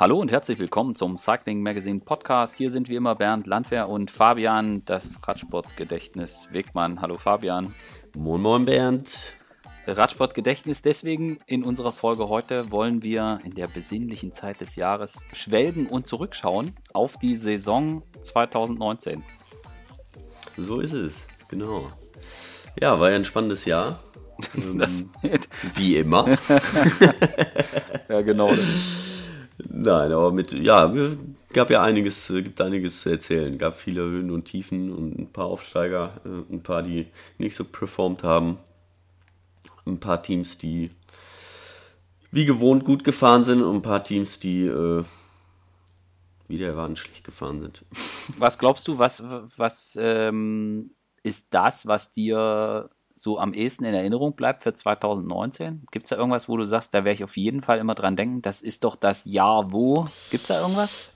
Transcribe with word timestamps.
Hallo 0.00 0.18
und 0.18 0.32
herzlich 0.32 0.58
willkommen 0.58 0.96
zum 0.96 1.18
Cycling 1.18 1.62
Magazine 1.62 2.00
Podcast. 2.00 2.56
Hier 2.56 2.72
sind 2.72 2.88
wie 2.88 2.94
immer 2.94 3.16
Bernd 3.16 3.46
Landwehr 3.46 3.86
und 3.86 4.10
Fabian, 4.10 4.82
das 4.86 5.18
Radsportgedächtnis 5.28 6.48
Wegmann. 6.50 7.02
Hallo 7.02 7.18
Fabian. 7.18 7.74
Moin 8.16 8.40
Moin 8.40 8.64
Bernd. 8.64 9.34
Radsportgedächtnis. 9.86 10.80
Deswegen 10.80 11.38
in 11.44 11.64
unserer 11.64 11.92
Folge 11.92 12.30
heute 12.30 12.70
wollen 12.70 13.02
wir 13.02 13.40
in 13.44 13.54
der 13.54 13.66
besinnlichen 13.66 14.32
Zeit 14.32 14.62
des 14.62 14.74
Jahres 14.74 15.26
schwelgen 15.34 15.86
und 15.86 16.06
zurückschauen 16.06 16.74
auf 16.94 17.18
die 17.18 17.34
Saison 17.34 18.02
2019. 18.22 19.22
So 20.56 20.80
ist 20.80 20.94
es, 20.94 21.26
genau. 21.48 21.92
Ja, 22.80 22.98
war 22.98 23.10
ja 23.10 23.16
ein 23.16 23.26
spannendes 23.26 23.66
Jahr. 23.66 24.02
Das, 24.78 25.04
Wie 25.74 25.98
immer. 25.98 26.26
ja, 28.08 28.22
genau. 28.22 28.54
Nein, 29.68 30.12
aber 30.12 30.32
mit, 30.32 30.52
ja, 30.52 30.92
gab 31.52 31.70
ja 31.70 31.82
einiges, 31.82 32.28
gibt 32.28 32.60
einiges 32.60 33.02
zu 33.02 33.10
erzählen. 33.10 33.58
Gab 33.58 33.78
viele 33.78 34.02
Höhen 34.02 34.30
und 34.30 34.44
Tiefen 34.44 34.92
und 34.92 35.18
ein 35.18 35.32
paar 35.32 35.46
Aufsteiger, 35.46 36.20
äh, 36.24 36.52
ein 36.52 36.62
paar, 36.62 36.82
die 36.82 37.06
nicht 37.38 37.54
so 37.54 37.64
performt 37.64 38.22
haben. 38.22 38.58
Ein 39.86 39.98
paar 39.98 40.22
Teams, 40.22 40.58
die 40.58 40.90
wie 42.32 42.44
gewohnt 42.44 42.84
gut 42.84 43.02
gefahren 43.02 43.44
sind 43.44 43.62
und 43.62 43.76
ein 43.76 43.82
paar 43.82 44.04
Teams, 44.04 44.38
die 44.38 44.66
äh, 44.66 45.04
wieder 46.46 46.68
erwarten 46.68 46.96
schlecht 46.96 47.24
gefahren 47.24 47.60
sind. 47.60 47.84
Was 48.38 48.58
glaubst 48.58 48.86
du, 48.86 48.98
was, 48.98 49.22
was 49.56 49.96
ähm, 50.00 50.90
ist 51.22 51.48
das, 51.50 51.86
was 51.86 52.12
dir 52.12 52.90
so 53.20 53.38
am 53.38 53.52
ehesten 53.52 53.84
in 53.84 53.94
Erinnerung 53.94 54.34
bleibt 54.34 54.62
für 54.62 54.72
2019? 54.72 55.82
Gibt 55.90 56.06
es 56.06 56.10
da 56.10 56.16
irgendwas, 56.16 56.48
wo 56.48 56.56
du 56.56 56.64
sagst, 56.64 56.94
da 56.94 57.04
werde 57.04 57.16
ich 57.16 57.24
auf 57.24 57.36
jeden 57.36 57.62
Fall 57.62 57.78
immer 57.78 57.94
dran 57.94 58.16
denken, 58.16 58.42
das 58.42 58.62
ist 58.62 58.84
doch 58.84 58.96
das 58.96 59.24
Jahr 59.26 59.72
wo? 59.72 60.08
Gibt 60.30 60.42
es 60.42 60.48
da 60.48 60.60
irgendwas? 60.60 61.10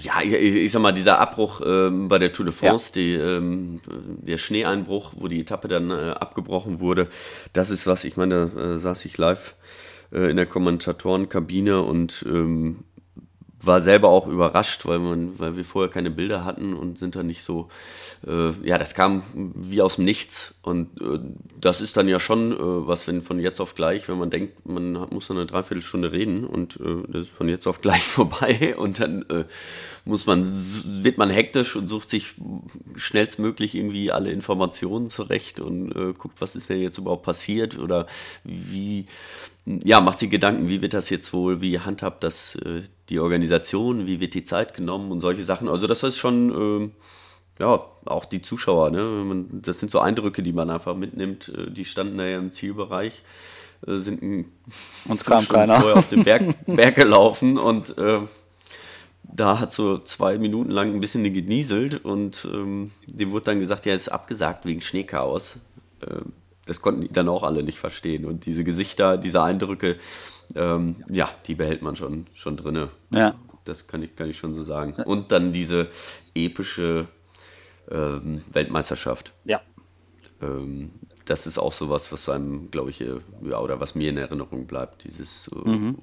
Ja, 0.00 0.20
ich, 0.22 0.32
ich, 0.32 0.72
sag 0.72 0.82
mal, 0.82 0.92
dieser 0.92 1.18
Abbruch 1.18 1.60
ähm, 1.64 2.08
bei 2.08 2.18
der 2.18 2.32
Tour 2.32 2.46
de 2.46 2.54
France, 2.54 2.88
ja. 2.88 2.94
die, 2.94 3.14
ähm, 3.14 3.80
der 3.86 4.38
Schneeeinbruch, 4.38 5.12
wo 5.16 5.28
die 5.28 5.40
Etappe 5.40 5.68
dann 5.68 5.90
äh, 5.90 6.10
abgebrochen 6.10 6.80
wurde, 6.80 7.08
das 7.52 7.70
ist 7.70 7.86
was, 7.86 8.04
ich 8.04 8.16
meine, 8.16 8.50
da 8.54 8.74
äh, 8.74 8.78
saß 8.78 9.04
ich 9.04 9.18
live 9.18 9.54
äh, 10.10 10.30
in 10.30 10.36
der 10.36 10.46
Kommentatorenkabine 10.46 11.82
und 11.82 12.24
ähm, 12.28 12.84
war 13.64 13.80
selber 13.80 14.08
auch 14.08 14.26
überrascht, 14.26 14.86
weil 14.86 14.98
man, 14.98 15.38
weil 15.38 15.56
wir 15.56 15.64
vorher 15.64 15.90
keine 15.90 16.10
Bilder 16.10 16.44
hatten 16.44 16.74
und 16.74 16.98
sind 16.98 17.14
dann 17.14 17.26
nicht 17.26 17.44
so, 17.44 17.68
äh, 18.26 18.50
ja, 18.66 18.78
das 18.78 18.94
kam 18.94 19.22
wie 19.54 19.80
aus 19.82 19.96
dem 19.96 20.04
Nichts. 20.04 20.54
Und 20.62 21.00
äh, 21.00 21.20
das 21.60 21.80
ist 21.80 21.96
dann 21.96 22.08
ja 22.08 22.18
schon 22.18 22.52
äh, 22.52 22.56
was, 22.58 23.06
wenn 23.06 23.22
von 23.22 23.38
jetzt 23.38 23.60
auf 23.60 23.74
gleich, 23.74 24.08
wenn 24.08 24.18
man 24.18 24.30
denkt, 24.30 24.66
man 24.66 24.92
muss 25.10 25.28
dann 25.28 25.36
eine 25.36 25.46
Dreiviertelstunde 25.46 26.12
reden 26.12 26.44
und 26.44 26.76
äh, 26.80 27.02
das 27.08 27.22
ist 27.28 27.30
von 27.34 27.48
jetzt 27.48 27.66
auf 27.66 27.80
gleich 27.80 28.02
vorbei 28.02 28.76
und 28.76 29.00
dann 29.00 29.22
äh, 29.28 29.44
muss 30.04 30.26
man, 30.26 30.44
wird 31.04 31.18
man 31.18 31.30
hektisch 31.30 31.76
und 31.76 31.88
sucht 31.88 32.10
sich 32.10 32.34
schnellstmöglich 32.96 33.74
irgendwie 33.74 34.10
alle 34.10 34.32
Informationen 34.32 35.08
zurecht 35.08 35.60
und 35.60 35.92
äh, 35.92 36.12
guckt, 36.12 36.40
was 36.40 36.56
ist 36.56 36.68
denn 36.68 36.80
jetzt 36.80 36.98
überhaupt 36.98 37.22
passiert 37.22 37.78
oder 37.78 38.06
wie, 38.42 39.06
ja, 39.64 40.00
macht 40.00 40.18
sich 40.18 40.30
Gedanken, 40.30 40.68
wie 40.68 40.82
wird 40.82 40.92
das 40.92 41.08
jetzt 41.10 41.32
wohl, 41.32 41.60
wie 41.60 41.78
handhabt 41.78 42.24
das 42.24 42.56
äh, 42.56 42.82
die 43.08 43.20
Organisation, 43.20 44.06
wie 44.06 44.18
wird 44.18 44.34
die 44.34 44.44
Zeit 44.44 44.74
genommen 44.74 45.12
und 45.12 45.20
solche 45.20 45.44
Sachen. 45.44 45.68
Also 45.68 45.86
das 45.86 46.02
ist 46.02 46.16
schon, 46.16 46.90
äh, 47.60 47.62
ja, 47.62 47.84
auch 48.04 48.24
die 48.24 48.42
Zuschauer, 48.42 48.90
ne? 48.90 49.44
das 49.52 49.78
sind 49.78 49.92
so 49.92 50.00
Eindrücke, 50.00 50.42
die 50.42 50.52
man 50.52 50.70
einfach 50.70 50.96
mitnimmt. 50.96 51.48
Äh, 51.48 51.70
die 51.70 51.84
standen 51.84 52.18
da 52.18 52.26
ja 52.26 52.38
im 52.38 52.52
Zielbereich, 52.52 53.22
äh, 53.86 53.98
sind 53.98 54.22
ein, 54.22 54.52
uns 55.06 55.24
kam 55.24 55.46
keiner 55.46 55.80
vorher 55.80 55.98
auf 55.98 56.08
den 56.08 56.24
Berg, 56.24 56.42
Berg 56.66 56.96
gelaufen 56.96 57.56
und 57.56 57.96
äh, 57.98 58.20
da 59.22 59.60
hat 59.60 59.72
so 59.72 59.98
zwei 59.98 60.38
Minuten 60.38 60.70
lang 60.70 60.92
ein 60.92 61.00
bisschen 61.00 61.22
genieselt 61.32 62.04
und 62.04 62.46
ähm, 62.52 62.90
dem 63.06 63.30
wurde 63.30 63.46
dann 63.46 63.60
gesagt, 63.60 63.86
ja, 63.86 63.94
es 63.94 64.02
ist 64.02 64.08
abgesagt 64.08 64.66
wegen 64.66 64.80
Schneechaos. 64.80 65.56
Äh, 66.00 66.22
das 66.72 66.80
konnten 66.80 67.02
die 67.02 67.08
dann 67.08 67.28
auch 67.28 67.42
alle 67.42 67.62
nicht 67.62 67.78
verstehen. 67.78 68.24
Und 68.24 68.46
diese 68.46 68.64
Gesichter, 68.64 69.18
diese 69.18 69.42
Eindrücke, 69.42 69.98
ähm, 70.54 71.04
ja, 71.10 71.28
die 71.46 71.54
behält 71.54 71.82
man 71.82 71.96
schon, 71.96 72.26
schon 72.32 72.56
drinne. 72.56 72.88
Ja. 73.10 73.34
Das 73.66 73.86
kann 73.86 74.02
ich, 74.02 74.16
kann 74.16 74.30
ich 74.30 74.38
schon 74.38 74.54
so 74.54 74.64
sagen. 74.64 74.94
Und 75.04 75.32
dann 75.32 75.52
diese 75.52 75.88
epische 76.34 77.08
ähm, 77.90 78.42
Weltmeisterschaft. 78.50 79.34
Ja. 79.44 79.60
Ähm, 80.40 80.92
das 81.26 81.46
ist 81.46 81.58
auch 81.58 81.74
sowas, 81.74 82.10
was 82.10 82.30
einem, 82.30 82.70
glaube 82.70 82.88
ich, 82.88 83.02
äh, 83.02 83.20
ja, 83.42 83.60
oder 83.60 83.78
was 83.78 83.94
mir 83.94 84.08
in 84.08 84.16
Erinnerung 84.16 84.66
bleibt. 84.66 85.04
Dieses 85.04 85.48
äh, 85.48 85.68
mhm. 85.68 85.98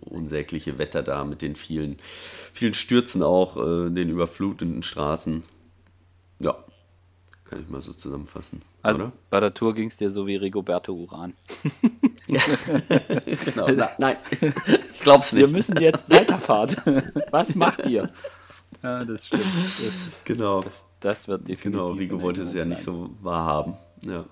unsägliche 0.00 0.78
Wetter 0.78 1.02
da 1.02 1.24
mit 1.24 1.42
den 1.42 1.56
vielen, 1.56 1.98
vielen 2.52 2.74
Stürzen 2.74 3.24
auch, 3.24 3.56
äh, 3.56 3.90
den 3.90 4.10
überflutenden 4.10 4.84
Straßen. 4.84 5.42
Ja, 6.38 6.56
kann 7.44 7.60
ich 7.60 7.68
mal 7.68 7.82
so 7.82 7.92
zusammenfassen. 7.92 8.62
Also 8.88 9.02
oder? 9.04 9.12
bei 9.28 9.40
der 9.40 9.52
Tour 9.52 9.74
ging 9.74 9.88
es 9.88 9.96
dir 9.96 10.10
so 10.10 10.26
wie 10.26 10.36
Rigoberto 10.36 10.94
Uran. 10.94 11.34
ja. 12.26 12.40
genau. 13.44 13.68
Na, 13.68 13.90
nein, 13.98 14.16
ich 14.94 15.00
glaub's 15.00 15.32
nicht. 15.32 15.42
Wir 15.42 15.48
müssen 15.48 15.76
jetzt 15.78 16.08
weiterfahren. 16.08 17.02
Was 17.30 17.54
macht 17.54 17.84
ihr? 17.84 18.10
Ja, 18.82 19.04
das 19.04 19.26
stimmt. 19.26 19.44
Das, 19.44 20.22
genau. 20.24 20.62
Das, 20.62 20.84
das, 21.00 21.28
wird 21.28 21.48
definitiv. 21.48 21.72
Genau, 21.72 21.92
Rigo 21.92 22.22
wollte 22.22 22.42
es 22.42 22.54
ja 22.54 22.64
nicht 22.64 22.82
so 22.82 23.10
wahrhaben. 23.20 23.76
Ja. 24.02 24.24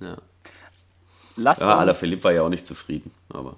Ja. 0.00 0.16
Lass 1.34 1.58
ja, 1.58 1.78
Ala 1.78 1.94
Philipp 1.94 2.22
war 2.22 2.32
ja 2.32 2.42
auch 2.42 2.48
nicht 2.48 2.66
zufrieden, 2.66 3.10
aber. 3.28 3.56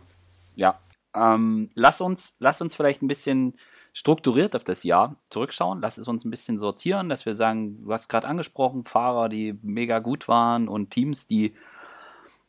Ja. 0.56 0.78
Ähm, 1.14 1.70
lass 1.74 2.00
uns, 2.00 2.36
lass 2.38 2.60
uns 2.60 2.74
vielleicht 2.74 3.02
ein 3.02 3.08
bisschen 3.08 3.54
strukturiert 3.92 4.54
auf 4.54 4.64
das 4.64 4.84
Jahr 4.84 5.16
zurückschauen. 5.30 5.80
Lass 5.80 5.98
es 5.98 6.08
uns 6.08 6.24
ein 6.24 6.30
bisschen 6.30 6.58
sortieren, 6.58 7.08
dass 7.08 7.26
wir 7.26 7.34
sagen, 7.34 7.84
du 7.84 7.92
hast 7.92 8.08
gerade 8.08 8.28
angesprochen, 8.28 8.84
Fahrer, 8.84 9.28
die 9.28 9.58
mega 9.62 9.98
gut 9.98 10.28
waren 10.28 10.68
und 10.68 10.90
Teams, 10.90 11.26
die, 11.26 11.54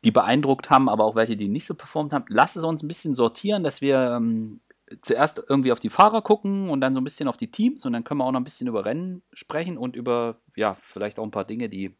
die 0.03 0.12
beeindruckt 0.12 0.69
haben, 0.69 0.90
aber 0.90 1.06
auch 1.06 1.16
welche, 1.16 1.35
die 1.35 1.47
nicht 1.47 1.66
so 1.66 1.74
performt 1.74 2.13
haben. 2.13 2.25
Lass 2.28 2.56
es 2.56 2.63
uns 2.63 2.84
ein 2.84 2.88
bisschen 2.88 3.16
sortieren, 3.16 3.63
dass 3.63 3.81
wir 3.81 4.13
ähm, 4.16 4.62
zuerst 5.01 5.41
irgendwie 5.47 5.72
auf 5.72 5.80
die 5.80 5.90
Fahrer 5.90 6.22
gucken 6.22 6.69
und 6.69 6.81
dann 6.81 6.94
so 6.94 7.01
ein 7.01 7.03
bisschen 7.03 7.28
auf 7.28 7.38
die 7.38 7.51
Teams 7.51 7.85
und 7.85 7.94
dann 7.94 8.03
können 8.03 8.19
wir 8.19 8.25
auch 8.25 8.31
noch 8.31 8.40
ein 8.40 8.46
bisschen 8.46 8.68
über 8.68 8.85
Rennen 8.85 9.24
sprechen 9.34 9.78
und 9.78 9.96
über, 9.96 10.41
ja, 10.56 10.75
vielleicht 10.75 11.19
auch 11.19 11.24
ein 11.24 11.31
paar 11.31 11.46
Dinge, 11.46 11.69
die, 11.69 11.96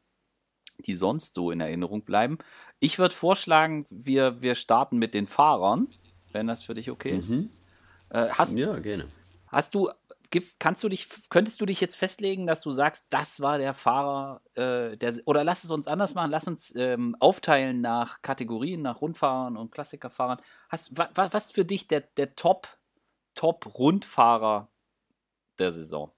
die 0.86 0.96
sonst 0.96 1.36
so 1.36 1.52
in 1.52 1.62
Erinnerung 1.62 2.04
bleiben. 2.04 2.38
Ich 2.80 3.00
würde 3.00 3.16
vorschlagen, 3.16 3.86
wir, 3.90 4.42
wir 4.42 4.56
starten 4.56 4.98
mit 4.98 5.14
den 5.14 5.28
Fahrern, 5.28 5.88
wenn 6.32 6.48
das 6.48 6.64
für 6.64 6.74
dich 6.74 6.92
okay 6.92 7.18
ist. 7.18 7.30
Mhm. 7.30 7.50
Äh, 8.10 8.30
hast, 8.30 8.58
ja, 8.58 8.78
gerne. 8.80 9.08
Hast 9.52 9.76
du, 9.76 9.90
kannst 10.60 10.84
du 10.84 10.90
dich, 10.90 11.08
könntest 11.30 11.60
du 11.60 11.66
dich 11.66 11.82
jetzt 11.82 11.96
festlegen, 11.96 12.48
dass 12.48 12.62
du 12.62 12.72
sagst, 12.72 13.06
das 13.10 13.42
war 13.42 13.58
der 13.58 13.74
Fahrer, 13.74 14.42
äh, 14.56 14.98
der, 14.98 15.16
oder 15.26 15.44
lass 15.44 15.64
es 15.64 15.72
uns 15.72 15.88
anders 15.88 16.14
machen, 16.16 16.32
lass 16.32 16.48
uns 16.48 16.74
ähm, 16.76 17.16
aufteilen 17.20 17.82
nach 17.82 18.22
Kategorien, 18.22 18.82
nach 18.82 19.02
Rundfahrern 19.02 19.58
und 19.58 19.72
Klassikerfahrern. 19.72 20.40
Hast, 20.70 20.98
wa, 20.98 21.10
was 21.14 21.52
für 21.52 21.66
dich 21.66 21.88
der, 21.88 22.02
der 22.02 22.36
Top, 22.36 22.68
Top 23.36 23.78
Rundfahrer 23.78 24.70
der 25.60 25.74
Saison? 25.74 26.12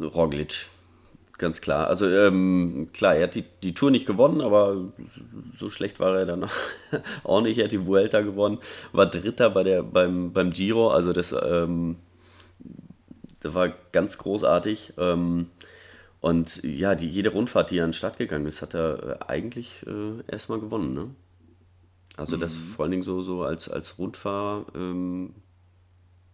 Roglic, 0.00 0.66
ganz 1.38 1.60
klar. 1.60 1.86
Also 1.86 2.06
ähm, 2.06 2.90
klar, 2.92 3.16
er 3.16 3.24
hat 3.24 3.34
die, 3.34 3.44
die 3.62 3.74
Tour 3.74 3.90
nicht 3.90 4.06
gewonnen, 4.06 4.40
aber 4.40 4.92
so 5.56 5.70
schlecht 5.70 6.00
war 6.00 6.18
er 6.18 6.26
dann 6.26 6.46
auch 7.24 7.40
nicht. 7.40 7.58
Er 7.58 7.64
hat 7.64 7.72
die 7.72 7.86
Vuelta 7.86 8.20
gewonnen, 8.20 8.58
war 8.92 9.06
Dritter 9.06 9.50
bei 9.50 9.62
der, 9.62 9.82
beim, 9.82 10.32
beim 10.32 10.50
Giro, 10.50 10.90
also 10.90 11.12
das, 11.12 11.32
ähm, 11.32 11.96
das 13.40 13.54
war 13.54 13.72
ganz 13.92 14.18
großartig. 14.18 14.94
Ähm, 14.98 15.46
und 16.20 16.62
ja, 16.64 16.96
die, 16.96 17.08
jede 17.08 17.30
Rundfahrt, 17.30 17.70
die 17.70 17.78
er 17.78 17.84
an 17.84 17.90
den 17.90 17.94
Start 17.94 18.18
gegangen 18.18 18.46
ist, 18.46 18.60
hat 18.60 18.74
er 18.74 19.20
äh, 19.20 19.24
eigentlich 19.28 19.86
äh, 19.86 20.20
erstmal 20.30 20.58
gewonnen. 20.58 20.92
Ne? 20.92 21.10
Also 22.16 22.36
das 22.36 22.54
mhm. 22.56 22.68
vor 22.70 22.82
allen 22.84 22.90
Dingen 22.90 23.04
so, 23.04 23.22
so 23.22 23.44
als, 23.44 23.68
als 23.68 23.98
Rundfahrer, 23.98 24.66
ähm, 24.74 25.34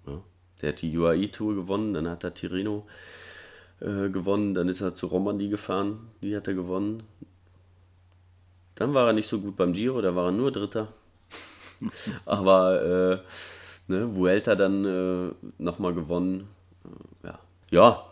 ja, 0.07 0.23
der 0.63 0.71
hat 0.71 0.81
die 0.81 0.97
UAE-Tour 0.97 1.55
gewonnen, 1.55 1.93
dann 1.93 2.09
hat 2.09 2.25
er 2.25 2.33
Tirreno 2.33 2.87
äh, 3.81 4.09
gewonnen, 4.09 4.55
dann 4.55 4.69
ist 4.69 4.81
er 4.81 4.95
zu 4.95 5.07
Romandie 5.07 5.49
gefahren, 5.49 6.11
die 6.23 6.37
hat 6.37 6.49
er 6.49 6.55
gewonnen. 6.55 7.03
Dann 8.75 8.95
war 8.95 9.07
er 9.07 9.13
nicht 9.13 9.29
so 9.29 9.41
gut 9.41 9.57
beim 9.57 9.73
Giro, 9.73 10.01
da 10.01 10.15
war 10.15 10.27
er 10.27 10.33
nur 10.33 10.51
Dritter. 10.51 10.93
Aber 12.25 12.83
äh, 12.83 13.93
ne, 13.93 14.15
Vuelta 14.15 14.55
dann 14.55 14.85
äh, 14.85 15.33
nochmal 15.59 15.95
gewonnen. 15.95 16.49
Äh, 17.23 17.29
ja. 17.29 17.39
ja, 17.71 18.07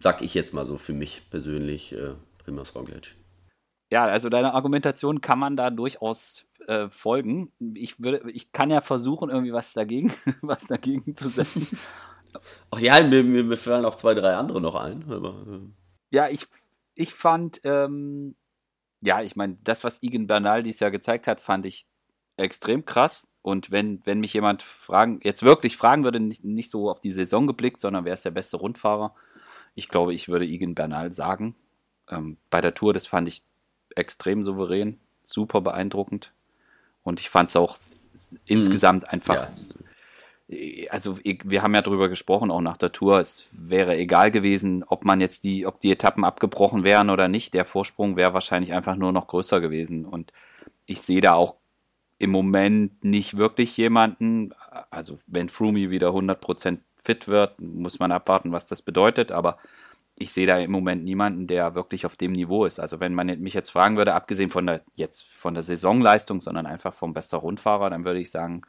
sag 0.00 0.22
ich 0.22 0.34
jetzt 0.34 0.54
mal 0.54 0.66
so 0.66 0.76
für 0.76 0.92
mich 0.92 1.22
persönlich, 1.30 1.92
äh, 1.92 2.14
Primus 2.38 2.74
Roglic. 2.74 3.14
Ja, 3.90 4.06
also 4.06 4.30
deiner 4.30 4.54
Argumentation 4.54 5.20
kann 5.20 5.38
man 5.38 5.54
da 5.54 5.68
durchaus 5.68 6.46
äh, 6.66 6.88
folgen. 6.88 7.52
Ich 7.74 8.00
würde, 8.00 8.22
ich 8.30 8.50
kann 8.52 8.70
ja 8.70 8.80
versuchen, 8.80 9.28
irgendwie 9.28 9.52
was 9.52 9.74
dagegen, 9.74 10.10
was 10.40 10.66
dagegen 10.66 11.14
zu 11.14 11.28
setzen. 11.28 11.66
Ach 12.70 12.78
ja, 12.78 13.02
mir, 13.02 13.22
mir, 13.22 13.44
mir 13.44 13.56
fallen 13.56 13.84
auch 13.84 13.94
zwei, 13.94 14.14
drei 14.14 14.34
andere 14.34 14.60
noch 14.60 14.74
ein. 14.74 15.04
Aber, 15.10 15.44
äh. 15.48 15.60
Ja, 16.10 16.28
ich, 16.28 16.46
ich 16.94 17.14
fand, 17.14 17.60
ähm, 17.64 18.34
ja, 19.02 19.22
ich 19.22 19.36
meine, 19.36 19.58
das, 19.64 19.84
was 19.84 20.02
Igen 20.02 20.26
Bernal 20.26 20.62
dieses 20.62 20.80
Jahr 20.80 20.90
gezeigt 20.90 21.26
hat, 21.26 21.40
fand 21.40 21.66
ich 21.66 21.86
extrem 22.36 22.84
krass. 22.84 23.26
Und 23.42 23.70
wenn, 23.70 24.00
wenn 24.04 24.20
mich 24.20 24.32
jemand 24.34 24.62
fragen, 24.62 25.20
jetzt 25.22 25.42
wirklich 25.42 25.76
fragen 25.76 26.04
würde, 26.04 26.20
nicht, 26.20 26.44
nicht 26.44 26.70
so 26.70 26.88
auf 26.88 27.00
die 27.00 27.10
Saison 27.10 27.46
geblickt, 27.46 27.80
sondern 27.80 28.04
wer 28.04 28.14
ist 28.14 28.24
der 28.24 28.30
beste 28.30 28.56
Rundfahrer, 28.56 29.14
ich 29.74 29.88
glaube, 29.88 30.14
ich 30.14 30.28
würde 30.28 30.44
Igen 30.44 30.74
Bernal 30.74 31.12
sagen. 31.12 31.56
Ähm, 32.08 32.36
bei 32.50 32.60
der 32.60 32.74
Tour, 32.74 32.92
das 32.92 33.06
fand 33.06 33.26
ich 33.26 33.42
extrem 33.96 34.42
souverän, 34.42 35.00
super 35.24 35.60
beeindruckend. 35.60 36.32
Und 37.02 37.20
ich 37.20 37.30
fand 37.30 37.48
es 37.48 37.56
auch 37.56 37.76
mhm. 37.76 38.38
insgesamt 38.44 39.08
einfach. 39.08 39.34
Ja. 39.34 39.52
Also 40.90 41.18
wir 41.22 41.62
haben 41.62 41.74
ja 41.74 41.82
drüber 41.82 42.08
gesprochen, 42.08 42.50
auch 42.50 42.60
nach 42.60 42.76
der 42.76 42.92
Tour. 42.92 43.20
Es 43.20 43.48
wäre 43.52 43.96
egal 43.96 44.30
gewesen, 44.30 44.84
ob 44.86 45.04
man 45.04 45.20
jetzt 45.20 45.44
die, 45.44 45.66
ob 45.66 45.80
die 45.80 45.90
Etappen 45.90 46.24
abgebrochen 46.24 46.84
wären 46.84 47.10
oder 47.10 47.28
nicht. 47.28 47.54
Der 47.54 47.64
Vorsprung 47.64 48.16
wäre 48.16 48.34
wahrscheinlich 48.34 48.72
einfach 48.72 48.96
nur 48.96 49.12
noch 49.12 49.28
größer 49.28 49.60
gewesen. 49.60 50.04
Und 50.04 50.32
ich 50.86 51.00
sehe 51.00 51.20
da 51.20 51.34
auch 51.34 51.56
im 52.18 52.30
Moment 52.30 53.02
nicht 53.02 53.36
wirklich 53.36 53.76
jemanden. 53.76 54.54
Also 54.90 55.18
wenn 55.26 55.48
Froome 55.48 55.90
wieder 55.90 56.10
100% 56.10 56.78
fit 57.02 57.28
wird, 57.28 57.60
muss 57.60 57.98
man 57.98 58.12
abwarten, 58.12 58.52
was 58.52 58.66
das 58.66 58.82
bedeutet. 58.82 59.32
Aber 59.32 59.58
ich 60.16 60.32
sehe 60.32 60.46
da 60.46 60.58
im 60.58 60.70
Moment 60.70 61.04
niemanden, 61.04 61.46
der 61.46 61.74
wirklich 61.74 62.04
auf 62.04 62.16
dem 62.16 62.32
Niveau 62.32 62.64
ist. 62.64 62.78
Also 62.78 63.00
wenn 63.00 63.14
man 63.14 63.26
mich 63.40 63.54
jetzt 63.54 63.70
fragen 63.70 63.96
würde, 63.96 64.14
abgesehen 64.14 64.50
von 64.50 64.66
der 64.66 64.82
jetzt 64.94 65.24
von 65.24 65.54
der 65.54 65.62
Saisonleistung, 65.62 66.40
sondern 66.40 66.66
einfach 66.66 66.92
vom 66.92 67.12
bester 67.12 67.38
Rundfahrer, 67.38 67.90
dann 67.90 68.04
würde 68.04 68.20
ich 68.20 68.30
sagen, 68.30 68.62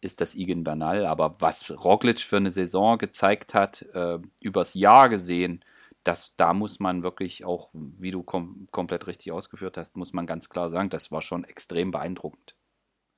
ist 0.00 0.20
das 0.20 0.34
Igen 0.34 0.64
Bernal. 0.64 1.06
Aber 1.06 1.36
was 1.40 1.70
Roglic 1.70 2.20
für 2.20 2.36
eine 2.36 2.50
Saison 2.50 2.98
gezeigt 2.98 3.54
hat, 3.54 3.82
äh, 3.94 4.18
übers 4.40 4.74
Jahr 4.74 5.08
gesehen, 5.08 5.60
das, 6.04 6.34
da 6.36 6.54
muss 6.54 6.80
man 6.80 7.02
wirklich 7.02 7.44
auch, 7.44 7.70
wie 7.72 8.10
du 8.10 8.22
kom 8.22 8.68
komplett 8.70 9.06
richtig 9.06 9.32
ausgeführt 9.32 9.76
hast, 9.76 9.96
muss 9.96 10.12
man 10.12 10.26
ganz 10.26 10.48
klar 10.48 10.70
sagen, 10.70 10.88
das 10.88 11.12
war 11.12 11.20
schon 11.20 11.44
extrem 11.44 11.90
beeindruckend. 11.90 12.54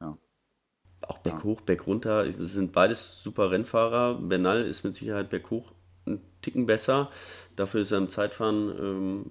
Ja. 0.00 0.16
Auch 1.02 1.18
berghoch, 1.18 1.58
ja. 1.60 1.64
bergunter, 1.64 2.32
sind 2.44 2.72
beides 2.72 3.22
super 3.22 3.50
Rennfahrer. 3.50 4.14
Bernal 4.20 4.64
ist 4.64 4.84
mit 4.84 4.96
Sicherheit 4.96 5.30
berghoch 5.30 5.72
einen 6.06 6.20
Ticken 6.42 6.66
besser. 6.66 7.10
Dafür 7.54 7.82
ist 7.82 7.92
er 7.92 7.98
im 7.98 8.08
Zeitfahren 8.08 8.72
ähm, 8.78 9.30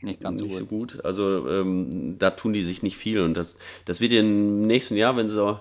nicht 0.00 0.20
ganz 0.20 0.40
nicht 0.40 0.52
so, 0.52 0.60
gut. 0.60 0.92
gut. 0.92 1.04
Also 1.04 1.48
ähm, 1.48 2.16
da 2.18 2.30
tun 2.30 2.52
die 2.52 2.62
sich 2.62 2.82
nicht 2.82 2.96
viel. 2.96 3.20
Und 3.20 3.34
das, 3.34 3.56
das 3.86 4.00
wird 4.00 4.12
im 4.12 4.62
nächsten 4.62 4.96
Jahr, 4.96 5.16
wenn 5.16 5.30
sie 5.30 5.60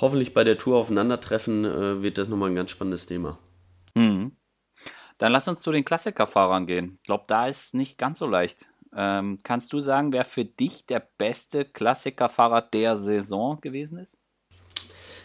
hoffentlich 0.00 0.34
bei 0.34 0.44
der 0.44 0.58
Tour 0.58 0.78
aufeinandertreffen, 0.78 1.64
äh, 1.64 2.02
wird 2.02 2.18
das 2.18 2.28
nochmal 2.28 2.50
ein 2.50 2.56
ganz 2.56 2.70
spannendes 2.70 3.06
Thema. 3.06 3.38
Mhm. 3.94 4.32
Dann 5.18 5.32
lass 5.32 5.48
uns 5.48 5.60
zu 5.60 5.70
den 5.70 5.84
Klassikerfahrern 5.84 6.66
gehen. 6.66 6.98
Ich 7.00 7.06
glaube, 7.06 7.24
da 7.26 7.46
ist 7.46 7.66
es 7.66 7.74
nicht 7.74 7.98
ganz 7.98 8.18
so 8.18 8.26
leicht. 8.26 8.68
Ähm, 8.96 9.38
kannst 9.42 9.72
du 9.72 9.80
sagen, 9.80 10.12
wer 10.12 10.24
für 10.24 10.44
dich 10.44 10.86
der 10.86 11.06
beste 11.18 11.64
Klassikerfahrer 11.64 12.62
der 12.62 12.96
Saison 12.96 13.60
gewesen 13.60 13.98
ist? 13.98 14.16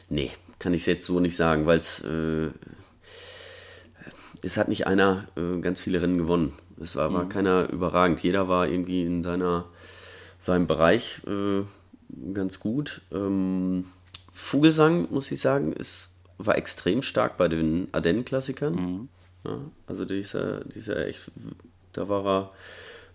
Nee, 0.09 0.31
kann 0.59 0.73
ich 0.73 0.85
jetzt 0.85 1.05
so 1.05 1.19
nicht 1.19 1.35
sagen, 1.35 1.65
weil 1.65 1.79
es 1.79 2.03
äh, 2.03 2.51
es 4.45 4.57
hat 4.57 4.67
nicht 4.67 4.87
einer 4.87 5.27
äh, 5.35 5.59
ganz 5.59 5.79
viele 5.79 6.01
Rennen 6.01 6.17
gewonnen. 6.17 6.53
Es 6.81 6.95
war, 6.95 7.13
war 7.13 7.25
mhm. 7.25 7.29
keiner 7.29 7.69
überragend. 7.69 8.21
Jeder 8.21 8.47
war 8.47 8.67
irgendwie 8.67 9.03
in 9.03 9.23
seiner, 9.23 9.65
seinem 10.39 10.67
Bereich 10.67 11.21
äh, 11.25 11.63
ganz 12.33 12.59
gut. 12.59 13.01
Ähm, 13.11 13.85
Vogelsang, 14.35 15.07
muss 15.09 15.31
ich 15.31 15.39
sagen, 15.39 15.73
ist, 15.73 16.09
war 16.37 16.57
extrem 16.57 17.01
stark 17.01 17.37
bei 17.37 17.47
den 17.47 17.87
Ardennen-Klassikern. 17.93 18.75
Mhm. 18.75 19.09
Ja, 19.45 19.59
also 19.87 20.05
dieser, 20.05 20.65
dieser 20.65 21.07
echt, 21.07 21.31
da 21.93 22.09
war 22.09 22.25
er 22.25 22.51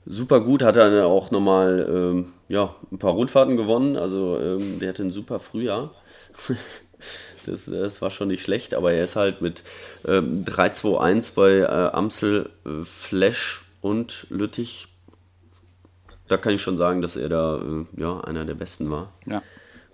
super 0.06 0.40
gut, 0.40 0.62
hat 0.62 0.76
er 0.76 1.06
auch 1.06 1.30
nochmal 1.30 1.86
ähm, 1.88 2.32
ja, 2.48 2.74
ein 2.90 2.98
paar 2.98 3.12
Rundfahrten 3.12 3.56
gewonnen. 3.56 3.96
Also 3.96 4.40
ähm, 4.40 4.78
der 4.80 4.88
hatte 4.88 5.02
ein 5.02 5.12
super 5.12 5.38
Frühjahr. 5.38 5.94
Das, 7.46 7.64
das 7.64 8.02
war 8.02 8.10
schon 8.10 8.28
nicht 8.28 8.42
schlecht, 8.42 8.74
aber 8.74 8.92
er 8.92 9.04
ist 9.04 9.16
halt 9.16 9.40
mit 9.40 9.62
ähm, 10.06 10.44
3-2-1 10.44 11.34
bei 11.34 11.60
äh, 11.60 11.64
Amstel, 11.64 12.50
äh, 12.66 12.84
Flash 12.84 13.64
und 13.80 14.26
Lüttich. 14.28 14.88
Da 16.28 16.36
kann 16.36 16.52
ich 16.52 16.60
schon 16.60 16.76
sagen, 16.76 17.00
dass 17.00 17.16
er 17.16 17.30
da 17.30 17.56
äh, 17.56 18.00
ja, 18.00 18.20
einer 18.20 18.44
der 18.44 18.54
besten 18.54 18.90
war. 18.90 19.14
Ja. 19.24 19.42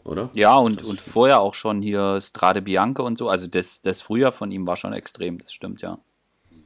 Oder? 0.06 0.30
Ja, 0.34 0.54
und, 0.56 0.84
und 0.84 1.00
vorher 1.00 1.40
auch 1.40 1.54
schon 1.54 1.82
hier 1.82 2.20
Strade 2.20 2.62
Bianca 2.62 3.02
und 3.02 3.18
so. 3.18 3.28
Also 3.28 3.48
das, 3.48 3.82
das 3.82 4.00
Frühjahr 4.00 4.32
von 4.32 4.52
ihm 4.52 4.66
war 4.66 4.76
schon 4.76 4.92
extrem, 4.92 5.38
das 5.38 5.52
stimmt, 5.52 5.82
ja. 5.82 5.98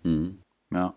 Mhm. 0.03 0.41
Ja. 0.71 0.95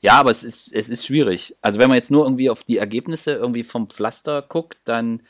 Ja, 0.00 0.14
aber 0.14 0.30
es 0.30 0.42
ist, 0.42 0.74
es 0.74 0.88
ist 0.88 1.04
schwierig. 1.04 1.56
Also 1.60 1.78
wenn 1.78 1.88
man 1.88 1.96
jetzt 1.96 2.10
nur 2.10 2.24
irgendwie 2.24 2.50
auf 2.50 2.62
die 2.62 2.78
Ergebnisse 2.78 3.32
irgendwie 3.32 3.64
vom 3.64 3.88
Pflaster 3.88 4.42
guckt, 4.42 4.78
dann 4.84 5.22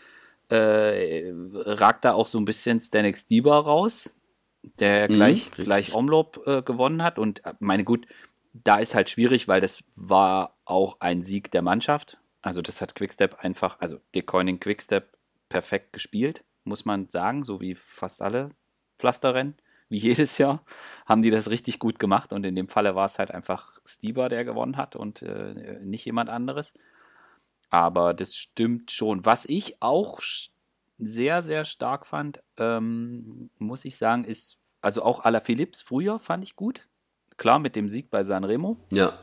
äh, 0.49 1.33
ragt 1.33 2.05
da 2.05 2.13
auch 2.13 2.27
so 2.27 2.39
ein 2.39 2.45
bisschen 2.45 2.81
Stanex 2.81 3.27
Dieber 3.27 3.57
raus, 3.57 4.15
der 4.79 5.11
mhm, 5.11 5.15
gleich, 5.15 5.51
gleich 5.53 5.95
Omloop 5.95 6.47
äh, 6.47 6.63
gewonnen 6.63 7.03
hat. 7.03 7.19
Und 7.19 7.45
äh, 7.47 7.55
meine 7.61 7.85
gut, 7.85 8.07
da 8.53 8.77
ist 8.77 8.95
halt 8.95 9.09
schwierig, 9.09 9.49
weil 9.49 9.61
das 9.63 9.83
war 9.97 10.55
auch 10.67 10.99
ein 11.01 11.23
Sieg 11.23 11.51
der 11.51 11.63
Mannschaft. 11.63 12.19
Also 12.43 12.61
das 12.61 12.81
hat 12.81 12.95
Quickstep 12.95 13.37
einfach, 13.41 13.81
also 13.81 13.99
Decoining 14.15 14.61
Quickstep 14.61 15.09
perfekt 15.53 15.93
gespielt, 15.93 16.45
muss 16.65 16.87
man 16.87 17.11
sagen, 17.11 17.45
so 17.45 17.61
wie 17.61 17.75
fast 17.75 18.23
alle 18.23 18.49
Pflasterrennen, 18.99 19.55
wie 19.91 19.99
jedes 20.11 20.39
Jahr, 20.39 20.65
haben 21.05 21.21
die 21.21 21.31
das 21.31 21.51
richtig 21.51 21.79
gut 21.79 21.99
gemacht 21.99 22.33
und 22.33 22.45
in 22.45 22.57
dem 22.57 22.69
Falle 22.69 22.95
war 22.95 23.05
es 23.05 23.19
halt 23.19 23.31
einfach 23.31 23.79
Stieber, 23.85 24.31
der 24.31 24.47
gewonnen 24.47 24.79
hat 24.79 24.97
und 24.97 25.21
äh, 25.21 25.79
nicht 25.83 26.07
jemand 26.07 26.31
anderes. 26.31 26.73
Aber 27.69 28.15
das 28.15 28.35
stimmt 28.35 28.91
schon. 28.91 29.27
Was 29.27 29.45
ich 29.45 29.81
auch 29.83 30.21
sehr, 30.97 31.43
sehr 31.43 31.65
stark 31.65 32.07
fand, 32.07 32.43
ähm, 32.57 33.51
muss 33.59 33.85
ich 33.85 33.97
sagen, 33.97 34.25
ist, 34.25 34.59
also 34.81 35.03
auch 35.03 35.25
Ala 35.25 35.41
Philips 35.41 35.83
früher 35.83 36.19
fand 36.19 36.45
ich 36.45 36.57
gut. 36.57 36.89
Klar, 37.37 37.59
mit 37.59 37.77
dem 37.77 37.89
Sieg 37.89 38.11
bei 38.11 38.25
Sanremo. 38.25 38.79
Ja. 38.91 39.19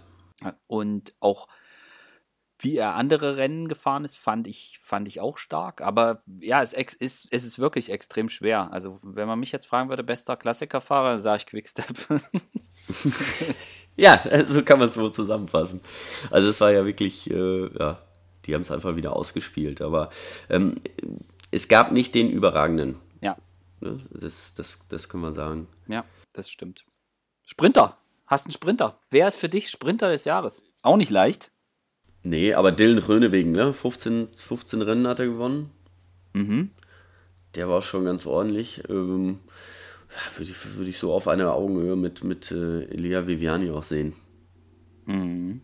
Und 0.68 1.14
auch 1.20 1.48
wie 2.60 2.76
er 2.76 2.96
andere 2.96 3.38
Rennen 3.38 3.70
gefahren 3.70 4.04
ist, 4.04 4.18
fand 4.18 4.46
ich, 4.46 4.80
fand 4.84 5.08
ich 5.08 5.22
auch 5.22 5.38
stark. 5.38 5.82
Aber 5.82 6.20
ja, 6.42 6.62
es 6.62 6.74
ist, 6.74 7.28
es 7.32 7.44
ist 7.44 7.58
wirklich 7.58 7.90
extrem 7.90 8.28
schwer. 8.28 8.72
Also, 8.74 9.00
wenn 9.02 9.28
man 9.28 9.40
mich 9.40 9.54
jetzt 9.54 9.66
fragen 9.66 9.90
würde, 9.90 10.04
bester 10.04 10.36
Klassikerfahrer, 10.36 11.18
sage 11.18 11.38
ich 11.38 11.46
Quickstep. 11.46 11.86
ja, 13.96 14.22
so 14.46 14.62
kann 14.64 14.80
man 14.80 14.90
es 14.90 14.98
wohl 14.98 15.14
zusammenfassen. 15.14 15.80
Also, 16.32 16.50
es 16.50 16.60
war 16.60 16.72
ja 16.72 16.86
wirklich, 16.86 17.32
äh, 17.32 17.68
ja, 17.78 18.02
die 18.46 18.54
haben 18.54 18.62
es 18.62 18.72
einfach 18.72 18.98
wieder 18.98 19.16
ausgespielt. 19.16 19.82
Aber 19.82 20.10
ähm, 20.50 20.76
es 21.52 21.70
gab 21.70 21.94
nicht 21.94 22.14
den 22.14 22.30
überragenden. 22.30 22.98
Ja. 23.22 23.38
Ne, 23.80 24.06
das, 24.12 24.54
das, 24.54 24.80
das 24.90 25.08
können 25.08 25.24
wir 25.24 25.32
sagen. 25.32 25.68
Ja, 25.88 26.04
das 26.34 26.50
stimmt. 26.50 26.84
Sprinter. 27.46 27.98
Hast 28.28 28.46
einen 28.46 28.52
Sprinter. 28.52 29.00
Wer 29.10 29.30
ist 29.30 29.38
für 29.38 29.50
dich 29.50 29.70
Sprinter 29.70 30.10
des 30.10 30.26
Jahres? 30.26 30.64
Auch 30.82 30.98
nicht 30.98 31.10
leicht. 31.10 31.52
Nee, 32.24 32.54
aber 32.54 32.72
Dylan 32.72 33.00
Rönewegen, 33.00 33.52
ne? 33.52 33.74
15, 33.74 34.30
15 34.36 34.82
Rennen 34.82 35.08
hat 35.08 35.20
er 35.20 35.28
gewonnen. 35.28 35.70
Mhm. 36.34 36.72
Der 37.56 37.70
war 37.70 37.82
schon 37.82 38.06
ganz 38.06 38.26
ordentlich. 38.26 38.84
Ähm, 38.90 39.40
würde, 40.38 40.52
ich, 40.52 40.78
würde 40.78 40.90
ich 40.90 40.98
so 40.98 41.14
auf 41.14 41.28
einer 41.28 41.54
Augenhöhe 41.54 41.96
mit, 41.96 42.24
mit 42.24 42.52
äh, 42.52 42.84
Elia 42.86 43.28
Viviani 43.28 43.72
auch 43.72 43.84
sehen. 43.84 44.14
Mhm. 45.06 45.62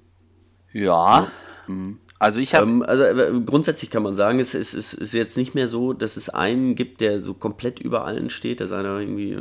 Ja. 0.72 1.28
Mhm. 1.68 2.00
Also 2.18 2.40
ich 2.40 2.56
habe. 2.56 2.66
Ähm, 2.66 2.82
also 2.82 3.04
äh, 3.04 3.42
grundsätzlich 3.46 3.90
kann 3.90 4.04
man 4.04 4.16
sagen, 4.16 4.40
es, 4.40 4.54
es, 4.54 4.74
es, 4.74 4.94
ist 4.94 5.14
jetzt 5.14 5.36
nicht 5.36 5.54
mehr 5.54 5.68
so, 5.68 5.94
dass 5.94 6.16
es 6.16 6.30
einen 6.30 6.76
gibt, 6.76 7.02
der 7.02 7.22
so 7.22 7.34
komplett 7.34 7.80
über 7.80 8.06
allen 8.06 8.30
steht, 8.30 8.62
dass 8.62 8.72
einer 8.72 9.00
irgendwie 9.00 9.38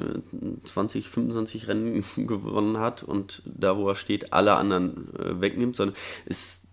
20, 0.64 1.06
äh, 1.06 1.08
25 1.08 1.68
Rennen 1.68 2.04
gewonnen 2.16 2.78
hat 2.78 3.02
und 3.02 3.42
da, 3.46 3.76
wo 3.76 3.88
er 3.88 3.94
steht, 3.94 4.32
alle 4.32 4.56
anderen 4.56 5.14
äh, 5.18 5.40
wegnimmt, 5.40 5.76
sondern 5.76 5.96
es 6.26 6.63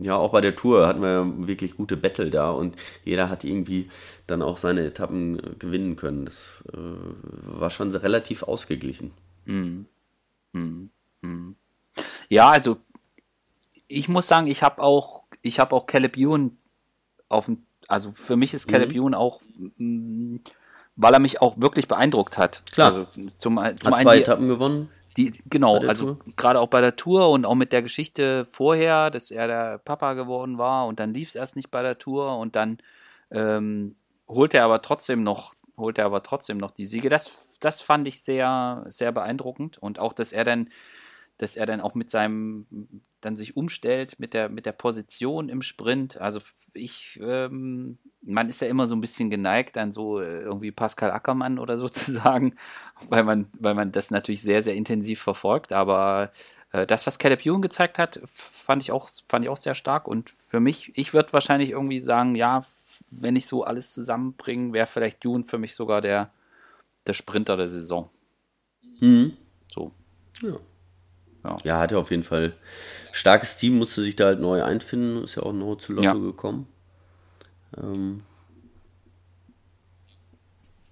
ja, 0.00 0.16
auch 0.16 0.32
bei 0.32 0.40
der 0.40 0.56
Tour 0.56 0.86
hatten 0.86 1.02
wir 1.02 1.10
ja 1.10 1.26
wirklich 1.46 1.76
gute 1.76 1.96
Battle 1.96 2.30
da 2.30 2.50
und 2.50 2.76
jeder 3.04 3.28
hat 3.28 3.44
irgendwie 3.44 3.90
dann 4.26 4.42
auch 4.42 4.56
seine 4.56 4.86
Etappen 4.86 5.58
gewinnen 5.58 5.96
können. 5.96 6.26
Das 6.26 6.36
äh, 6.72 6.76
war 6.76 7.70
schon 7.70 7.94
relativ 7.94 8.42
ausgeglichen. 8.42 9.12
Mm. 9.46 9.80
Mm. 10.52 10.90
Mm. 11.22 11.54
Ja, 12.28 12.48
also 12.50 12.76
ich 13.88 14.08
muss 14.08 14.26
sagen, 14.26 14.46
ich 14.46 14.62
habe 14.62 14.82
auch, 14.82 15.24
ich 15.42 15.58
habe 15.58 15.74
auch 15.74 15.86
Caleb 15.86 16.16
Ewan 16.16 16.56
auf 17.28 17.46
dem, 17.46 17.64
also 17.88 18.10
für 18.10 18.36
mich 18.36 18.54
ist 18.54 18.68
Caleb 18.68 18.90
mhm. 18.90 18.96
Ewan 18.96 19.14
auch, 19.14 19.40
mh, 19.76 20.40
weil 20.96 21.14
er 21.14 21.20
mich 21.20 21.40
auch 21.40 21.58
wirklich 21.58 21.88
beeindruckt 21.88 22.38
hat. 22.38 22.62
Klar. 22.72 22.88
Also 22.88 23.06
zum, 23.14 23.30
zum 23.38 23.60
hat 23.60 23.84
einen 23.84 24.02
zwei 24.02 24.18
Etappen 24.18 24.48
gewonnen. 24.48 24.90
Die, 25.18 25.32
genau, 25.50 25.78
also 25.78 26.16
gerade 26.36 26.60
auch 26.60 26.68
bei 26.68 26.80
der 26.80 26.96
Tour 26.96 27.30
und 27.30 27.44
auch 27.44 27.56
mit 27.56 27.72
der 27.72 27.82
Geschichte 27.82 28.46
vorher, 28.52 29.10
dass 29.10 29.30
er 29.30 29.48
der 29.48 29.78
Papa 29.78 30.14
geworden 30.14 30.58
war 30.58 30.86
und 30.86 31.00
dann 31.00 31.12
lief 31.12 31.30
es 31.30 31.34
erst 31.34 31.56
nicht 31.56 31.70
bei 31.70 31.82
der 31.82 31.98
Tour 31.98 32.38
und 32.38 32.54
dann 32.54 32.78
ähm, 33.30 33.96
holt 34.28 34.54
er 34.54 34.64
aber 34.64 34.80
trotzdem 34.80 35.24
noch, 35.24 35.54
holt 35.76 35.98
er 35.98 36.06
aber 36.06 36.22
trotzdem 36.22 36.56
noch 36.56 36.70
die 36.70 36.86
Siege. 36.86 37.08
Das, 37.08 37.48
das 37.58 37.80
fand 37.80 38.06
ich 38.06 38.22
sehr, 38.22 38.84
sehr 38.88 39.10
beeindruckend 39.10 39.76
und 39.78 39.98
auch, 39.98 40.12
dass 40.12 40.32
er 40.32 40.44
dann 40.44 40.68
dass 41.38 41.56
er 41.56 41.66
dann 41.66 41.80
auch 41.80 41.94
mit 41.94 42.10
seinem, 42.10 42.66
dann 43.20 43.36
sich 43.36 43.56
umstellt 43.56 44.18
mit 44.18 44.34
der, 44.34 44.48
mit 44.48 44.66
der 44.66 44.72
Position 44.72 45.48
im 45.48 45.62
Sprint. 45.62 46.20
Also 46.20 46.40
ich, 46.72 47.18
ähm, 47.22 47.98
man 48.22 48.48
ist 48.48 48.60
ja 48.60 48.68
immer 48.68 48.86
so 48.86 48.94
ein 48.94 49.00
bisschen 49.00 49.30
geneigt, 49.30 49.76
dann 49.76 49.92
so 49.92 50.20
äh, 50.20 50.40
irgendwie 50.40 50.70
Pascal 50.70 51.10
Ackermann 51.10 51.58
oder 51.58 51.76
so 51.78 51.88
zu 51.88 52.12
sagen, 52.12 52.54
weil 53.08 53.24
man, 53.24 53.48
weil 53.58 53.74
man 53.74 53.92
das 53.92 54.10
natürlich 54.10 54.42
sehr, 54.42 54.62
sehr 54.62 54.74
intensiv 54.74 55.20
verfolgt. 55.20 55.72
Aber 55.72 56.32
äh, 56.72 56.86
das, 56.86 57.06
was 57.06 57.18
Caleb 57.18 57.44
Ewan 57.44 57.62
gezeigt 57.62 57.98
hat, 57.98 58.20
fand 58.32 58.82
ich 58.82 58.92
auch, 58.92 59.08
fand 59.28 59.44
ich 59.44 59.48
auch 59.48 59.56
sehr 59.56 59.74
stark. 59.74 60.06
Und 60.06 60.32
für 60.48 60.60
mich, 60.60 60.92
ich 60.96 61.12
würde 61.12 61.32
wahrscheinlich 61.32 61.70
irgendwie 61.70 62.00
sagen, 62.00 62.34
ja, 62.34 62.64
wenn 63.10 63.36
ich 63.36 63.46
so 63.46 63.64
alles 63.64 63.92
zusammenbringe, 63.92 64.72
wäre 64.72 64.86
vielleicht 64.86 65.24
Ewan 65.24 65.44
für 65.44 65.58
mich 65.58 65.74
sogar 65.74 66.00
der, 66.00 66.30
der 67.06 67.14
Sprinter 67.14 67.56
der 67.56 67.68
Saison. 67.68 68.10
Mhm. 69.00 69.36
So. 69.68 69.92
Ja. 70.42 70.58
Ja. 71.48 71.56
ja, 71.64 71.78
hatte 71.78 71.98
auf 71.98 72.10
jeden 72.10 72.22
Fall 72.22 72.54
starkes 73.12 73.56
Team, 73.56 73.78
musste 73.78 74.02
sich 74.02 74.16
da 74.16 74.26
halt 74.26 74.40
neu 74.40 74.62
einfinden, 74.62 75.24
ist 75.24 75.36
ja 75.36 75.42
auch 75.42 75.52
neu 75.52 75.74
zu 75.76 75.92
Lotto 75.92 76.06
ja. 76.06 76.14
gekommen. 76.14 76.68
Ähm, 77.76 78.22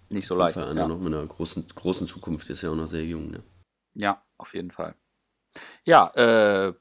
Nicht 0.08 0.26
so 0.26 0.36
leicht. 0.36 0.58
Einer 0.58 0.82
ja. 0.82 0.88
noch 0.88 0.98
mit 0.98 1.12
einer 1.12 1.26
großen, 1.26 1.66
großen 1.74 2.06
Zukunft, 2.06 2.48
ist 2.50 2.62
ja 2.62 2.70
auch 2.70 2.76
noch 2.76 2.88
sehr 2.88 3.04
jung. 3.04 3.30
Ne? 3.30 3.42
Ja, 3.94 4.22
auf 4.38 4.54
jeden 4.54 4.70
Fall. 4.70 4.94
Ja, 5.84 6.08
äh, 6.14 6.74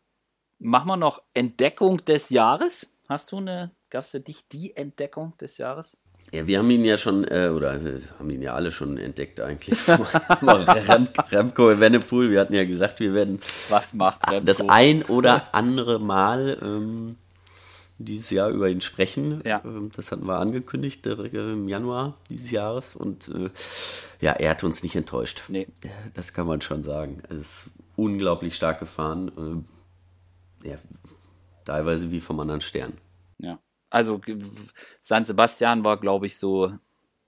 machen 0.60 0.88
wir 0.88 0.98
noch 0.98 1.22
Entdeckung 1.34 1.98
des 1.98 2.30
Jahres. 2.30 2.92
Hast 3.08 3.32
du 3.32 3.38
eine, 3.38 3.72
gab 3.90 4.04
es 4.04 4.12
für 4.12 4.20
dich 4.20 4.48
die 4.48 4.76
Entdeckung 4.76 5.38
des 5.38 5.58
Jahres? 5.58 5.98
Ja, 6.36 6.48
wir 6.48 6.60
haben 6.60 6.70
ihn 6.70 6.84
ja 6.84 6.98
schon, 6.98 7.24
äh, 7.24 7.50
oder 7.50 7.76
äh, 7.76 8.02
haben 8.20 8.30
ihn 8.30 8.42
ja 8.42 8.54
alle 8.54 8.74
schon 8.74 8.98
entdeckt 8.98 9.40
eigentlich. 9.40 9.80
Rem, 9.88 11.08
Remco 11.32 11.72
Evenepoel, 11.72 12.30
wir 12.30 12.42
hatten 12.42 12.54
ja 12.54 12.66
gesagt, 12.66 13.00
wir 13.00 13.14
werden 13.14 13.40
Was 13.70 13.94
macht 13.94 14.30
Remco? 14.30 14.46
das 14.46 14.68
ein 14.68 15.04
oder 15.04 15.44
andere 15.54 16.00
Mal 16.00 16.58
ähm, 16.62 17.16
dieses 18.00 18.32
Jahr 18.32 18.50
über 18.50 18.68
ihn 18.68 18.82
sprechen. 18.82 19.42
Ja. 19.46 19.62
Ähm, 19.64 19.92
das 19.96 20.12
hatten 20.12 20.28
wir 20.28 20.38
angekündigt 20.38 21.08
äh, 21.08 21.14
im 21.14 21.70
Januar 21.70 22.18
dieses 22.30 22.52
Jahres 22.52 22.98
und 22.98 23.30
äh, 23.30 23.50
ja, 24.20 24.34
er 24.34 24.52
hat 24.52 24.64
uns 24.66 24.84
nicht 24.84 24.98
enttäuscht. 24.98 25.44
Nee. 25.48 25.68
Das 26.16 26.34
kann 26.34 26.48
man 26.48 26.60
schon 26.60 26.84
sagen. 26.84 27.22
Er 27.30 27.38
ist 27.38 27.70
unglaublich 27.96 28.58
stark 28.58 28.80
gefahren. 28.80 29.66
Äh, 30.64 30.70
ja, 30.70 30.78
teilweise 31.64 32.12
wie 32.12 32.20
vom 32.20 32.42
anderen 32.42 32.62
Stern. 32.62 32.92
Ja 33.38 33.58
also 33.96 34.20
San 35.02 35.24
Sebastian 35.24 35.86
war, 35.86 35.98
glaube 35.98 36.26
ich, 36.26 36.38
so 36.38 36.74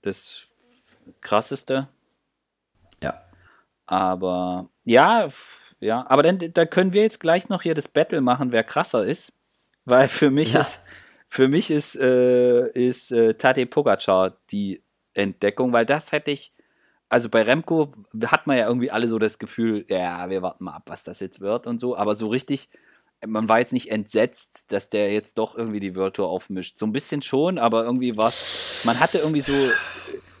das 0.02 0.48
krasseste. 1.22 1.88
Ja. 3.02 3.22
Aber 3.86 4.68
ja, 4.84 5.28
ja, 5.80 6.04
aber 6.10 6.22
dann 6.22 6.38
da 6.52 6.66
können 6.66 6.92
wir 6.92 7.00
jetzt 7.00 7.20
gleich 7.20 7.48
noch 7.48 7.62
hier 7.62 7.72
das 7.72 7.88
Battle 7.88 8.20
machen, 8.20 8.52
wer 8.52 8.64
krasser 8.64 9.06
ist, 9.06 9.32
weil 9.86 10.08
für 10.08 10.30
mich 10.30 10.52
ja. 10.52 10.60
ist 10.60 10.80
für 11.30 11.48
mich 11.48 11.70
ist 11.70 11.96
äh, 11.96 12.66
ist 12.66 13.12
äh, 13.12 13.32
Tadej 13.32 13.64
Pogacar 13.64 14.36
die 14.50 14.82
Entdeckung, 15.14 15.72
weil 15.72 15.86
das 15.86 16.12
hätte 16.12 16.32
ich 16.32 16.52
also 17.08 17.30
bei 17.30 17.44
Remco 17.44 17.92
hat 18.26 18.46
man 18.46 18.58
ja 18.58 18.66
irgendwie 18.66 18.90
alle 18.90 19.08
so 19.08 19.18
das 19.18 19.38
Gefühl, 19.38 19.86
ja, 19.88 20.28
wir 20.28 20.42
warten 20.42 20.64
mal 20.64 20.74
ab, 20.74 20.82
was 20.84 21.02
das 21.02 21.20
jetzt 21.20 21.40
wird 21.40 21.66
und 21.66 21.78
so, 21.78 21.96
aber 21.96 22.14
so 22.14 22.28
richtig 22.28 22.68
man 23.26 23.48
war 23.48 23.58
jetzt 23.58 23.72
nicht 23.72 23.90
entsetzt, 23.90 24.70
dass 24.72 24.90
der 24.90 25.12
jetzt 25.12 25.38
doch 25.38 25.56
irgendwie 25.56 25.80
die 25.80 25.96
World 25.96 26.14
Tour 26.14 26.28
aufmischt. 26.28 26.76
So 26.76 26.86
ein 26.86 26.92
bisschen 26.92 27.22
schon, 27.22 27.58
aber 27.58 27.84
irgendwie 27.84 28.16
was. 28.16 28.82
Man 28.84 29.00
hatte 29.00 29.18
irgendwie 29.18 29.40
so, 29.40 29.52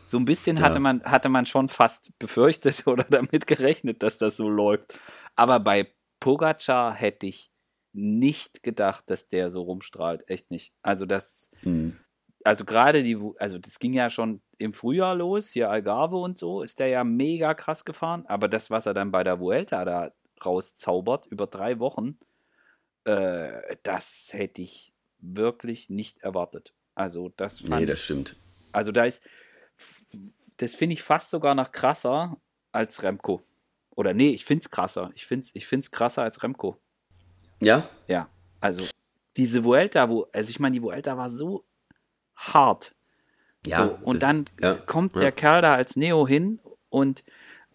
so 0.04 0.16
ein 0.18 0.24
bisschen 0.24 0.58
ja. 0.58 0.62
hatte 0.62 0.78
man, 0.78 1.02
hatte 1.02 1.28
man 1.28 1.46
schon 1.46 1.68
fast 1.68 2.16
befürchtet 2.18 2.86
oder 2.86 3.04
damit 3.04 3.46
gerechnet, 3.46 4.02
dass 4.02 4.18
das 4.18 4.36
so 4.36 4.48
läuft. 4.48 4.94
Aber 5.34 5.60
bei 5.60 5.92
Pogacar 6.20 6.94
hätte 6.94 7.26
ich 7.26 7.50
nicht 7.92 8.62
gedacht, 8.62 9.04
dass 9.10 9.28
der 9.28 9.50
so 9.50 9.62
rumstrahlt. 9.62 10.28
Echt 10.28 10.50
nicht. 10.50 10.72
Also 10.82 11.04
das, 11.04 11.50
mhm. 11.62 11.96
also 12.44 12.64
gerade 12.64 13.02
die, 13.02 13.18
also 13.38 13.58
das 13.58 13.78
ging 13.80 13.92
ja 13.92 14.08
schon 14.10 14.40
im 14.58 14.72
Frühjahr 14.72 15.16
los, 15.16 15.50
hier 15.50 15.70
Algarve 15.70 16.16
und 16.16 16.38
so, 16.38 16.62
ist 16.62 16.78
der 16.78 16.88
ja 16.88 17.02
mega 17.02 17.54
krass 17.54 17.84
gefahren. 17.84 18.24
Aber 18.26 18.48
das, 18.48 18.70
was 18.70 18.86
er 18.86 18.94
dann 18.94 19.10
bei 19.10 19.24
der 19.24 19.40
Vuelta 19.40 19.84
da 19.84 20.12
rauszaubert, 20.44 21.26
über 21.26 21.48
drei 21.48 21.80
Wochen, 21.80 22.18
äh, 23.08 23.76
das 23.82 24.30
hätte 24.32 24.62
ich 24.62 24.92
wirklich 25.20 25.90
nicht 25.90 26.18
erwartet. 26.18 26.74
Also 26.94 27.32
das 27.36 27.60
fand 27.60 27.80
Nee, 27.80 27.86
das 27.86 28.00
stimmt. 28.00 28.36
Also 28.72 28.92
da 28.92 29.04
ist, 29.04 29.22
das 30.58 30.74
finde 30.74 30.94
ich 30.94 31.02
fast 31.02 31.30
sogar 31.30 31.54
noch 31.54 31.72
krasser 31.72 32.36
als 32.72 33.02
Remco. 33.02 33.42
Oder 33.96 34.14
nee, 34.14 34.30
ich 34.30 34.44
finde 34.44 34.62
es 34.62 34.70
krasser. 34.70 35.10
Ich 35.14 35.26
finde 35.26 35.46
es 35.46 35.54
ich 35.54 35.66
find's 35.66 35.90
krasser 35.90 36.22
als 36.22 36.42
Remco. 36.42 36.76
Ja? 37.60 37.88
Ja, 38.06 38.28
also 38.60 38.84
diese 39.36 39.64
Vuelta, 39.64 40.08
wo, 40.08 40.26
also 40.32 40.50
ich 40.50 40.60
meine, 40.60 40.74
die 40.74 40.82
Vuelta 40.82 41.16
war 41.16 41.30
so 41.30 41.64
hart. 42.36 42.94
Ja. 43.66 43.86
So, 43.86 43.98
und 44.02 44.22
dann 44.22 44.44
ja, 44.60 44.74
kommt 44.74 45.14
ja. 45.14 45.20
der 45.20 45.32
Kerl 45.32 45.62
da 45.62 45.74
als 45.74 45.96
Neo 45.96 46.28
hin 46.28 46.60
und, 46.90 47.24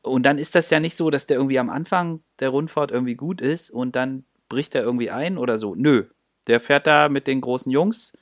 und 0.02 0.24
dann 0.24 0.38
ist 0.38 0.56
das 0.56 0.70
ja 0.70 0.80
nicht 0.80 0.96
so, 0.96 1.10
dass 1.10 1.26
der 1.26 1.38
irgendwie 1.38 1.60
am 1.60 1.70
Anfang 1.70 2.24
der 2.40 2.50
Rundfahrt 2.50 2.92
irgendwie 2.92 3.16
gut 3.16 3.42
ist 3.42 3.70
und 3.72 3.96
dann 3.96 4.26
bricht 4.54 4.76
er 4.76 4.84
irgendwie 4.84 5.10
ein 5.10 5.38
oder 5.38 5.58
so? 5.58 5.74
Nö. 5.76 6.06
Der 6.48 6.60
fährt 6.60 6.88
da 6.88 7.10
mit 7.10 7.28
den 7.28 7.42
großen 7.42 7.72
Jungs, 7.72 8.14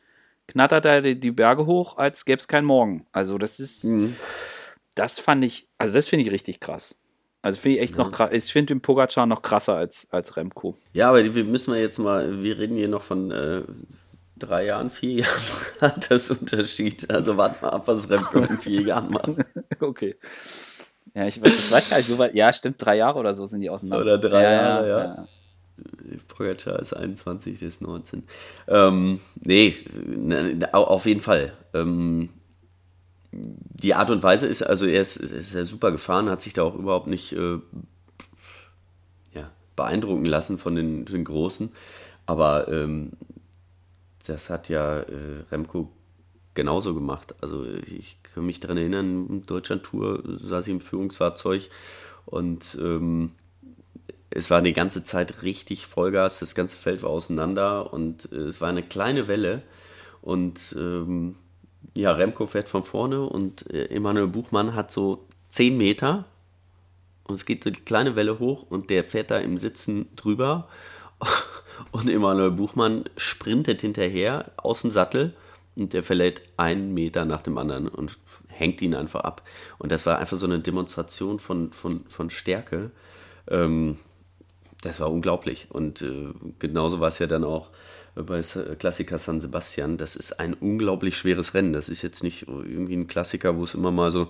knattert 0.47 0.85
da 0.85 1.01
die, 1.01 1.19
die 1.19 1.31
Berge 1.31 1.65
hoch, 1.65 1.97
als 1.97 2.25
gäbe 2.25 2.39
es 2.39 2.47
keinen 2.47 2.65
Morgen. 2.65 3.05
Also, 3.11 3.38
das 3.38 3.59
ist, 3.59 3.83
mhm. 3.83 4.15
das 4.95 5.19
fand 5.19 5.43
ich, 5.43 5.67
also 5.77 5.95
das 5.95 6.07
finde 6.07 6.25
ich 6.25 6.31
richtig 6.31 6.59
krass. 6.59 6.97
Also 7.41 7.59
finde 7.59 7.77
ich 7.77 7.83
echt 7.83 7.97
ja. 7.97 8.03
noch 8.03 8.11
krass. 8.11 8.29
Ich 8.31 8.51
finde 8.51 8.73
den 8.75 8.81
Pogacar 8.81 9.25
noch 9.25 9.41
krasser 9.41 9.75
als, 9.75 10.07
als 10.11 10.38
Remco. 10.38 10.77
Ja, 10.93 11.09
aber 11.09 11.33
wir 11.33 11.43
müssen 11.43 11.73
wir 11.73 11.81
jetzt 11.81 11.97
mal, 11.97 12.43
wir 12.43 12.57
reden 12.59 12.75
hier 12.75 12.88
noch 12.88 13.01
von 13.01 13.31
äh, 13.31 13.63
drei 14.38 14.65
Jahren, 14.65 14.89
vier 14.91 15.23
Jahren 15.23 15.41
hat 15.81 16.11
das 16.11 16.29
Unterschied. 16.29 17.09
Also 17.09 17.38
warten 17.38 17.63
wir 17.63 17.73
ab, 17.73 17.88
was 17.88 18.09
Remco 18.09 18.39
in 18.39 18.57
vier 18.59 18.81
Jahren 18.83 19.09
macht. 19.09 19.31
okay. 19.79 20.15
Ja, 21.13 21.25
ich, 21.25 21.43
ich, 21.43 21.71
weiß 21.71 21.89
gar 21.89 21.97
nicht, 21.97 22.07
so 22.07 22.17
weit, 22.17 22.35
ja, 22.35 22.53
stimmt, 22.53 22.75
drei 22.77 22.95
Jahre 22.97 23.19
oder 23.19 23.33
so 23.33 23.45
sind 23.45 23.61
die 23.61 23.69
auseinander. 23.69 24.03
Oder 24.03 24.17
drei 24.17 24.43
ja, 24.43 24.51
Jahre, 24.51 24.88
ja. 24.88 25.03
ja. 25.03 25.27
Pogacar 26.41 26.79
ist 26.79 26.93
21, 26.93 27.60
der 27.60 27.67
ist 27.67 27.81
19. 27.81 28.24
Ähm, 28.67 29.19
nee, 29.36 29.75
ne, 29.93 30.69
auf 30.74 31.05
jeden 31.05 31.21
Fall. 31.21 31.53
Ähm, 31.74 32.29
die 33.31 33.93
Art 33.93 34.10
und 34.10 34.24
Weise 34.24 34.48
ist, 34.48 34.63
also 34.63 34.86
er 34.86 35.01
ist, 35.01 35.17
ist 35.17 35.53
ja 35.53 35.65
super 35.65 35.91
gefahren, 35.91 36.29
hat 36.29 36.41
sich 36.41 36.53
da 36.53 36.63
auch 36.63 36.75
überhaupt 36.75 37.07
nicht 37.07 37.31
äh, 37.33 37.60
ja, 39.33 39.51
beeindrucken 39.75 40.25
lassen 40.25 40.57
von 40.57 40.75
den, 40.75 41.05
den 41.05 41.24
Großen. 41.24 41.71
Aber 42.25 42.67
ähm, 42.67 43.12
das 44.25 44.50
hat 44.50 44.69
ja 44.69 45.00
äh, 45.00 45.43
Remco 45.51 45.89
genauso 46.53 46.93
gemacht. 46.93 47.36
Also 47.41 47.65
ich 47.65 48.17
kann 48.24 48.45
mich 48.45 48.60
daran 48.60 48.77
erinnern, 48.77 49.43
Deutschland-Tour 49.45 50.24
saß 50.25 50.67
ich 50.67 50.74
im 50.74 50.81
Führungsfahrzeug 50.81 51.69
und 52.25 52.77
ähm, 52.81 53.31
es 54.31 54.50
war 54.50 54.61
die 54.61 54.73
ganze 54.73 55.03
Zeit 55.03 55.43
richtig 55.43 55.85
Vollgas, 55.85 56.39
das 56.39 56.55
ganze 56.55 56.77
Feld 56.77 57.03
war 57.03 57.09
auseinander 57.09 57.93
und 57.93 58.31
äh, 58.31 58.38
es 58.38 58.61
war 58.61 58.69
eine 58.69 58.83
kleine 58.83 59.27
Welle 59.27 59.61
und 60.21 60.75
ähm, 60.77 61.35
ja, 61.93 62.13
Remco 62.13 62.45
fährt 62.47 62.69
von 62.69 62.83
vorne 62.83 63.21
und 63.21 63.69
äh, 63.71 63.85
Emanuel 63.88 64.27
Buchmann 64.27 64.73
hat 64.73 64.91
so 64.91 65.27
10 65.50 65.77
Meter 65.77 66.25
und 67.25 67.35
es 67.35 67.45
geht 67.45 67.63
so 67.63 67.69
die 67.69 67.81
kleine 67.81 68.15
Welle 68.15 68.39
hoch 68.39 68.65
und 68.69 68.89
der 68.89 69.03
fährt 69.03 69.31
da 69.31 69.39
im 69.39 69.57
Sitzen 69.57 70.07
drüber 70.15 70.69
und 71.91 72.09
Emanuel 72.09 72.51
Buchmann 72.51 73.05
sprintet 73.17 73.81
hinterher 73.81 74.51
aus 74.57 74.81
dem 74.81 74.91
Sattel 74.91 75.33
und 75.75 75.93
der 75.93 76.03
verlädt 76.03 76.41
einen 76.57 76.93
Meter 76.93 77.25
nach 77.25 77.41
dem 77.41 77.57
anderen 77.57 77.88
und 77.88 78.17
hängt 78.47 78.81
ihn 78.81 78.93
einfach 78.93 79.21
ab. 79.21 79.43
Und 79.77 79.91
das 79.91 80.05
war 80.05 80.19
einfach 80.19 80.38
so 80.38 80.45
eine 80.45 80.59
Demonstration 80.59 81.39
von, 81.39 81.71
von, 81.71 82.05
von 82.09 82.29
Stärke. 82.29 82.91
Ähm, 83.47 83.97
das 84.81 85.00
war 85.00 85.11
unglaublich. 85.11 85.67
Und 85.69 86.01
äh, 86.01 86.29
genauso 86.59 87.00
war 87.00 87.07
es 87.07 87.19
ja 87.19 87.27
dann 87.27 87.43
auch 87.43 87.69
bei 88.15 88.41
Klassiker 88.41 89.17
San 89.17 89.39
Sebastian. 89.39 89.97
Das 89.97 90.15
ist 90.15 90.39
ein 90.39 90.53
unglaublich 90.53 91.15
schweres 91.17 91.53
Rennen. 91.53 91.73
Das 91.73 91.88
ist 91.88 92.01
jetzt 92.01 92.23
nicht 92.23 92.47
irgendwie 92.47 92.95
ein 92.95 93.07
Klassiker, 93.07 93.55
wo 93.57 93.63
es 93.63 93.73
immer 93.73 93.91
mal 93.91 94.11
so, 94.11 94.29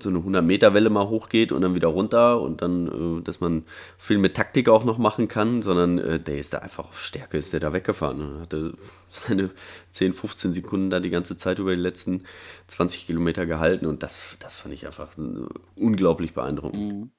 so 0.00 0.08
eine 0.08 0.20
100-Meter-Welle 0.20 0.88
mal 0.88 1.08
hochgeht 1.08 1.52
und 1.52 1.62
dann 1.62 1.74
wieder 1.74 1.88
runter 1.88 2.40
und 2.40 2.62
dann, 2.62 3.18
äh, 3.18 3.22
dass 3.22 3.40
man 3.40 3.64
viel 3.98 4.18
mit 4.18 4.34
Taktik 4.34 4.68
auch 4.68 4.84
noch 4.84 4.98
machen 4.98 5.28
kann, 5.28 5.62
sondern 5.62 5.98
äh, 5.98 6.20
der 6.20 6.38
ist 6.38 6.54
da 6.54 6.58
einfach 6.58 6.88
auf 6.88 7.00
Stärke, 7.00 7.36
ist 7.36 7.52
der 7.52 7.60
da 7.60 7.72
weggefahren 7.72 8.20
und 8.20 8.40
hatte 8.40 8.74
seine 9.10 9.50
10, 9.90 10.12
15 10.12 10.52
Sekunden 10.52 10.88
da 10.88 11.00
die 11.00 11.10
ganze 11.10 11.36
Zeit 11.36 11.58
über 11.58 11.74
die 11.74 11.82
letzten 11.82 12.22
20 12.68 13.06
Kilometer 13.06 13.44
gehalten 13.44 13.86
und 13.86 14.02
das, 14.02 14.36
das 14.38 14.54
fand 14.54 14.72
ich 14.72 14.86
einfach 14.86 15.18
äh, 15.18 15.46
unglaublich 15.74 16.32
beeindruckend. 16.32 16.92
Mhm 16.92 17.10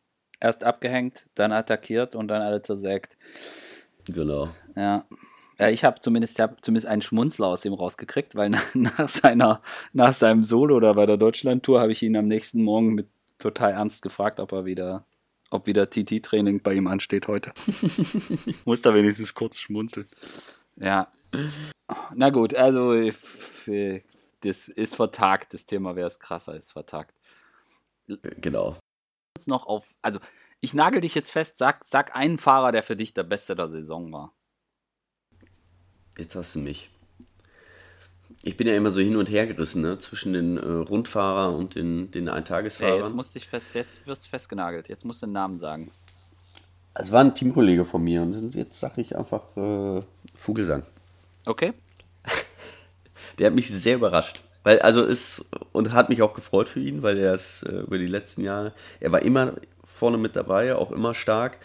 erst 0.43 0.63
abgehängt, 0.63 1.29
dann 1.35 1.51
attackiert 1.51 2.15
und 2.15 2.27
dann 2.27 2.41
alle 2.41 2.61
zersägt. 2.61 3.17
Genau. 4.05 4.49
Ja. 4.75 5.05
Ja, 5.59 5.69
ich 5.69 5.85
habe 5.85 5.99
zumindest, 5.99 6.39
hab 6.39 6.63
zumindest 6.65 6.87
einen 6.87 7.03
Schmunzler 7.03 7.47
aus 7.47 7.63
ihm 7.63 7.73
rausgekriegt, 7.73 8.35
weil 8.35 8.49
nach, 8.49 8.63
nach, 8.75 9.07
seiner, 9.07 9.61
nach 9.93 10.13
seinem 10.13 10.43
Solo 10.43 10.75
oder 10.75 10.95
bei 10.95 11.05
der 11.05 11.17
Deutschland-Tour 11.17 11.79
habe 11.79 11.91
ich 11.91 12.03
ihn 12.03 12.17
am 12.17 12.27
nächsten 12.27 12.63
Morgen 12.63 12.93
mit 12.93 13.07
total 13.39 13.71
ernst 13.71 14.01
gefragt, 14.01 14.39
ob 14.39 14.51
er 14.51 14.65
wieder, 14.65 15.05
ob 15.51 15.67
wieder 15.67 15.89
TT-Training 15.89 16.61
bei 16.61 16.73
ihm 16.73 16.87
ansteht 16.87 17.27
heute. 17.27 17.53
Muss 18.65 18.81
da 18.81 18.93
wenigstens 18.93 19.33
kurz 19.33 19.59
schmunzeln. 19.59 20.07
Ja. 20.75 21.07
Na 22.15 22.29
gut, 22.31 22.55
also 22.55 22.93
das 24.41 24.67
ist 24.67 24.95
vertagt. 24.95 25.53
Das 25.53 25.65
Thema 25.65 25.95
wäre 25.95 26.07
es 26.07 26.19
krasser, 26.19 26.55
ist 26.55 26.73
vertagt. 26.73 27.13
Genau. 28.41 28.77
Noch 29.47 29.65
auf, 29.65 29.95
also 30.01 30.19
ich 30.61 30.73
nagel 30.73 31.01
dich 31.01 31.15
jetzt 31.15 31.31
fest, 31.31 31.57
sag, 31.57 31.83
sag 31.83 32.15
einen 32.15 32.37
Fahrer, 32.37 32.71
der 32.71 32.83
für 32.83 32.95
dich 32.95 33.13
der 33.13 33.23
Beste 33.23 33.55
der 33.55 33.67
Saison 33.67 34.11
war. 34.13 34.31
Jetzt 36.17 36.35
hast 36.35 36.55
du 36.55 36.59
mich. 36.59 36.91
Ich 38.43 38.57
bin 38.57 38.67
ja 38.67 38.75
immer 38.75 38.91
so 38.91 39.01
hin 39.01 39.15
und 39.15 39.29
her 39.29 39.47
gerissen, 39.47 39.81
ne? 39.81 39.97
Zwischen 39.97 40.33
den 40.33 40.57
äh, 40.57 40.65
Rundfahrer 40.65 41.55
und 41.55 41.75
den, 41.75 42.11
den 42.11 42.29
Eintagesfahrern. 42.29 42.93
Hey, 42.93 43.01
jetzt 43.01 43.15
musst 43.15 43.35
du 43.35 43.39
fest, 43.39 43.73
jetzt 43.73 44.05
wirst 44.05 44.25
du 44.25 44.29
festgenagelt. 44.29 44.87
Jetzt 44.87 45.03
musst 45.03 45.23
du 45.23 45.25
den 45.25 45.33
Namen 45.33 45.57
sagen. 45.57 45.91
Es 46.93 47.11
war 47.11 47.21
ein 47.21 47.33
Teamkollege 47.33 47.85
von 47.85 48.03
mir 48.03 48.21
und 48.21 48.53
jetzt 48.53 48.79
sage 48.79 49.01
ich 49.01 49.17
einfach 49.17 49.57
äh, 49.57 50.03
Vogelsang. 50.35 50.83
Okay. 51.45 51.73
Der 53.39 53.47
hat 53.47 53.55
mich 53.55 53.67
sehr 53.67 53.95
überrascht. 53.95 54.42
Weil, 54.63 54.79
also 54.79 55.03
ist, 55.03 55.49
und 55.73 55.91
hat 55.91 56.09
mich 56.09 56.21
auch 56.21 56.33
gefreut 56.33 56.69
für 56.69 56.79
ihn, 56.79 57.03
weil 57.03 57.17
er 57.17 57.33
ist 57.33 57.63
äh, 57.63 57.81
über 57.81 57.97
die 57.97 58.07
letzten 58.07 58.41
Jahre, 58.41 58.73
er 58.99 59.11
war 59.11 59.21
immer 59.21 59.55
vorne 59.83 60.17
mit 60.17 60.35
dabei, 60.35 60.75
auch 60.75 60.91
immer 60.91 61.13
stark. 61.13 61.59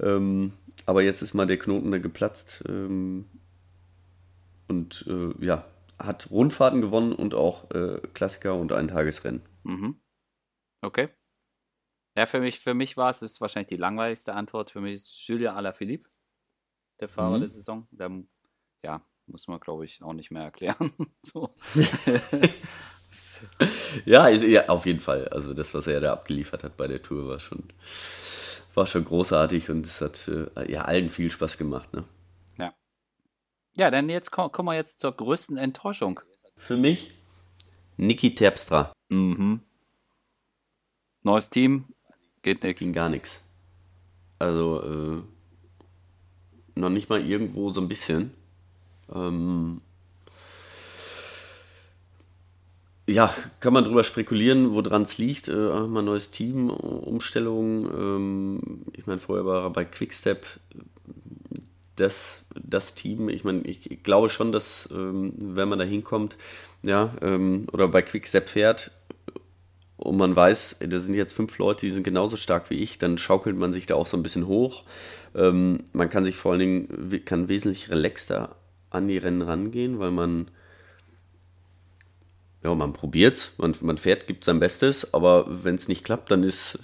Ähm, 0.00 0.54
aber 0.86 1.02
jetzt 1.02 1.22
ist 1.22 1.34
mal 1.34 1.46
der 1.46 1.58
Knoten 1.58 1.92
da 1.92 1.98
geplatzt. 1.98 2.62
Ähm, 2.66 3.26
und 4.68 5.04
äh, 5.08 5.44
ja, 5.44 5.64
hat 5.98 6.30
Rundfahrten 6.30 6.80
gewonnen 6.80 7.12
und 7.12 7.34
auch 7.34 7.70
äh, 7.72 8.00
Klassiker 8.14 8.54
und 8.54 8.72
Eintagesrennen. 8.72 9.42
Mhm. 9.64 10.00
Okay. 10.82 11.10
Ja, 12.16 12.26
für 12.26 12.40
mich, 12.40 12.60
für 12.60 12.74
mich 12.74 12.96
war 12.96 13.10
es, 13.10 13.22
ist 13.22 13.40
wahrscheinlich 13.40 13.68
die 13.68 13.76
langweiligste 13.76 14.34
Antwort. 14.34 14.70
Für 14.70 14.80
mich 14.80 14.94
ist 14.94 15.26
Julien 15.26 15.54
Alaphilippe, 15.54 16.08
der 17.00 17.08
Fahrer 17.08 17.36
mhm. 17.36 17.40
der 17.40 17.50
Saison. 17.50 17.88
Der, 17.90 18.10
ja, 18.82 19.02
muss 19.30 19.48
man, 19.48 19.60
glaube 19.60 19.84
ich, 19.84 20.02
auch 20.02 20.12
nicht 20.12 20.30
mehr 20.30 20.42
erklären. 20.42 20.92
so. 21.22 21.48
ja, 24.04 24.28
ist, 24.28 24.42
ja, 24.42 24.68
auf 24.68 24.86
jeden 24.86 25.00
Fall. 25.00 25.28
Also 25.28 25.54
das, 25.54 25.74
was 25.74 25.86
er 25.86 26.00
da 26.00 26.12
abgeliefert 26.12 26.64
hat 26.64 26.76
bei 26.76 26.86
der 26.86 27.02
Tour, 27.02 27.28
war 27.28 27.40
schon, 27.40 27.64
war 28.74 28.86
schon 28.86 29.04
großartig 29.04 29.70
und 29.70 29.86
es 29.86 30.00
hat 30.00 30.28
äh, 30.28 30.70
ja 30.70 30.82
allen 30.82 31.10
viel 31.10 31.30
Spaß 31.30 31.58
gemacht. 31.58 31.92
Ne? 31.94 32.04
Ja. 32.58 32.74
Ja, 33.76 33.90
dann 33.90 34.08
jetzt 34.08 34.30
kommen 34.30 34.66
wir 34.66 34.74
jetzt 34.74 35.00
zur 35.00 35.12
größten 35.12 35.56
Enttäuschung. 35.56 36.20
Für 36.56 36.76
mich 36.76 37.14
Niki 37.96 38.34
Terpstra. 38.34 38.92
Mhm. 39.10 39.60
Neues 41.22 41.50
Team, 41.50 41.84
geht 42.42 42.62
nichts. 42.62 42.80
Ging 42.80 42.94
gar 42.94 43.10
nichts. 43.10 43.42
Also 44.38 44.82
äh, 44.82 45.22
noch 46.80 46.88
nicht 46.88 47.10
mal 47.10 47.20
irgendwo 47.20 47.70
so 47.70 47.82
ein 47.82 47.88
bisschen. 47.88 48.32
Ähm, 49.14 49.80
ja, 53.06 53.34
kann 53.58 53.72
man 53.72 53.84
drüber 53.84 54.04
spekulieren, 54.04 54.72
woran 54.72 55.02
es 55.02 55.18
liegt. 55.18 55.48
Äh, 55.48 55.52
mal 55.52 56.02
neues 56.02 56.30
Team, 56.30 56.70
Umstellung. 56.70 57.86
Ähm, 57.86 58.82
ich 58.92 59.06
meine, 59.06 59.20
vorher 59.20 59.44
war 59.44 59.70
bei 59.70 59.84
Quickstep 59.84 60.46
das, 61.96 62.44
das 62.54 62.94
Team. 62.94 63.28
Ich 63.28 63.44
meine, 63.44 63.62
ich 63.62 64.02
glaube 64.02 64.28
schon, 64.30 64.52
dass, 64.52 64.88
ähm, 64.92 65.32
wenn 65.36 65.68
man 65.68 65.78
da 65.78 65.84
hinkommt, 65.84 66.36
ja, 66.82 67.14
ähm, 67.20 67.66
oder 67.72 67.88
bei 67.88 68.02
Quickstep 68.02 68.48
fährt 68.48 68.92
und 69.96 70.16
man 70.16 70.34
weiß, 70.34 70.76
da 70.80 70.98
sind 70.98 71.14
jetzt 71.14 71.34
fünf 71.34 71.58
Leute, 71.58 71.86
die 71.86 71.90
sind 71.90 72.04
genauso 72.04 72.36
stark 72.36 72.70
wie 72.70 72.76
ich, 72.76 72.98
dann 72.98 73.18
schaukelt 73.18 73.56
man 73.56 73.72
sich 73.72 73.86
da 73.86 73.96
auch 73.96 74.06
so 74.06 74.16
ein 74.16 74.22
bisschen 74.22 74.46
hoch. 74.46 74.84
Ähm, 75.34 75.84
man 75.92 76.08
kann 76.08 76.24
sich 76.24 76.36
vor 76.36 76.52
allen 76.52 76.60
Dingen 76.60 77.24
kann 77.24 77.48
wesentlich 77.48 77.90
relaxter 77.90 78.56
an 78.90 79.08
die 79.08 79.18
Rennen 79.18 79.42
rangehen, 79.42 79.98
weil 79.98 80.10
man 80.10 80.50
ja, 82.62 82.74
man 82.74 82.92
probiert, 82.92 83.52
man, 83.58 83.74
man 83.80 83.98
fährt, 83.98 84.26
gibt 84.26 84.44
sein 84.44 84.60
Bestes, 84.60 85.14
aber 85.14 85.46
wenn 85.48 85.76
es 85.76 85.88
nicht 85.88 86.04
klappt, 86.04 86.30
dann 86.30 86.42
ist, 86.42 86.78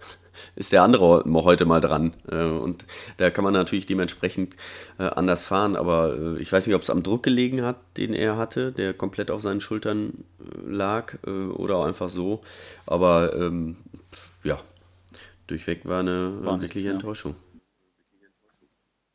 ist 0.56 0.72
der 0.72 0.82
andere 0.82 1.24
heute 1.26 1.64
mal 1.64 1.80
dran. 1.80 2.14
Äh, 2.30 2.44
und 2.44 2.84
da 3.16 3.30
kann 3.30 3.42
man 3.42 3.52
natürlich 3.52 3.86
dementsprechend 3.86 4.54
äh, 4.98 5.04
anders 5.04 5.44
fahren, 5.44 5.74
aber 5.74 6.16
äh, 6.16 6.38
ich 6.38 6.52
weiß 6.52 6.66
nicht, 6.66 6.76
ob 6.76 6.82
es 6.82 6.90
am 6.90 7.02
Druck 7.02 7.24
gelegen 7.24 7.62
hat, 7.62 7.76
den 7.96 8.14
er 8.14 8.36
hatte, 8.36 8.70
der 8.70 8.94
komplett 8.94 9.30
auf 9.30 9.42
seinen 9.42 9.60
Schultern 9.60 10.24
lag 10.64 11.14
oder 11.24 11.84
einfach 11.84 12.08
so. 12.08 12.42
Aber 12.86 13.34
ähm, 13.34 13.76
ja, 14.44 14.60
durchweg 15.48 15.86
war 15.86 16.00
eine 16.00 16.38
war 16.42 16.60
wirkliche 16.60 16.78
nichts, 16.78 16.92
Enttäuschung. 16.92 17.34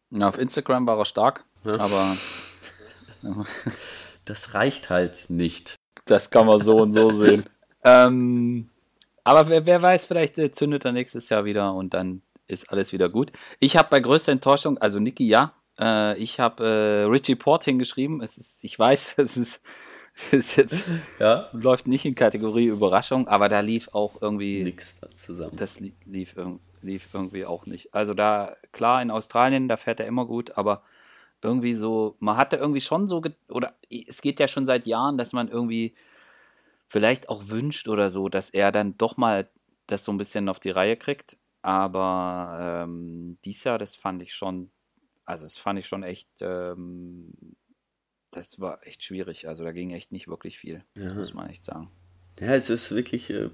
Ja, 0.09 0.27
auf 0.27 0.37
Instagram 0.37 0.87
war 0.87 0.97
er 0.97 1.05
stark. 1.05 1.45
Ja. 1.63 1.79
Aber. 1.79 2.17
das 4.25 4.53
reicht 4.53 4.89
halt 4.89 5.29
nicht. 5.29 5.75
Das 6.05 6.31
kann 6.31 6.47
man 6.47 6.61
so 6.61 6.77
und 6.77 6.93
so 6.93 7.09
sehen. 7.11 7.43
ähm, 7.83 8.69
aber 9.23 9.49
wer, 9.49 9.65
wer, 9.65 9.81
weiß, 9.81 10.05
vielleicht 10.05 10.37
äh, 10.39 10.51
zündet 10.51 10.85
er 10.85 10.91
nächstes 10.91 11.29
Jahr 11.29 11.45
wieder 11.45 11.73
und 11.73 11.93
dann 11.93 12.21
ist 12.47 12.71
alles 12.71 12.91
wieder 12.91 13.09
gut. 13.09 13.31
Ich 13.59 13.77
habe 13.77 13.89
bei 13.89 13.99
größter 13.99 14.31
Enttäuschung, 14.31 14.77
also 14.79 14.99
Niki, 14.99 15.27
ja, 15.27 15.53
äh, 15.79 16.17
ich 16.17 16.39
habe 16.39 16.63
äh, 16.63 17.03
Richie 17.09 17.35
Port 17.35 17.63
hingeschrieben. 17.63 18.21
Es 18.21 18.37
ist, 18.37 18.63
ich 18.63 18.77
weiß, 18.77 19.15
es 19.17 19.37
ist, 19.37 19.61
ist 20.31 20.57
jetzt 20.57 20.83
ja? 21.19 21.49
läuft 21.53 21.87
nicht 21.87 22.05
in 22.05 22.15
Kategorie 22.15 22.67
Überraschung, 22.67 23.27
aber 23.27 23.49
da 23.49 23.59
lief 23.61 23.89
auch 23.93 24.21
irgendwie 24.21 24.63
nichts 24.63 24.95
zusammen. 25.15 25.55
Das 25.55 25.79
lief, 25.79 26.35
lief 26.81 27.07
irgendwie 27.13 27.45
auch 27.45 27.65
nicht. 27.65 27.93
Also 27.93 28.13
da 28.13 28.55
klar 28.71 29.01
in 29.01 29.11
Australien, 29.11 29.67
da 29.67 29.77
fährt 29.77 29.99
er 29.99 30.07
immer 30.07 30.25
gut, 30.25 30.57
aber 30.57 30.83
irgendwie 31.41 31.73
so, 31.73 32.15
man 32.19 32.37
hatte 32.37 32.57
irgendwie 32.57 32.81
schon 32.81 33.07
so, 33.07 33.21
oder 33.49 33.75
es 33.89 34.21
geht 34.21 34.39
ja 34.39 34.47
schon 34.47 34.65
seit 34.65 34.85
Jahren, 34.85 35.17
dass 35.17 35.33
man 35.33 35.47
irgendwie 35.47 35.95
vielleicht 36.87 37.29
auch 37.29 37.47
wünscht 37.47 37.87
oder 37.87 38.09
so, 38.09 38.29
dass 38.29 38.49
er 38.49 38.71
dann 38.71 38.97
doch 38.97 39.17
mal 39.17 39.49
das 39.87 40.03
so 40.03 40.11
ein 40.11 40.17
bisschen 40.17 40.49
auf 40.49 40.59
die 40.59 40.71
Reihe 40.71 40.97
kriegt. 40.97 41.37
Aber 41.61 42.83
ähm, 42.83 43.37
dies 43.45 43.63
Jahr, 43.63 43.77
das 43.77 43.95
fand 43.95 44.21
ich 44.21 44.33
schon, 44.33 44.71
also 45.25 45.45
das 45.45 45.57
fand 45.57 45.79
ich 45.79 45.87
schon 45.87 46.03
echt, 46.03 46.29
ähm, 46.41 47.31
das 48.31 48.59
war 48.59 48.85
echt 48.85 49.03
schwierig. 49.03 49.47
Also 49.47 49.63
da 49.63 49.71
ging 49.71 49.91
echt 49.91 50.11
nicht 50.11 50.27
wirklich 50.27 50.57
viel, 50.57 50.83
ja. 50.95 51.13
muss 51.13 51.33
man 51.33 51.49
echt 51.49 51.65
sagen. 51.65 51.91
Ja, 52.39 52.55
es 52.55 52.69
ist 52.69 52.91
wirklich 52.91 53.29
äh, 53.29 53.49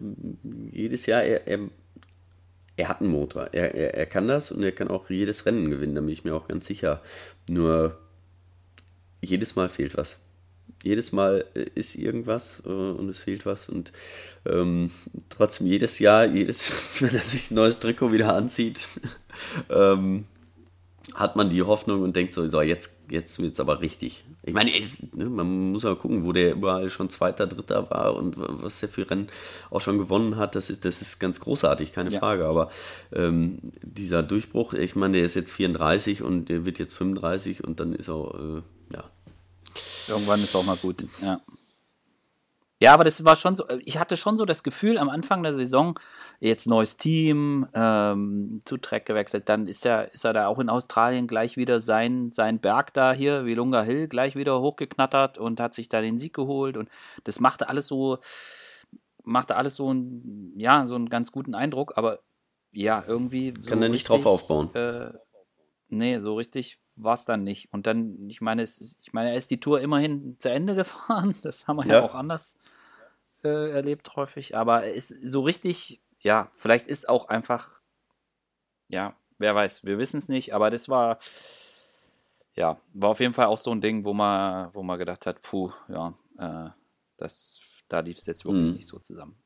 jedes 0.72 1.06
Jahr, 1.06 1.24
er, 1.24 1.48
er 1.48 1.70
er 2.78 2.90
hat 2.90 3.02
einen 3.02 3.12
Motor. 3.12 3.50
Er, 3.52 3.76
er, 3.76 3.96
er 3.96 4.06
kann 4.06 4.28
das 4.28 4.52
und 4.52 4.64
er 4.64 4.72
kann 4.72 4.88
auch 4.88 5.10
jedes 5.10 5.46
Rennen 5.46 5.70
gewinnen, 5.70 5.96
da 5.96 6.02
bin 6.02 6.12
ich 6.12 6.24
mir 6.24 6.36
auch 6.36 6.48
ganz 6.48 6.68
sicher. 6.68 7.02
Nur 7.50 7.98
jedes 9.20 9.56
Mal 9.56 9.68
fehlt 9.68 9.98
was. 9.98 10.18
Jedes 10.84 11.12
Mal 11.12 11.46
äh, 11.56 11.66
ist 11.74 11.96
irgendwas 11.96 12.62
äh, 12.66 12.70
und 12.70 13.10
es 13.10 13.18
fehlt 13.18 13.48
was. 13.48 13.68
Und 13.68 13.92
ähm, 14.46 14.92
trotzdem 15.30 15.66
jedes 15.66 15.98
Jahr, 15.98 16.26
jedes, 16.26 17.02
wenn 17.02 17.16
er 17.16 17.22
sich 17.22 17.50
ein 17.52 17.56
neues 17.56 17.80
Trikot 17.80 18.12
wieder 18.12 18.36
anzieht, 18.36 18.88
ähm, 19.70 20.26
hat 21.18 21.36
man 21.36 21.50
die 21.50 21.64
Hoffnung 21.64 22.04
und 22.04 22.16
denkt 22.16 22.32
so, 22.32 22.48
so 22.48 22.62
jetzt, 22.62 23.00
jetzt 23.10 23.40
wird 23.40 23.54
es 23.54 23.60
aber 23.60 23.82
richtig. 23.82 24.24
Ich 24.44 24.54
meine, 24.54 24.78
ist, 24.78 25.16
ne, 25.16 25.28
man 25.28 25.72
muss 25.72 25.84
mal 25.84 25.96
gucken, 25.96 26.24
wo 26.26 26.32
der 26.32 26.52
überall 26.52 26.92
schon 26.92 27.10
Zweiter, 27.10 27.48
Dritter 27.48 27.90
war 27.90 28.16
und 28.16 28.36
was 28.38 28.82
der 28.82 28.88
für 28.88 29.10
Rennen 29.10 29.28
auch 29.72 29.82
schon 29.82 29.98
gewonnen 29.98 30.38
hat. 30.38 30.54
Das 30.54 30.70
ist, 30.70 30.86
das 30.86 31.02
ist 31.02 31.20
ganz 31.20 31.40
großartig, 31.40 31.92
keine 31.92 32.12
ja. 32.12 32.20
Frage. 32.20 32.46
Aber 32.46 32.70
ähm, 33.12 33.58
dieser 33.82 34.22
Durchbruch, 34.22 34.74
ich 34.74 34.96
meine, 34.96 35.18
der 35.18 35.26
ist 35.26 35.34
jetzt 35.34 35.52
34 35.52 36.22
und 36.22 36.50
der 36.50 36.66
wird 36.66 36.78
jetzt 36.78 36.94
35 36.94 37.64
und 37.64 37.80
dann 37.80 37.94
ist 37.94 38.10
er, 38.10 38.36
äh, 38.36 38.96
ja. 38.96 39.04
Irgendwann 40.08 40.40
ist 40.40 40.56
auch 40.56 40.66
mal 40.66 40.78
gut, 40.78 41.04
ja. 41.20 41.40
Ja, 42.80 42.94
aber 42.94 43.04
das 43.04 43.24
war 43.26 43.36
schon 43.36 43.56
so, 43.56 43.64
ich 43.84 43.98
hatte 43.98 44.18
schon 44.18 44.38
so 44.38 44.46
das 44.46 44.62
Gefühl 44.62 45.00
am 45.00 45.10
Anfang 45.10 45.42
der 45.42 45.54
Saison, 45.54 46.00
jetzt 46.40 46.68
neues 46.68 46.98
Team, 46.98 47.68
ähm, 47.74 48.62
zu 48.66 48.78
Trek 48.78 49.06
gewechselt, 49.06 49.50
dann 49.50 49.68
ist 49.68 49.86
er, 49.86 50.14
ist 50.14 50.24
er 50.24 50.34
da 50.34 50.48
auch 50.48 50.60
in 50.60 50.70
Australien 50.70 51.28
gleich 51.28 51.58
wieder 51.58 51.80
sein, 51.80 52.32
sein 52.32 52.60
Berg 52.60 52.94
da 52.94 53.14
hier, 53.14 53.46
wie 53.46 53.56
Lunga 53.56 53.82
Hill, 53.82 54.08
gleich 54.08 54.36
wieder 54.36 54.62
hochgeknattert 54.62 55.38
und 55.38 55.60
hat 55.60 55.74
sich 55.74 55.90
da 55.90 56.02
den 56.02 56.18
Sieg 56.18 56.34
geholt 56.34 56.78
und 56.78 56.90
das 57.24 57.40
machte 57.40 57.70
alles 57.70 57.88
so, 57.88 58.20
machte 59.24 59.56
alles 59.56 59.76
so 59.76 59.92
ein, 59.92 60.54
ja, 60.58 60.86
so 60.86 60.96
einen 60.96 61.10
ganz 61.10 61.32
guten 61.32 61.56
Eindruck, 61.56 61.94
aber 61.98 62.20
ja, 62.72 63.04
irgendwie. 63.08 63.54
So 63.62 63.70
Kann 63.70 63.82
er 63.82 63.90
nicht 63.90 64.10
richtig, 64.10 64.24
drauf 64.24 64.26
aufbauen. 64.26 64.74
Äh, 64.76 65.14
nee, 65.90 66.20
so 66.20 66.36
richtig 66.36 66.80
war 66.96 67.14
es 67.14 67.26
dann 67.26 67.44
nicht. 67.44 67.72
Und 67.72 67.88
dann, 67.88 68.30
ich 68.30 68.42
meine, 68.42 68.62
es, 68.62 68.98
ich 69.02 69.14
meine, 69.14 69.32
er 69.32 69.36
ist 69.36 69.50
die 69.50 69.60
Tour 69.60 69.82
immerhin 69.82 70.36
zu 70.40 70.50
Ende 70.50 70.76
gefahren. 70.76 71.36
Das 71.44 71.68
haben 71.68 71.78
wir 71.78 71.86
ja, 71.86 71.94
ja 71.96 72.04
auch 72.04 72.16
anders 72.16 72.58
äh, 73.44 73.72
erlebt 73.72 74.16
häufig. 74.16 74.58
Aber 74.58 74.84
er 74.84 74.94
ist 74.94 75.10
so 75.10 75.42
richtig, 75.42 76.02
ja, 76.28 76.52
vielleicht 76.56 76.88
ist 76.88 77.08
auch 77.08 77.30
einfach, 77.30 77.80
ja, 78.90 79.16
wer 79.38 79.56
weiß, 79.56 79.86
wir 79.86 79.98
wissen 79.98 80.18
es 80.18 80.28
nicht, 80.28 80.54
aber 80.54 80.70
das 80.70 80.90
war, 80.90 81.20
ja, 82.54 82.78
war 82.94 83.12
auf 83.12 83.22
jeden 83.22 83.34
Fall 83.34 83.46
auch 83.46 83.58
so 83.58 83.72
ein 83.72 83.80
Ding, 83.80 84.04
wo 84.04 84.14
man, 84.14 84.70
wo 84.74 84.84
man 84.84 85.00
gedacht 85.00 85.26
hat, 85.26 85.42
puh, 85.42 85.72
ja, 85.88 86.14
äh, 86.38 86.70
das, 87.16 87.62
da 87.88 88.02
lief 88.02 88.18
es 88.18 88.26
jetzt 88.26 88.44
wirklich 88.44 88.72
mhm. 88.72 88.76
nicht 88.76 88.90
so 88.90 89.00
zusammen. 89.00 89.42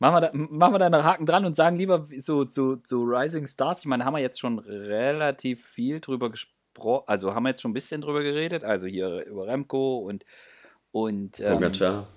machen 0.00 0.16
wir, 0.16 0.20
da, 0.20 0.30
machen 0.32 0.74
wir 0.74 0.78
da 0.80 0.86
einen 0.86 1.04
Haken 1.04 1.26
dran 1.26 1.46
und 1.46 1.54
sagen 1.54 1.76
lieber 1.76 2.08
so, 2.18 2.42
so, 2.42 2.78
so 2.84 3.02
Rising 3.04 3.46
Stars. 3.46 3.80
Ich 3.80 3.86
meine, 3.86 4.04
haben 4.04 4.14
wir 4.14 4.20
jetzt 4.20 4.40
schon 4.40 4.58
relativ 4.58 5.64
viel 5.64 6.00
drüber 6.00 6.28
gesprochen, 6.28 7.04
also 7.06 7.36
haben 7.36 7.44
wir 7.44 7.50
jetzt 7.50 7.62
schon 7.62 7.70
ein 7.70 7.74
bisschen 7.74 8.00
drüber 8.00 8.24
geredet, 8.24 8.64
also 8.64 8.88
hier 8.88 9.24
über 9.26 9.46
Remco 9.46 9.98
und, 9.98 10.24
und 10.90 11.38
ähm, 11.38 11.52
Pogacar. 11.52 12.08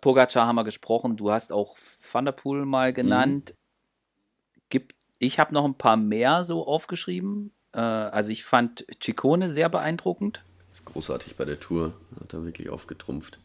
Pogacar 0.00 0.46
haben 0.46 0.56
wir 0.56 0.64
gesprochen, 0.64 1.16
du 1.16 1.30
hast 1.30 1.52
auch 1.52 1.76
Van 2.10 2.24
der 2.24 2.32
Poel 2.32 2.64
mal 2.64 2.92
genannt. 2.92 3.54
Mhm. 3.54 4.60
Gibt, 4.68 4.94
ich 5.18 5.38
habe 5.38 5.54
noch 5.54 5.64
ein 5.64 5.74
paar 5.74 5.96
mehr 5.96 6.44
so 6.44 6.66
aufgeschrieben. 6.66 7.52
Äh, 7.72 7.80
also 7.80 8.30
ich 8.30 8.44
fand 8.44 8.86
Ciccone 9.02 9.48
sehr 9.48 9.68
beeindruckend. 9.68 10.42
Das 10.68 10.80
ist 10.80 10.86
großartig 10.86 11.36
bei 11.36 11.44
der 11.44 11.60
Tour, 11.60 11.94
hat 12.20 12.32
er 12.32 12.44
wirklich 12.44 12.68
aufgetrumpft. 12.70 13.38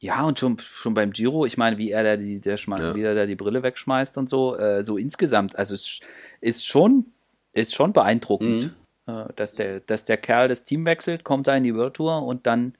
Ja, 0.00 0.24
und 0.24 0.38
schon, 0.38 0.58
schon 0.60 0.94
beim 0.94 1.10
Giro, 1.10 1.44
ich 1.44 1.56
meine, 1.56 1.76
wie 1.76 1.90
er 1.90 2.04
da 2.04 2.16
die, 2.16 2.40
der 2.40 2.56
ja. 2.56 2.94
wie 2.94 3.02
er 3.02 3.16
da 3.16 3.26
die 3.26 3.34
Brille 3.34 3.64
wegschmeißt 3.64 4.16
und 4.16 4.30
so, 4.30 4.56
äh, 4.56 4.84
so 4.84 4.96
insgesamt, 4.96 5.58
also 5.58 5.74
es 5.74 6.00
ist 6.40 6.64
schon, 6.64 7.06
ist 7.52 7.74
schon 7.74 7.92
beeindruckend, 7.92 8.76
mhm. 9.06 9.12
äh, 9.12 9.26
dass, 9.34 9.56
der, 9.56 9.80
dass 9.80 10.04
der 10.04 10.16
Kerl 10.16 10.46
das 10.46 10.62
Team 10.62 10.86
wechselt, 10.86 11.24
kommt 11.24 11.48
da 11.48 11.56
in 11.56 11.64
die 11.64 11.74
World 11.74 11.94
Tour 11.94 12.22
und 12.22 12.46
dann 12.46 12.74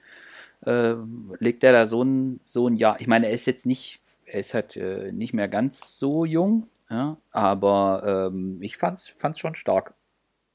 äh, 0.65 0.95
legt 1.39 1.65
er 1.65 1.73
da 1.73 1.87
so 1.87 2.03
ein, 2.03 2.41
so 2.45 2.69
ein 2.69 2.77
Jahr. 2.77 3.01
Ich 3.01 3.07
meine, 3.07 3.27
er 3.27 3.33
ist 3.33 3.47
jetzt 3.47 3.67
nicht, 3.67 4.01
er 4.25 4.41
ist 4.41 4.55
halt 4.55 4.77
äh, 4.77 5.13
nicht 5.13 5.33
mehr 5.33 5.49
ganz 5.49 5.99
so 5.99 6.25
jung, 6.25 6.69
ja, 6.91 7.17
aber 7.31 8.31
ähm, 8.33 8.59
ich 8.63 8.77
fand's, 8.77 9.09
fand's 9.09 9.39
schon 9.39 9.55
stark. 9.55 9.95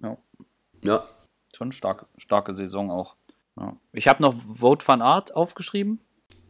Ja. 0.02 0.18
ja. 0.82 1.08
Schon 1.56 1.72
stark, 1.72 2.08
starke 2.18 2.54
Saison 2.54 2.90
auch. 2.90 3.16
Ja. 3.58 3.76
Ich 3.92 4.08
habe 4.08 4.22
noch 4.22 4.34
Vote 4.34 4.88
van 4.88 5.02
Art 5.02 5.36
aufgeschrieben. 5.36 6.00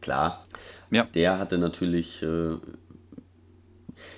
Klar. 0.00 0.46
Ja. 0.90 1.04
Der 1.14 1.38
hatte 1.38 1.58
natürlich, 1.58 2.22
äh, 2.22 2.56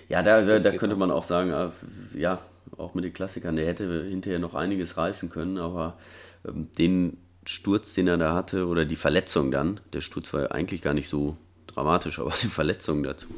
ja, 0.09 0.23
da, 0.23 0.43
da, 0.43 0.59
da 0.59 0.77
könnte 0.77 0.97
man 0.97 1.11
auch 1.11 1.25
sagen, 1.25 1.51
äh, 1.51 2.19
ja, 2.19 2.41
auch 2.77 2.95
mit 2.95 3.05
den 3.05 3.13
Klassikern, 3.13 3.57
der 3.57 3.67
hätte 3.67 4.05
hinterher 4.05 4.39
noch 4.39 4.55
einiges 4.55 4.97
reißen 4.97 5.31
können, 5.31 5.59
aber 5.59 5.99
ähm, 6.47 6.71
den 6.79 7.19
Sturz, 7.47 7.95
den 7.95 8.09
er 8.09 8.17
da 8.17 8.35
hatte, 8.35 8.67
oder 8.67 8.85
die 8.85 8.97
Verletzung 8.97 9.51
dann, 9.51 9.81
der 9.93 10.01
Sturz 10.01 10.33
war 10.33 10.53
eigentlich 10.53 10.83
gar 10.83 10.95
nicht 10.95 11.09
so 11.09 11.37
dramatisch, 11.67 12.19
aber 12.21 12.33
die 12.43 12.49
Verletzung 12.49 13.03
dazu, 13.03 13.29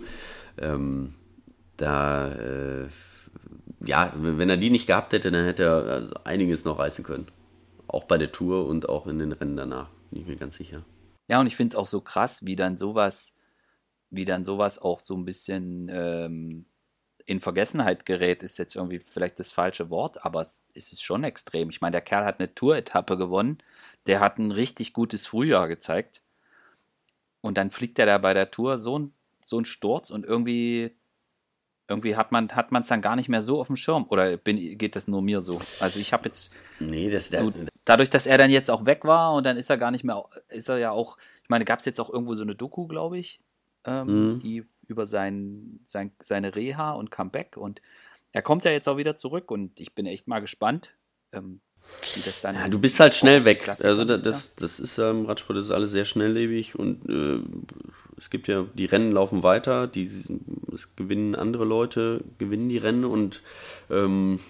ähm, 0.58 1.14
da, 1.76 2.32
äh, 2.32 2.88
ja, 3.80 4.12
wenn 4.16 4.50
er 4.50 4.56
die 4.56 4.70
nicht 4.70 4.86
gehabt 4.86 5.12
hätte, 5.12 5.30
dann 5.30 5.44
hätte 5.44 5.62
er 5.62 5.84
also 5.86 6.14
einiges 6.24 6.64
noch 6.64 6.78
reißen 6.78 7.04
können. 7.04 7.28
Auch 7.86 8.04
bei 8.04 8.18
der 8.18 8.32
Tour 8.32 8.66
und 8.66 8.88
auch 8.88 9.06
in 9.06 9.18
den 9.18 9.32
Rennen 9.32 9.56
danach, 9.56 9.88
bin 10.10 10.22
ich 10.22 10.26
mir 10.26 10.36
ganz 10.36 10.56
sicher. 10.56 10.84
Ja, 11.28 11.40
und 11.40 11.46
ich 11.46 11.56
finde 11.56 11.72
es 11.72 11.76
auch 11.76 11.86
so 11.86 12.00
krass, 12.00 12.44
wie 12.44 12.56
dann 12.56 12.76
sowas, 12.76 13.34
wie 14.10 14.24
dann 14.24 14.44
sowas 14.44 14.78
auch 14.78 14.98
so 14.98 15.14
ein 15.14 15.24
bisschen 15.24 15.88
ähm, 15.92 16.66
in 17.28 17.40
Vergessenheit 17.40 18.06
gerät, 18.06 18.42
ist 18.42 18.58
jetzt 18.58 18.74
irgendwie 18.74 18.98
vielleicht 18.98 19.38
das 19.38 19.52
falsche 19.52 19.90
Wort, 19.90 20.24
aber 20.24 20.40
es 20.40 20.62
ist 20.72 21.02
schon 21.02 21.24
extrem. 21.24 21.68
Ich 21.68 21.82
meine, 21.82 21.92
der 21.92 22.00
Kerl 22.00 22.24
hat 22.24 22.40
eine 22.40 22.54
Tour-Etappe 22.54 23.18
gewonnen, 23.18 23.58
der 24.08 24.20
hat 24.20 24.38
ein 24.38 24.50
richtig 24.50 24.92
gutes 24.92 25.26
Frühjahr 25.26 25.68
gezeigt. 25.68 26.22
Und 27.40 27.56
dann 27.56 27.70
fliegt 27.70 27.98
er 27.98 28.06
da 28.06 28.18
bei 28.18 28.34
der 28.34 28.50
Tour 28.50 28.78
so 28.78 28.98
ein, 28.98 29.12
so 29.44 29.58
ein 29.58 29.64
Sturz 29.64 30.10
und 30.10 30.26
irgendwie 30.26 30.90
irgendwie 31.88 32.16
hat 32.16 32.32
man 32.32 32.50
hat 32.50 32.68
es 32.70 32.86
dann 32.88 33.00
gar 33.00 33.16
nicht 33.16 33.30
mehr 33.30 33.42
so 33.42 33.60
auf 33.60 33.68
dem 33.68 33.76
Schirm 33.76 34.04
oder 34.10 34.36
bin, 34.36 34.76
geht 34.76 34.94
das 34.94 35.08
nur 35.08 35.22
mir 35.22 35.40
so? 35.40 35.60
Also 35.80 35.98
ich 35.98 36.12
habe 36.12 36.26
jetzt 36.26 36.52
nee, 36.78 37.08
das, 37.08 37.28
so, 37.28 37.50
dadurch, 37.86 38.10
dass 38.10 38.26
er 38.26 38.36
dann 38.36 38.50
jetzt 38.50 38.70
auch 38.70 38.84
weg 38.84 39.04
war 39.04 39.32
und 39.32 39.44
dann 39.44 39.56
ist 39.56 39.70
er 39.70 39.78
gar 39.78 39.90
nicht 39.90 40.04
mehr, 40.04 40.22
ist 40.48 40.68
er 40.68 40.76
ja 40.76 40.90
auch, 40.90 41.16
ich 41.42 41.48
meine, 41.48 41.64
gab 41.64 41.78
es 41.78 41.86
jetzt 41.86 41.98
auch 41.98 42.10
irgendwo 42.10 42.34
so 42.34 42.42
eine 42.42 42.54
Doku, 42.54 42.86
glaube 42.86 43.18
ich, 43.18 43.40
ähm, 43.86 44.34
mhm. 44.34 44.38
die 44.38 44.64
über 44.86 45.06
sein, 45.06 45.80
sein, 45.86 46.12
seine 46.22 46.54
Reha 46.54 46.92
und 46.92 47.10
Comeback 47.10 47.56
und 47.56 47.80
er 48.32 48.42
kommt 48.42 48.66
ja 48.66 48.70
jetzt 48.70 48.88
auch 48.88 48.98
wieder 48.98 49.16
zurück 49.16 49.50
und 49.50 49.80
ich 49.80 49.94
bin 49.94 50.04
echt 50.04 50.28
mal 50.28 50.40
gespannt, 50.40 50.94
ähm. 51.32 51.60
Ja, 52.42 52.68
du 52.68 52.78
bist 52.78 53.00
halt 53.00 53.14
schnell 53.14 53.44
weg. 53.44 53.68
Also 53.68 54.04
das, 54.04 54.22
das, 54.22 54.54
das 54.56 54.80
ist 54.80 54.98
ähm, 54.98 55.26
Radsport, 55.26 55.58
das 55.58 55.66
ist 55.66 55.70
alles 55.70 55.90
sehr 55.90 56.04
schnelllebig 56.04 56.78
und 56.78 57.08
äh, 57.08 57.40
es 58.16 58.30
gibt 58.30 58.48
ja, 58.48 58.66
die 58.74 58.86
Rennen 58.86 59.12
laufen 59.12 59.42
weiter, 59.42 59.86
die, 59.86 60.10
es 60.74 60.96
gewinnen 60.96 61.34
andere 61.34 61.64
Leute, 61.64 62.22
gewinnen 62.38 62.68
die 62.68 62.78
Rennen 62.78 63.04
und 63.04 63.42
ähm, 63.90 64.40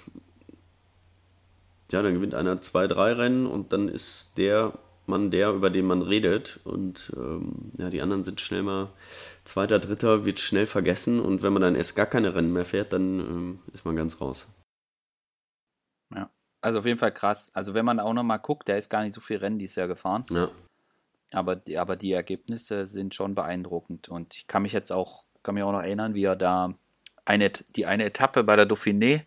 ja, 1.91 2.03
dann 2.03 2.15
gewinnt 2.15 2.35
einer 2.35 2.61
zwei, 2.61 2.87
drei 2.87 3.13
Rennen 3.13 3.47
und 3.47 3.73
dann 3.73 3.89
ist 3.89 4.33
der 4.37 4.75
Mann 5.07 5.31
der, 5.31 5.53
über 5.53 5.71
den 5.71 5.87
man 5.87 6.03
redet 6.03 6.61
und 6.65 7.13
ähm, 7.17 7.73
ja, 7.79 7.89
die 7.89 8.03
anderen 8.03 8.25
sind 8.25 8.41
schnell 8.41 8.63
mal 8.63 8.91
zweiter, 9.45 9.79
dritter, 9.79 10.25
wird 10.27 10.39
schnell 10.39 10.67
vergessen 10.67 11.21
und 11.21 11.43
wenn 11.43 11.53
man 11.53 11.63
dann 11.63 11.75
erst 11.75 11.97
gar 11.97 12.07
keine 12.07 12.35
Rennen 12.35 12.53
mehr 12.53 12.67
fährt, 12.67 12.93
dann 12.93 13.21
ähm, 13.21 13.59
ist 13.73 13.85
man 13.85 13.97
ganz 13.97 14.21
raus. 14.21 14.47
Also 16.61 16.81
auf 16.81 16.87
jeden 16.87 16.99
Fall 16.99 17.13
krass. 17.13 17.51
Also 17.53 17.75
wenn 17.75 17.85
man 17.85 18.01
auch 18.01 18.13
nochmal 18.13 18.41
guckt, 18.41 18.69
der 18.69 18.79
ist 18.79 18.89
gar 18.89 19.03
nicht 19.03 19.15
so 19.15 19.21
viel 19.21 19.39
Rennen 19.39 19.59
dieses 19.59 19.77
Jahr 19.77 19.89
gefahren. 19.89 20.25
Ja. 20.31 20.51
Aber 21.33 21.57
die, 21.57 21.79
aber 21.79 21.97
die 21.97 22.13
Ergebnisse 22.13 22.87
sind 22.87 23.15
schon 23.15 23.35
beeindruckend. 23.35 24.09
Und 24.09 24.35
ich 24.35 24.47
kann 24.47 24.63
mich 24.63 24.73
jetzt 24.73 24.91
auch, 24.91 25.25
kann 25.43 25.55
mich 25.55 25.65
auch 25.65 25.73
noch 25.73 25.83
erinnern, 25.83 26.15
wie 26.15 26.25
er 26.25 26.37
da 26.37 26.75
eine, 27.25 27.51
die 27.77 27.87
eine 27.87 28.05
Etappe 28.05 28.43
bei 28.45 28.57
der 28.57 28.69
Dauphiné, 28.69 29.25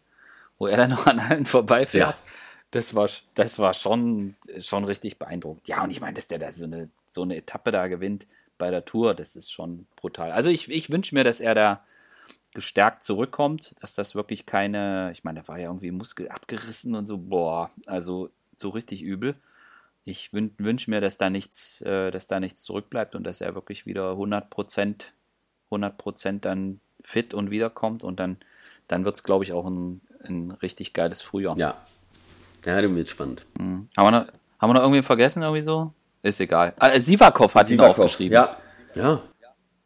wo 0.58 0.68
er 0.68 0.78
dann 0.78 0.90
noch 0.90 1.08
an 1.08 1.20
allen 1.20 1.46
vorbeifährt. 1.46 2.18
Ja. 2.18 2.24
Das 2.72 2.96
war, 2.96 3.10
das 3.36 3.60
war 3.60 3.74
schon, 3.74 4.36
schon 4.60 4.86
richtig 4.86 5.20
beeindruckend. 5.20 5.68
Ja, 5.68 5.84
und 5.84 5.92
ich 5.92 6.02
meine, 6.02 6.14
dass 6.14 6.28
der 6.28 6.40
da 6.40 6.52
so 6.52 6.66
eine, 6.66 6.90
so 7.06 7.22
eine 7.22 7.36
Etappe 7.36 7.72
da 7.72 7.88
gewinnt 7.88 8.28
bei 8.58 8.72
der 8.72 8.86
Tour, 8.86 9.14
das 9.14 9.36
ist 9.36 9.52
schon 9.52 9.88
brutal. 9.96 10.32
Also 10.32 10.50
ich, 10.50 10.70
ich 10.70 10.90
wünsche 10.90 11.14
mir, 11.14 11.24
dass 11.24 11.40
er 11.40 11.54
da 11.54 11.84
gestärkt 12.54 13.04
zurückkommt, 13.04 13.76
dass 13.82 13.96
das 13.96 14.16
wirklich 14.16 14.46
keine, 14.46 15.10
ich 15.12 15.24
meine, 15.24 15.42
da 15.42 15.48
war 15.48 15.58
ja 15.58 15.68
irgendwie 15.68 15.92
Muskel 15.92 16.30
abgerissen 16.30 16.96
und 16.96 17.08
so, 17.08 17.18
boah, 17.18 17.72
also 17.86 18.30
so 18.56 18.70
richtig 18.70 19.02
übel 19.02 19.36
ich 20.04 20.34
wün 20.34 20.54
wünsche 20.58 20.90
mir, 20.90 21.02
dass 21.02 21.18
da 21.18 21.30
nichts, 21.30 21.82
äh, 21.82 22.12
dass 22.12 22.28
da 22.28 22.40
nichts 22.40 22.64
zurückbleibt 22.64 23.16
und 23.16 23.24
dass 23.24 23.42
er 23.42 23.56
wirklich 23.56 23.86
wieder 23.86 24.12
100 24.12 24.50
Prozent, 24.50 25.14
100 25.70 25.98
Prozent 25.98 26.46
dann 26.46 26.80
fit 27.04 27.34
und 27.34 27.52
wiederkommt 27.52 28.04
und 28.04 28.20
dann, 28.20 28.38
dann 28.88 29.06
wird 29.06 29.16
es, 29.16 29.24
glaube 29.24 29.44
ich, 29.44 29.54
auch 29.54 29.66
ein, 29.66 30.02
ein 30.24 30.52
richtig 30.52 30.94
geiles 30.94 31.22
Frühjahr. 31.22 31.58
Ja. 31.58 31.78
Ja, 32.66 32.82
du 32.82 32.96
wird 32.96 33.10
spannend. 33.10 33.46
Mhm. 33.58 33.90
Haben, 33.98 34.06
wir 34.06 34.12
noch, 34.12 34.28
haben 34.60 34.70
wir 34.70 34.74
noch 34.76 34.82
irgendwie 34.82 35.02
vergessen, 35.02 35.42
irgendwie 35.42 35.64
so? 35.64 35.94
Ist 36.22 36.40
egal. 36.40 36.74
Ah, 36.78 36.98
Sivakov 37.00 37.56
hat 37.56 37.68
Sivakov. 37.68 37.98
ihn 37.98 38.04
aufgeschrieben. 38.04 38.34
Ja. 38.36 38.58
Ja. 38.94 39.22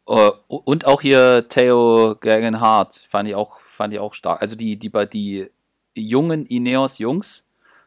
Uh, 0.08 0.30
und 0.46 0.86
auch 0.86 1.00
hier 1.00 1.48
Theo 1.48 2.16
Gegenhardt 2.20 2.94
fand 2.94 3.28
ich 3.28 3.34
auch, 3.34 3.58
fand 3.60 3.92
ich 3.92 3.98
auch 3.98 4.14
stark. 4.14 4.40
Also 4.40 4.54
die, 4.54 4.78
die, 4.78 4.90
die 5.12 5.50
jungen 5.94 6.46
Ineos-Jungs 6.46 7.44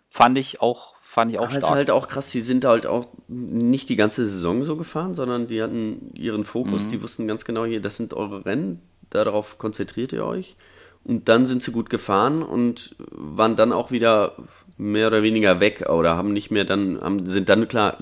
fand 0.10 0.38
ich 0.38 0.62
auch 0.62 0.96
fand 1.10 1.32
ich 1.32 1.40
auch 1.40 1.46
Aber 1.46 1.52
stark. 1.52 1.64
ist 1.64 1.70
halt 1.72 1.90
auch 1.90 2.08
krass, 2.08 2.30
die 2.30 2.42
sind 2.42 2.66
halt 2.66 2.86
auch 2.86 3.08
nicht 3.28 3.90
die 3.90 3.96
ganze 3.96 4.28
Saison 4.28 4.64
so 4.64 4.76
gefahren, 4.76 5.16
sondern 5.16 5.48
die 5.48 5.60
hatten 5.60 6.12
ihren 6.14 6.44
Fokus, 6.44 6.86
mhm. 6.86 6.90
die 6.92 7.02
wussten 7.02 7.26
ganz 7.26 7.46
genau 7.46 7.66
hier, 7.66 7.82
das 7.82 7.98
sind 7.98 8.14
eure 8.14 8.46
Rennen, 8.46 8.80
darauf 9.10 9.58
konzentriert 9.58 10.14
ihr 10.14 10.24
euch. 10.24 10.56
Und 11.04 11.28
dann 11.28 11.48
sind 11.48 11.64
sie 11.64 11.72
gut 11.72 11.90
gefahren 11.90 12.44
und 12.44 12.96
waren 13.10 13.56
dann 13.56 13.74
auch 13.74 13.90
wieder 13.90 14.36
mehr 14.78 15.08
oder 15.08 15.24
weniger 15.24 15.60
weg 15.60 15.90
oder 15.90 16.16
haben 16.16 16.32
nicht 16.32 16.52
mehr 16.52 16.64
dann, 16.64 17.02
haben, 17.02 17.28
sind 17.28 17.50
dann 17.50 17.68
klar, 17.68 17.98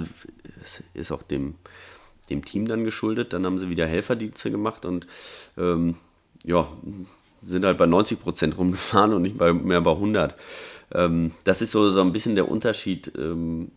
das 0.60 0.84
ist 0.94 1.14
auch 1.14 1.24
dem, 1.24 1.56
dem 2.30 2.44
Team 2.46 2.68
dann 2.68 2.84
geschuldet, 2.84 3.34
dann 3.34 3.46
haben 3.46 3.60
sie 3.60 3.70
wieder 3.70 3.88
Helferdienste 3.88 4.52
gemacht 4.52 4.86
und 4.86 5.08
ähm, 5.58 5.96
ja, 6.44 6.68
sind 7.42 7.66
halt 7.66 7.78
bei 7.78 7.86
90 7.86 8.20
Prozent 8.20 8.58
rumgefahren 8.58 9.14
und 9.14 9.22
nicht 9.22 9.38
bei, 9.38 9.54
mehr 9.54 9.82
bei 9.82 9.92
100. 9.92 10.36
Ähm, 10.94 11.32
das 11.44 11.62
ist 11.62 11.72
so, 11.72 11.92
so 11.92 12.02
ein 12.02 12.14
bisschen 12.14 12.36
der 12.36 12.50
Unterschied 12.50 13.12
ähm, 13.18 13.72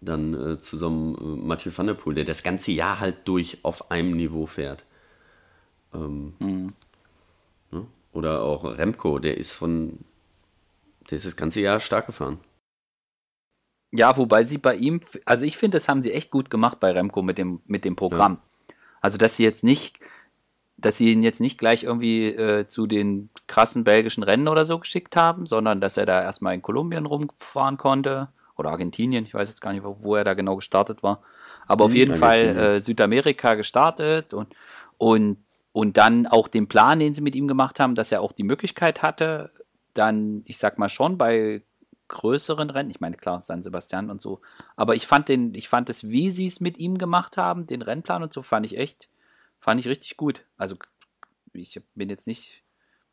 dann 0.00 0.34
äh, 0.34 0.58
zu 0.58 0.76
so 0.78 0.86
einem 0.86 1.14
äh, 1.14 1.46
Mathieu 1.46 1.72
van 1.74 1.86
der 1.86 1.94
Poel, 1.94 2.14
der 2.14 2.24
das 2.24 2.42
ganze 2.42 2.72
Jahr 2.72 3.00
halt 3.00 3.16
durch 3.26 3.58
auf 3.62 3.90
einem 3.90 4.16
Niveau 4.16 4.46
fährt. 4.46 4.82
Ähm, 5.92 6.32
mhm. 6.38 6.72
ne? 7.70 7.86
Oder 8.12 8.42
auch 8.42 8.64
Remco, 8.64 9.18
der 9.18 9.36
ist 9.36 9.50
von, 9.50 9.98
der 11.10 11.16
ist 11.16 11.26
das 11.26 11.36
ganze 11.36 11.60
Jahr 11.60 11.80
stark 11.80 12.06
gefahren. 12.06 12.38
Ja, 13.92 14.16
wobei 14.16 14.44
sie 14.44 14.58
bei 14.58 14.76
ihm, 14.76 15.00
also 15.24 15.44
ich 15.44 15.56
finde, 15.56 15.76
das 15.76 15.88
haben 15.88 16.02
sie 16.02 16.12
echt 16.12 16.30
gut 16.30 16.50
gemacht 16.50 16.78
bei 16.80 16.92
Remco 16.92 17.22
mit 17.22 17.38
dem, 17.38 17.60
mit 17.66 17.84
dem 17.84 17.96
Programm. 17.96 18.34
Ja. 18.34 18.74
Also, 19.00 19.18
dass 19.18 19.36
sie 19.36 19.44
jetzt 19.44 19.64
nicht 19.64 20.00
dass 20.80 20.96
sie 20.96 21.12
ihn 21.12 21.22
jetzt 21.22 21.40
nicht 21.40 21.58
gleich 21.58 21.84
irgendwie 21.84 22.26
äh, 22.26 22.66
zu 22.66 22.86
den 22.86 23.30
krassen 23.46 23.84
belgischen 23.84 24.22
Rennen 24.22 24.48
oder 24.48 24.64
so 24.64 24.78
geschickt 24.78 25.16
haben, 25.16 25.46
sondern 25.46 25.80
dass 25.80 25.96
er 25.96 26.06
da 26.06 26.22
erstmal 26.22 26.54
in 26.54 26.62
Kolumbien 26.62 27.06
rumfahren 27.06 27.76
konnte 27.76 28.28
oder 28.56 28.70
Argentinien, 28.70 29.24
ich 29.24 29.34
weiß 29.34 29.48
jetzt 29.48 29.60
gar 29.60 29.72
nicht, 29.72 29.84
wo, 29.84 29.96
wo 30.00 30.16
er 30.16 30.24
da 30.24 30.34
genau 30.34 30.56
gestartet 30.56 31.02
war. 31.02 31.22
Aber 31.66 31.84
auf 31.84 31.92
hm, 31.92 31.96
jeden 31.96 32.16
Fall 32.16 32.56
äh, 32.56 32.80
Südamerika 32.80 33.54
gestartet 33.54 34.34
und, 34.34 34.54
und, 34.98 35.38
und 35.72 35.96
dann 35.96 36.26
auch 36.26 36.48
den 36.48 36.68
Plan, 36.68 36.98
den 36.98 37.14
sie 37.14 37.20
mit 37.20 37.34
ihm 37.34 37.48
gemacht 37.48 37.80
haben, 37.80 37.94
dass 37.94 38.12
er 38.12 38.22
auch 38.22 38.32
die 38.32 38.42
Möglichkeit 38.42 39.02
hatte, 39.02 39.50
dann, 39.94 40.42
ich 40.46 40.58
sag 40.58 40.78
mal 40.78 40.88
schon, 40.88 41.18
bei 41.18 41.62
größeren 42.10 42.68
Rennen, 42.68 42.90
ich 42.90 43.00
meine 43.00 43.16
klar, 43.16 43.40
San 43.40 43.62
Sebastian 43.62 44.10
und 44.10 44.20
so, 44.20 44.42
aber 44.76 44.94
ich 44.94 45.06
fand 45.06 45.28
den, 45.28 45.54
ich 45.54 45.70
fand 45.70 45.88
es, 45.88 46.08
wie 46.08 46.30
sie 46.30 46.46
es 46.46 46.60
mit 46.60 46.76
ihm 46.76 46.98
gemacht 46.98 47.38
haben, 47.38 47.66
den 47.66 47.80
Rennplan 47.80 48.22
und 48.22 48.32
so, 48.32 48.42
fand 48.42 48.66
ich 48.66 48.76
echt 48.76 49.08
Fand 49.60 49.78
ich 49.78 49.86
richtig 49.86 50.16
gut. 50.16 50.44
Also 50.56 50.76
ich 51.52 51.80
bin 51.94 52.08
jetzt 52.08 52.26
nicht, 52.26 52.62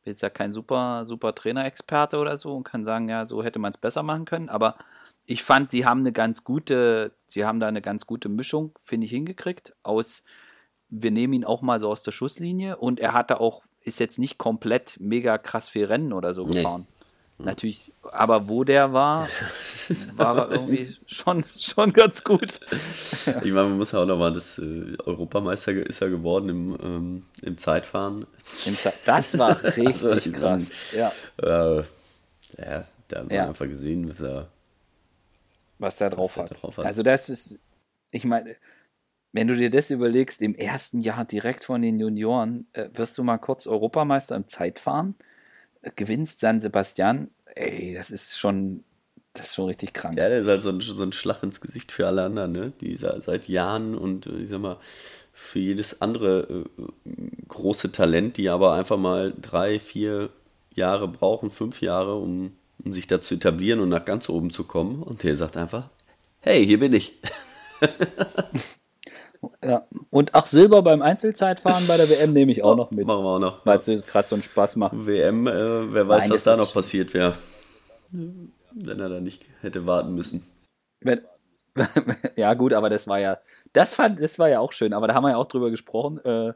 bin 0.04 0.12
jetzt 0.12 0.22
ja 0.22 0.30
kein 0.30 0.52
super, 0.52 1.06
super 1.06 1.36
Trainerexperte 1.36 2.18
oder 2.18 2.38
so 2.38 2.56
und 2.56 2.64
kann 2.64 2.86
sagen, 2.86 3.10
ja, 3.10 3.28
so 3.28 3.44
hätte 3.44 3.60
man 3.60 3.72
es 3.72 3.78
besser 3.78 4.02
machen 4.02 4.26
können, 4.26 4.50
aber 4.50 4.78
ich 5.26 5.44
fand, 5.44 5.72
sie 5.72 5.86
haben 5.86 6.00
eine 6.00 6.14
ganz 6.14 6.46
gute, 6.46 7.12
sie 7.26 7.44
haben 7.44 7.60
da 7.60 7.68
eine 7.68 7.82
ganz 7.82 8.06
gute 8.06 8.30
Mischung, 8.30 8.80
finde 8.82 9.06
ich, 9.06 9.12
hingekriegt. 9.12 9.76
Aus, 9.84 10.24
wir 10.88 11.12
nehmen 11.12 11.34
ihn 11.34 11.44
auch 11.44 11.62
mal 11.62 11.82
so 11.82 11.90
aus 11.90 12.02
der 12.02 12.14
Schusslinie 12.14 12.78
und 12.78 13.02
er 13.02 13.12
hatte 13.12 13.42
auch, 13.42 13.64
ist 13.82 14.00
jetzt 14.00 14.20
nicht 14.20 14.38
komplett 14.38 14.98
mega 15.02 15.38
krass 15.38 15.68
viel 15.68 15.86
Rennen 15.86 16.14
oder 16.14 16.34
so 16.34 16.46
gefahren. 16.46 16.88
Nee. 16.88 16.97
Natürlich, 17.40 17.92
aber 18.02 18.48
wo 18.48 18.64
der 18.64 18.94
war, 18.94 19.30
war 20.16 20.38
er 20.38 20.52
irgendwie 20.52 20.96
schon, 21.06 21.44
schon 21.44 21.94
ganz 21.94 22.24
gut. 22.24 22.60
Ich 23.26 23.52
meine, 23.52 23.70
man 23.70 23.78
muss 23.78 23.92
ja 23.92 24.00
auch 24.00 24.08
nochmal, 24.08 24.34
das 24.34 24.58
äh, 24.58 24.98
Europameister 25.06 25.74
ist 25.74 26.02
er 26.02 26.10
geworden 26.10 26.50
im, 26.50 26.78
ähm, 26.82 27.26
im 27.44 27.58
Zeitfahren. 27.60 28.26
Im 28.66 28.74
Ze 28.74 28.92
das 29.06 29.38
war 29.38 29.64
richtig 29.78 30.34
krass. 30.34 30.72
Ja. 30.92 31.12
Äh, 31.38 31.84
ja, 32.58 32.86
da 33.08 33.20
haben 33.20 33.30
wir 33.30 33.38
ja. 33.38 33.48
einfach 33.48 33.68
gesehen, 33.68 34.10
was 34.10 34.20
er 34.20 34.48
was 35.80 35.98
der 35.98 36.10
drauf, 36.10 36.38
was 36.38 36.50
hat. 36.50 36.64
drauf 36.64 36.78
hat. 36.78 36.86
Also 36.86 37.04
das 37.04 37.30
ist, 37.30 37.60
ich 38.12 38.26
meine, 38.26 38.56
wenn 39.32 39.48
du 39.48 39.56
dir 39.56 39.70
das 39.70 39.92
überlegst, 39.92 40.42
im 40.42 40.56
ersten 40.56 41.02
Jahr 41.02 41.26
direkt 41.26 41.66
von 41.66 41.82
den 41.82 42.00
Junioren, 42.00 42.68
äh, 42.74 42.90
wirst 42.94 43.18
du 43.18 43.24
mal 43.24 43.38
kurz 43.38 43.68
Europameister 43.68 44.36
im 44.36 44.48
Zeitfahren, 44.48 45.16
gewinnst 45.96 46.40
San 46.40 46.60
Sebastian, 46.60 47.30
ey, 47.56 47.94
das 47.94 48.12
ist 48.12 48.38
schon, 48.38 48.84
das 49.34 49.48
ist 49.48 49.56
schon 49.56 49.66
richtig 49.66 49.94
krank. 49.94 50.18
Ja, 50.18 50.30
der 50.30 50.40
ist 50.40 50.48
halt 50.48 50.62
so 50.62 50.70
ein, 50.70 50.82
so 50.82 51.04
ein 51.04 51.12
Schlag 51.12 51.44
ins 51.44 51.62
Gesicht 51.62 51.92
für 51.92 52.08
alle 52.08 52.24
anderen, 52.24 52.52
ne? 52.52 52.74
Die 52.82 52.96
seit 52.96 53.48
Jahren 53.48 53.96
und 53.96 54.28
äh, 54.28 54.38
ich 54.38 54.50
sag 54.50 54.60
mal, 54.60 54.78
für 55.34 55.60
jedes 55.60 56.02
andere 56.02 56.66
äh, 56.78 56.82
große 57.48 57.92
Talent, 57.92 58.38
die 58.38 58.50
aber 58.50 58.74
einfach 58.74 58.98
mal 58.98 59.34
drei, 59.40 59.80
vier 59.80 60.30
Jahre 60.74 61.08
brauchen, 61.08 61.52
fünf 61.52 61.82
Jahre, 61.82 62.16
um 62.16 62.54
um 62.84 62.94
sich 62.94 63.08
da 63.08 63.22
zu 63.22 63.36
etablieren 63.36 63.80
und 63.80 63.90
nach 63.90 64.06
ganz 64.06 64.30
oben 64.30 64.52
zu 64.52 64.64
kommen. 64.64 65.04
Und 65.04 65.24
der 65.24 65.36
sagt 65.36 65.58
einfach, 65.58 65.90
hey, 66.40 66.66
hier 66.66 66.80
bin 66.80 66.94
ich. 66.94 67.14
ja. 69.64 69.88
Und 70.10 70.34
ach, 70.34 70.48
Silber 70.48 70.82
beim 70.82 71.02
Einzelzeitfahren 71.02 71.88
bei 71.88 71.98
der 71.98 72.10
WM 72.10 72.34
nehme 72.34 72.52
ich 72.52 72.64
auch 72.64 72.76
noch 72.76 72.92
mit. 72.92 73.06
Machen 73.06 73.24
wir 73.24 73.30
auch 73.30 73.40
noch. 73.40 73.66
Weil 73.66 73.78
es 73.78 74.06
gerade 74.06 74.28
so 74.28 74.36
einen 74.36 74.44
Spaß 74.44 74.76
macht. 74.76 74.94
WM, 74.94 75.48
äh, 75.48 75.94
wer 75.94 76.08
weiß, 76.08 76.24
Nein, 76.24 76.32
was 76.32 76.44
da 76.44 76.58
noch 76.58 76.74
passiert 76.74 77.14
wäre. 77.14 77.36
Wenn 78.12 79.00
er 79.00 79.10
da 79.10 79.20
nicht 79.20 79.44
hätte 79.62 79.86
warten 79.86 80.14
müssen. 80.16 80.46
Wenn, 81.02 81.22
ja, 82.36 82.54
gut, 82.54 82.74
aber 82.74 82.90
das 82.90 83.08
war 83.08 83.20
ja, 83.20 83.38
das 83.74 83.94
fand, 83.94 84.22
das 84.22 84.40
war 84.40 84.50
ja 84.50 84.60
auch 84.60 84.72
schön, 84.72 84.94
aber 84.94 85.08
da 85.08 85.14
haben 85.14 85.24
wir 85.24 85.32
ja 85.32 85.38
auch 85.38 85.46
drüber 85.46 85.70
gesprochen. 85.70 86.24
Äh, 86.24 86.54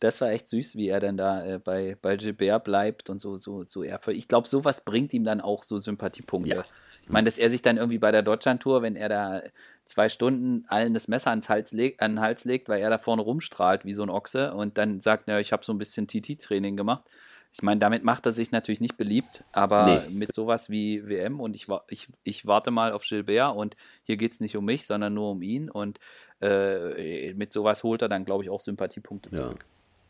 das 0.00 0.20
war 0.20 0.30
echt 0.30 0.48
süß, 0.48 0.76
wie 0.76 0.88
er 0.88 1.00
dann 1.00 1.16
da 1.16 1.44
äh, 1.44 1.58
bei, 1.58 1.96
bei 2.00 2.16
Gilbert 2.16 2.64
bleibt 2.64 3.10
und 3.10 3.20
so, 3.20 3.38
so, 3.38 3.64
so 3.64 3.82
ehrfürchtig. 3.82 4.24
Ich 4.24 4.28
glaube, 4.28 4.48
sowas 4.48 4.82
bringt 4.82 5.12
ihm 5.14 5.24
dann 5.24 5.40
auch 5.40 5.62
so 5.62 5.78
Sympathiepunkte. 5.78 6.56
Ja. 6.56 6.64
Ich 7.04 7.10
meine, 7.10 7.26
dass 7.26 7.36
er 7.36 7.50
sich 7.50 7.60
dann 7.60 7.76
irgendwie 7.76 7.98
bei 7.98 8.10
der 8.12 8.22
Deutschlandtour, 8.22 8.80
wenn 8.80 8.96
er 8.96 9.08
da 9.10 9.42
zwei 9.84 10.08
Stunden 10.08 10.64
allen 10.68 10.94
das 10.94 11.06
Messer 11.06 11.30
ans 11.30 11.50
Hals 11.50 11.72
legt, 11.72 12.00
an 12.00 12.12
den 12.12 12.20
Hals 12.20 12.44
legt, 12.44 12.68
weil 12.68 12.80
er 12.80 12.88
da 12.88 12.98
vorne 12.98 13.20
rumstrahlt 13.20 13.84
wie 13.84 13.92
so 13.92 14.02
ein 14.02 14.10
Ochse 14.10 14.54
und 14.54 14.78
dann 14.78 15.00
sagt, 15.00 15.28
ja, 15.28 15.38
ich 15.38 15.52
habe 15.52 15.64
so 15.64 15.72
ein 15.72 15.78
bisschen 15.78 16.08
TT-Training 16.08 16.76
gemacht. 16.76 17.04
Ich 17.52 17.62
meine, 17.62 17.78
damit 17.78 18.02
macht 18.02 18.24
er 18.26 18.32
sich 18.32 18.50
natürlich 18.50 18.80
nicht 18.80 18.96
beliebt, 18.96 19.44
aber 19.52 20.06
nee. 20.08 20.14
mit 20.14 20.34
sowas 20.34 20.70
wie 20.70 21.06
WM 21.06 21.40
und 21.40 21.54
ich, 21.54 21.68
ich, 21.88 22.08
ich 22.24 22.46
warte 22.46 22.70
mal 22.70 22.92
auf 22.92 23.04
Gilbert 23.04 23.54
und 23.54 23.76
hier 24.04 24.16
geht 24.16 24.32
es 24.32 24.40
nicht 24.40 24.56
um 24.56 24.64
mich, 24.64 24.86
sondern 24.86 25.14
nur 25.14 25.30
um 25.30 25.42
ihn 25.42 25.70
und 25.70 26.00
äh, 26.40 27.32
mit 27.34 27.52
sowas 27.52 27.84
holt 27.84 28.02
er 28.02 28.08
dann, 28.08 28.24
glaube 28.24 28.42
ich, 28.44 28.50
auch 28.50 28.60
Sympathiepunkte 28.60 29.30
zurück. 29.30 29.66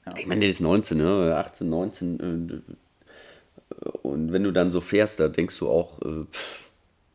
Ja. 0.06 0.14
Ich 0.16 0.26
meine, 0.26 0.40
der 0.40 0.50
ist 0.50 0.60
19, 0.60 0.96
ne? 0.96 1.34
18, 1.36 1.68
19. 1.68 2.74
Äh, 3.68 3.88
und 4.02 4.32
wenn 4.32 4.44
du 4.44 4.52
dann 4.52 4.70
so 4.70 4.80
fährst, 4.80 5.20
da 5.20 5.28
denkst 5.28 5.58
du 5.58 5.68
auch, 5.68 6.00
äh, 6.02 6.24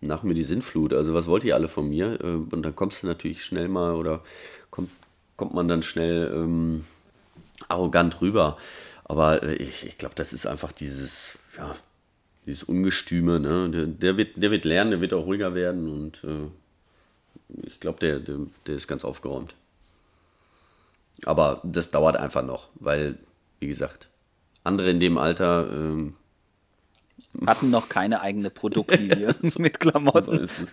nach 0.02 0.24
mir 0.24 0.34
die 0.34 0.44
Sinnflut. 0.44 0.94
Also, 0.94 1.14
was 1.14 1.28
wollt 1.28 1.44
ihr 1.44 1.56
alle 1.56 1.68
von 1.68 1.90
mir? 1.90 2.20
Äh, 2.22 2.56
und 2.56 2.62
dann 2.64 2.76
kommst 2.76 3.04
du 3.04 3.08
natürlich 3.08 3.44
schnell 3.44 3.68
mal 3.68 3.96
oder 3.96 4.22
kommt, 4.72 4.92
kommt 5.36 5.54
man 5.54 5.68
dann 5.68 5.84
schnell 5.84 6.32
ähm, 6.34 6.86
arrogant 7.68 8.22
rüber. 8.22 8.58
Aber 9.06 9.44
ich, 9.44 9.86
ich 9.86 9.98
glaube, 9.98 10.16
das 10.16 10.34
ist 10.34 10.46
einfach 10.46 10.72
dieses, 10.72 11.38
ja, 11.58 11.76
dieses 12.46 12.64
Ungestüme. 12.64 13.40
Ne? 13.40 13.70
Der, 13.70 13.86
der, 13.86 14.18
wird, 14.18 14.42
der 14.42 14.52
wird 14.52 14.66
lernen, 14.66 14.92
der 14.92 15.02
wird 15.02 15.14
auch 15.14 15.26
ruhiger 15.26 15.56
werden 15.56 15.90
und 15.90 16.24
äh, 16.24 16.48
ich 17.66 17.80
glaube, 17.80 18.00
der, 18.00 18.20
der, 18.20 18.38
der 18.68 18.76
ist 18.76 18.88
ganz 18.88 19.04
aufgeräumt. 19.04 19.56
Aber 21.26 21.62
das 21.64 21.92
dauert 21.92 22.16
einfach 22.16 22.44
noch, 22.44 22.70
weil, 22.76 23.18
wie 23.60 23.68
gesagt, 23.68 24.08
andere 24.64 24.90
in 24.90 25.00
dem 25.00 25.18
Alter 25.18 25.68
ähm, 25.72 26.16
hatten 27.46 27.70
noch 27.70 27.90
keine 27.90 28.22
eigene 28.22 28.50
Produktlinie 28.50 29.36
mit 29.58 29.80
Klamotten. 29.80 30.48
So 30.48 30.66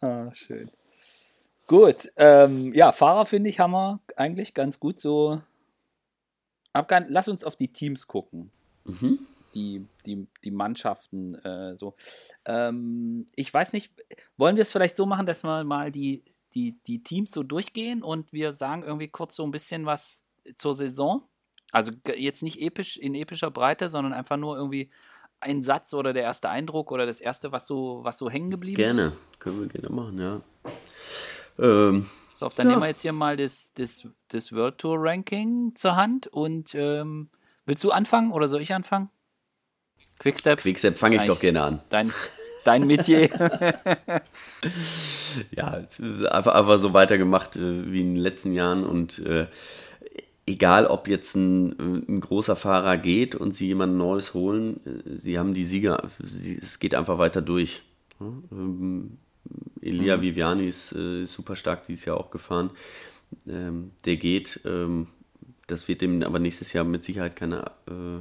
ah, 0.06 0.30
schön. 0.34 0.70
Gut, 1.66 2.10
ähm, 2.16 2.74
ja, 2.74 2.92
Fahrer 2.92 3.26
finde 3.26 3.50
ich 3.50 3.58
haben 3.58 3.72
wir 3.72 4.00
eigentlich 4.16 4.54
ganz 4.54 4.78
gut 4.78 4.98
so. 4.98 5.40
Abgehandelt. 6.72 7.12
Lass 7.12 7.28
uns 7.28 7.44
auf 7.44 7.56
die 7.56 7.68
Teams 7.68 8.06
gucken. 8.06 8.50
Mhm. 8.84 9.20
Die, 9.54 9.86
die, 10.04 10.26
die 10.42 10.50
Mannschaften 10.50 11.34
äh, 11.44 11.76
so. 11.78 11.94
Ähm, 12.44 13.26
ich 13.36 13.54
weiß 13.54 13.72
nicht, 13.72 13.92
wollen 14.36 14.56
wir 14.56 14.62
es 14.62 14.72
vielleicht 14.72 14.96
so 14.96 15.06
machen, 15.06 15.26
dass 15.26 15.44
wir 15.44 15.62
mal 15.62 15.92
die 15.92 16.24
die, 16.54 16.78
die 16.86 17.02
Teams 17.02 17.30
so 17.30 17.42
durchgehen 17.42 18.02
und 18.02 18.32
wir 18.32 18.54
sagen 18.54 18.82
irgendwie 18.82 19.08
kurz 19.08 19.36
so 19.36 19.44
ein 19.44 19.50
bisschen 19.50 19.86
was 19.86 20.24
zur 20.56 20.74
Saison. 20.74 21.24
Also 21.74 21.90
jetzt 22.14 22.44
nicht 22.44 22.60
episch 22.60 22.96
in 22.96 23.16
epischer 23.16 23.50
Breite, 23.50 23.88
sondern 23.88 24.12
einfach 24.12 24.36
nur 24.36 24.56
irgendwie 24.56 24.90
ein 25.40 25.60
Satz 25.60 25.92
oder 25.92 26.12
der 26.12 26.22
erste 26.22 26.48
Eindruck 26.48 26.92
oder 26.92 27.04
das 27.04 27.20
erste, 27.20 27.50
was 27.50 27.66
so, 27.66 27.98
was 28.04 28.16
so 28.16 28.30
hängen 28.30 28.52
geblieben 28.52 28.76
gerne. 28.76 28.92
ist. 28.92 29.08
Gerne, 29.08 29.16
können 29.40 29.60
wir 29.60 29.66
gerne 29.66 29.88
machen, 29.90 30.20
ja. 30.20 30.40
Ähm, 31.58 32.08
so, 32.36 32.48
dann 32.54 32.68
ja. 32.68 32.70
nehmen 32.70 32.82
wir 32.82 32.88
jetzt 32.88 33.02
hier 33.02 33.12
mal 33.12 33.36
das, 33.36 33.72
das, 33.74 34.06
das 34.28 34.52
World 34.52 34.78
Tour 34.78 34.98
Ranking 35.00 35.72
zur 35.74 35.96
Hand 35.96 36.28
und 36.28 36.76
ähm, 36.76 37.28
willst 37.66 37.82
du 37.82 37.90
anfangen 37.90 38.30
oder 38.30 38.46
soll 38.46 38.60
ich 38.60 38.72
anfangen? 38.72 39.10
Quickstep. 40.20 40.60
Quickstep 40.60 40.96
fange 40.96 41.16
ich 41.16 41.24
doch 41.24 41.40
gerne 41.40 41.60
an. 41.60 41.80
Dein, 41.90 42.12
dein 42.62 42.86
Metier. 42.86 43.30
ja, 45.50 45.82
einfach, 46.30 46.54
einfach 46.54 46.78
so 46.78 46.94
weitergemacht 46.94 47.56
äh, 47.56 47.90
wie 47.90 48.00
in 48.00 48.14
den 48.14 48.22
letzten 48.22 48.52
Jahren 48.52 48.84
und 48.84 49.18
äh, 49.18 49.48
egal 50.46 50.86
ob 50.86 51.08
jetzt 51.08 51.34
ein, 51.36 52.04
ein, 52.08 52.20
großer 52.20 52.56
Fahrer 52.56 52.96
geht 52.96 53.34
und 53.34 53.54
sie 53.54 53.68
jemand 53.68 53.96
Neues 53.96 54.34
holen, 54.34 54.80
äh, 54.86 55.16
sie 55.16 55.38
haben 55.38 55.54
die 55.54 55.64
Sieger, 55.64 56.08
sie, 56.22 56.58
es 56.62 56.78
geht 56.78 56.94
einfach 56.94 57.18
weiter 57.18 57.42
durch. 57.42 57.82
Ähm, 58.20 59.18
Elia 59.80 60.16
mhm. 60.16 60.22
Viviani 60.22 60.66
ist 60.66 60.92
äh, 60.92 61.26
super 61.26 61.56
stark 61.56 61.84
dieses 61.84 62.04
Jahr 62.04 62.18
auch 62.18 62.30
gefahren. 62.30 62.70
Ähm, 63.46 63.90
der 64.04 64.16
geht, 64.16 64.60
ähm, 64.64 65.08
das 65.66 65.88
wird 65.88 66.02
dem 66.02 66.22
aber 66.22 66.38
nächstes 66.38 66.72
Jahr 66.72 66.84
mit 66.84 67.02
Sicherheit 67.02 67.36
keine, 67.36 67.70
äh, 67.86 68.20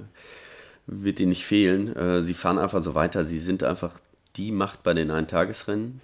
wird 0.88 1.20
ihm 1.20 1.30
nicht 1.30 1.46
fehlen. 1.46 1.96
Äh, 1.96 2.22
sie 2.22 2.34
fahren 2.34 2.58
einfach 2.58 2.82
so 2.82 2.96
weiter, 2.96 3.26
sie 3.26 3.40
sind 3.40 3.64
einfach 3.64 4.00
die 4.36 4.52
Macht 4.52 4.84
bei 4.84 4.94
den 4.94 5.12
Eintagesrennen 5.12 6.02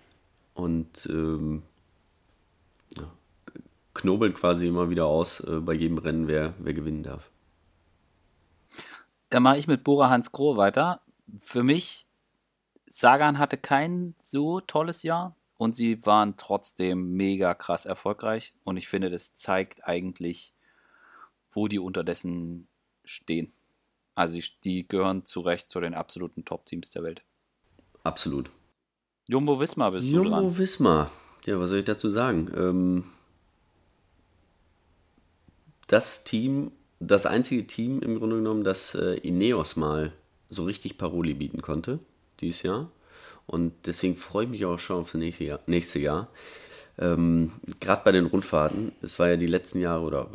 und 0.54 1.08
ähm, 1.10 1.64
knobeln 4.00 4.34
quasi 4.34 4.68
immer 4.68 4.90
wieder 4.90 5.06
aus 5.06 5.42
äh, 5.42 5.60
bei 5.60 5.74
jedem 5.74 5.98
Rennen, 5.98 6.28
wer, 6.28 6.54
wer 6.58 6.74
gewinnen 6.74 7.04
darf. 7.04 7.30
Da 9.30 9.40
mache 9.40 9.58
ich 9.58 9.68
mit 9.68 9.84
Bora 9.84 10.10
Hans 10.10 10.32
Groh 10.32 10.58
weiter. 10.58 11.02
Für 11.38 11.64
mich, 11.64 12.08
Sagan 12.88 13.38
hatte 13.38 13.58
kein 13.58 14.16
so 14.20 14.62
tolles 14.62 15.04
Jahr 15.04 15.36
und 15.58 15.76
sie 15.76 16.06
waren 16.06 16.36
trotzdem 16.38 17.14
mega 17.14 17.54
krass 17.54 17.86
erfolgreich. 17.86 18.54
Und 18.64 18.78
ich 18.78 18.88
finde, 18.88 19.10
das 19.10 19.36
zeigt 19.36 19.88
eigentlich, 19.88 20.54
wo 21.52 21.68
die 21.68 21.80
unterdessen 21.80 22.68
stehen. 23.04 23.52
Also 24.16 24.40
die 24.64 24.88
gehören 24.88 25.26
zu 25.26 25.42
Recht 25.42 25.70
zu 25.70 25.80
den 25.80 25.94
absoluten 25.94 26.46
Top-Teams 26.46 26.92
der 26.92 27.04
Welt. 27.04 27.24
Absolut. 28.04 28.52
Jumbo 29.28 29.60
Wismar 29.60 29.92
bist 29.92 30.08
Jumbo 30.08 30.24
du 30.24 30.30
dran. 30.30 30.44
Jumbo 30.44 30.58
Wismar. 30.58 31.12
Ja, 31.46 31.60
was 31.60 31.70
soll 31.70 31.80
ich 31.80 31.86
dazu 31.86 32.10
sagen? 32.10 32.52
Ähm, 32.56 33.04
das 35.89 36.23
Team, 36.23 36.71
das 36.99 37.25
einzige 37.25 37.67
Team 37.67 38.02
im 38.02 38.17
Grunde 38.19 38.38
genommen, 38.38 38.63
das 38.63 38.95
äh, 38.95 39.15
Ineos 39.17 39.75
mal 39.75 40.13
so 40.49 40.63
richtig 40.63 40.97
Paroli 40.97 41.34
bieten 41.34 41.62
konnte, 41.62 41.99
dieses 42.39 42.63
Jahr. 42.63 42.89
Und 43.47 43.73
deswegen 43.86 44.15
freue 44.15 44.45
ich 44.45 44.52
mich 44.52 44.65
auch 44.65 44.78
schon 44.78 45.02
auf 45.02 45.12
das 45.12 45.19
nächste 45.19 45.43
Jahr. 45.43 45.60
Nächste 45.65 45.99
Jahr. 45.99 46.28
Ähm, 46.99 47.52
Gerade 47.80 48.04
bei 48.06 48.12
den 48.12 48.28
Rundfahrten, 48.28 48.91
es 49.02 49.17
war 49.17 49.30
ja 49.30 49.38
die 49.38 49.47
letzten 49.47 49.80
Jahre 49.80 50.04
oder 50.04 50.30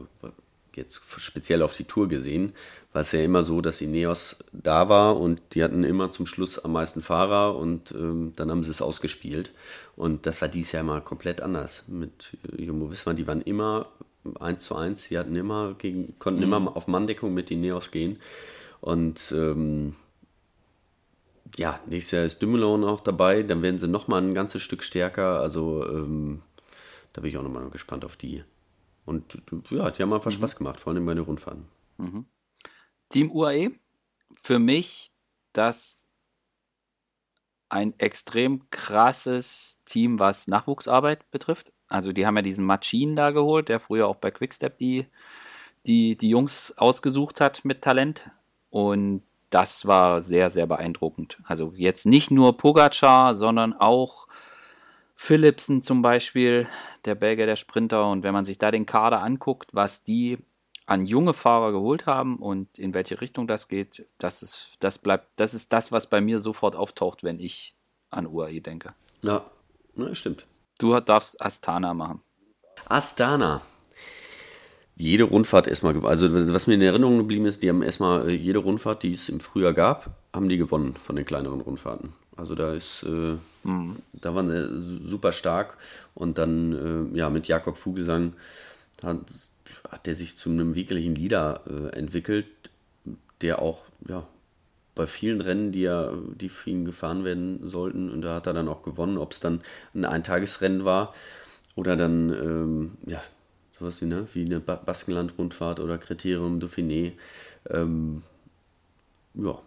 jetzt 0.74 1.00
speziell 1.18 1.62
auf 1.62 1.76
die 1.76 1.84
Tour 1.84 2.08
gesehen, 2.08 2.52
war 2.92 3.02
es 3.02 3.12
ja 3.12 3.20
immer 3.20 3.44
so, 3.44 3.60
dass 3.60 3.80
Ineos 3.80 4.36
da 4.52 4.88
war 4.88 5.16
und 5.16 5.40
die 5.52 5.62
hatten 5.62 5.84
immer 5.84 6.10
zum 6.10 6.26
Schluss 6.26 6.58
am 6.58 6.72
meisten 6.72 7.00
Fahrer 7.00 7.56
und 7.56 7.92
ähm, 7.92 8.32
dann 8.34 8.50
haben 8.50 8.64
sie 8.64 8.70
es 8.70 8.82
ausgespielt. 8.82 9.52
Und 9.94 10.26
das 10.26 10.40
war 10.40 10.48
dieses 10.48 10.72
Jahr 10.72 10.82
mal 10.82 11.00
komplett 11.00 11.40
anders 11.40 11.84
mit 11.86 12.36
Jumbo 12.58 12.90
Visma. 12.90 13.12
Die 13.12 13.28
waren 13.28 13.42
immer 13.42 13.86
1 14.40 14.64
zu 14.64 14.76
1. 14.76 15.02
Sie 15.04 15.18
hatten 15.18 15.36
immer 15.36 15.74
gegen, 15.74 16.18
konnten 16.18 16.42
Mhm. 16.42 16.44
immer 16.44 16.76
auf 16.76 16.88
Manndeckung 16.88 17.34
mit 17.34 17.50
den 17.50 17.60
Neos 17.60 17.90
gehen. 17.90 18.20
Und 18.80 19.32
ähm, 19.32 19.96
ja, 21.56 21.80
nächstes 21.86 22.10
Jahr 22.12 22.24
ist 22.24 22.40
Dümmelo 22.42 22.76
noch 22.76 23.00
dabei. 23.00 23.42
Dann 23.42 23.62
werden 23.62 23.78
sie 23.78 23.88
nochmal 23.88 24.22
ein 24.22 24.34
ganzes 24.34 24.62
Stück 24.62 24.82
stärker. 24.82 25.40
Also 25.40 25.86
ähm, 25.88 26.42
da 27.12 27.20
bin 27.20 27.30
ich 27.30 27.38
auch 27.38 27.42
nochmal 27.42 27.68
gespannt 27.70 28.04
auf 28.04 28.16
die. 28.16 28.44
Und 29.06 29.42
ja, 29.70 29.90
die 29.90 30.02
haben 30.02 30.12
einfach 30.12 30.30
Mhm. 30.30 30.36
Spaß 30.36 30.56
gemacht, 30.56 30.80
vor 30.80 30.92
allem 30.92 31.06
bei 31.06 31.14
den 31.14 31.24
Rundfahrten. 31.24 31.66
Team 33.08 33.30
UAE, 33.30 33.70
für 34.40 34.58
mich 34.58 35.12
das 35.52 36.06
ein 37.68 37.98
extrem 37.98 38.68
krasses 38.70 39.80
Team, 39.84 40.18
was 40.18 40.46
Nachwuchsarbeit 40.46 41.30
betrifft. 41.30 41.72
Also 41.94 42.12
die 42.12 42.26
haben 42.26 42.34
ja 42.34 42.42
diesen 42.42 42.66
Machin 42.66 43.14
da 43.14 43.30
geholt, 43.30 43.68
der 43.68 43.78
früher 43.78 44.08
auch 44.08 44.16
bei 44.16 44.32
Quickstep 44.32 44.78
die, 44.78 45.06
die, 45.86 46.16
die 46.16 46.28
Jungs 46.28 46.76
ausgesucht 46.76 47.40
hat 47.40 47.64
mit 47.64 47.82
Talent. 47.82 48.28
Und 48.68 49.22
das 49.50 49.86
war 49.86 50.20
sehr, 50.20 50.50
sehr 50.50 50.66
beeindruckend. 50.66 51.38
Also 51.44 51.72
jetzt 51.76 52.04
nicht 52.04 52.32
nur 52.32 52.56
Pogacar, 52.56 53.36
sondern 53.36 53.74
auch 53.74 54.26
Philipsen 55.14 55.82
zum 55.82 56.02
Beispiel, 56.02 56.66
der 57.04 57.14
Belgier, 57.14 57.46
der 57.46 57.54
Sprinter. 57.54 58.10
Und 58.10 58.24
wenn 58.24 58.34
man 58.34 58.44
sich 58.44 58.58
da 58.58 58.72
den 58.72 58.86
Kader 58.86 59.22
anguckt, 59.22 59.72
was 59.72 60.02
die 60.02 60.38
an 60.86 61.06
junge 61.06 61.32
Fahrer 61.32 61.70
geholt 61.70 62.06
haben 62.06 62.38
und 62.38 62.76
in 62.76 62.92
welche 62.92 63.20
Richtung 63.20 63.46
das 63.46 63.68
geht, 63.68 64.04
das 64.18 64.42
ist, 64.42 64.72
das 64.80 64.98
bleibt, 64.98 65.28
das 65.36 65.54
ist 65.54 65.72
das, 65.72 65.92
was 65.92 66.10
bei 66.10 66.20
mir 66.20 66.40
sofort 66.40 66.74
auftaucht, 66.74 67.22
wenn 67.22 67.38
ich 67.38 67.76
an 68.10 68.26
UAE 68.26 68.60
denke. 68.62 68.94
Ja, 69.22 69.44
ne, 69.94 70.12
stimmt. 70.16 70.44
Du 70.78 70.98
darfst 71.00 71.40
Astana 71.40 71.94
machen. 71.94 72.20
Astana. 72.88 73.62
Jede 74.96 75.24
Rundfahrt 75.24 75.66
erstmal, 75.66 75.94
gew- 75.94 76.06
also 76.06 76.28
was 76.54 76.66
mir 76.68 76.74
in 76.74 76.82
Erinnerung 76.82 77.18
geblieben 77.18 77.46
ist, 77.46 77.62
die 77.62 77.68
haben 77.68 77.82
erstmal 77.82 78.28
äh, 78.28 78.32
jede 78.34 78.60
Rundfahrt, 78.60 79.02
die 79.02 79.12
es 79.12 79.28
im 79.28 79.40
Frühjahr 79.40 79.72
gab, 79.72 80.10
haben 80.32 80.48
die 80.48 80.56
gewonnen 80.56 80.94
von 80.96 81.16
den 81.16 81.24
kleineren 81.24 81.60
Rundfahrten. 81.60 82.12
Also 82.36 82.54
da 82.54 82.72
ist, 82.74 83.02
äh, 83.02 83.36
da 84.12 84.34
waren 84.34 84.48
sie 84.48 84.80
su- 84.80 85.06
super 85.06 85.32
stark 85.32 85.78
und 86.14 86.38
dann, 86.38 87.10
äh, 87.12 87.18
ja, 87.18 87.28
mit 87.30 87.48
Jakob 87.48 87.76
Vogelsang 87.76 88.34
hat, 89.02 89.18
hat 89.90 90.06
der 90.06 90.14
sich 90.14 90.36
zu 90.36 90.50
einem 90.50 90.74
wirklichen 90.76 91.14
Leader 91.16 91.62
äh, 91.68 91.96
entwickelt, 91.96 92.46
der 93.40 93.60
auch, 93.60 93.82
ja, 94.08 94.24
bei 94.94 95.06
vielen 95.06 95.40
Rennen, 95.40 95.72
die 95.72 95.82
ja, 95.82 96.12
die 96.34 96.48
für 96.48 96.70
ihn 96.70 96.84
gefahren 96.84 97.24
werden 97.24 97.68
sollten, 97.68 98.10
und 98.10 98.22
da 98.22 98.36
hat 98.36 98.46
er 98.46 98.52
dann 98.52 98.68
auch 98.68 98.82
gewonnen, 98.82 99.18
ob 99.18 99.32
es 99.32 99.40
dann 99.40 99.62
ein 99.94 100.04
Eintagesrennen 100.04 100.84
war 100.84 101.14
oder 101.74 101.96
dann, 101.96 102.30
ähm, 102.30 102.92
ja, 103.06 103.22
sowas 103.78 104.00
wie, 104.00 104.06
ne, 104.06 104.26
wie 104.32 104.44
eine 104.44 104.60
ba 104.60 104.76
Baskenland-Rundfahrt 104.76 105.80
oder 105.80 105.98
Kriterium 105.98 106.60
Dauphiné. 106.60 107.12
Ähm, 107.68 108.22
ja, 109.34 109.58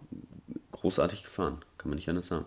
großartig 0.71 1.23
gefahren, 1.23 1.59
kann 1.77 1.89
man 1.89 1.97
nicht 1.97 2.07
anders 2.09 2.27
sagen. 2.27 2.45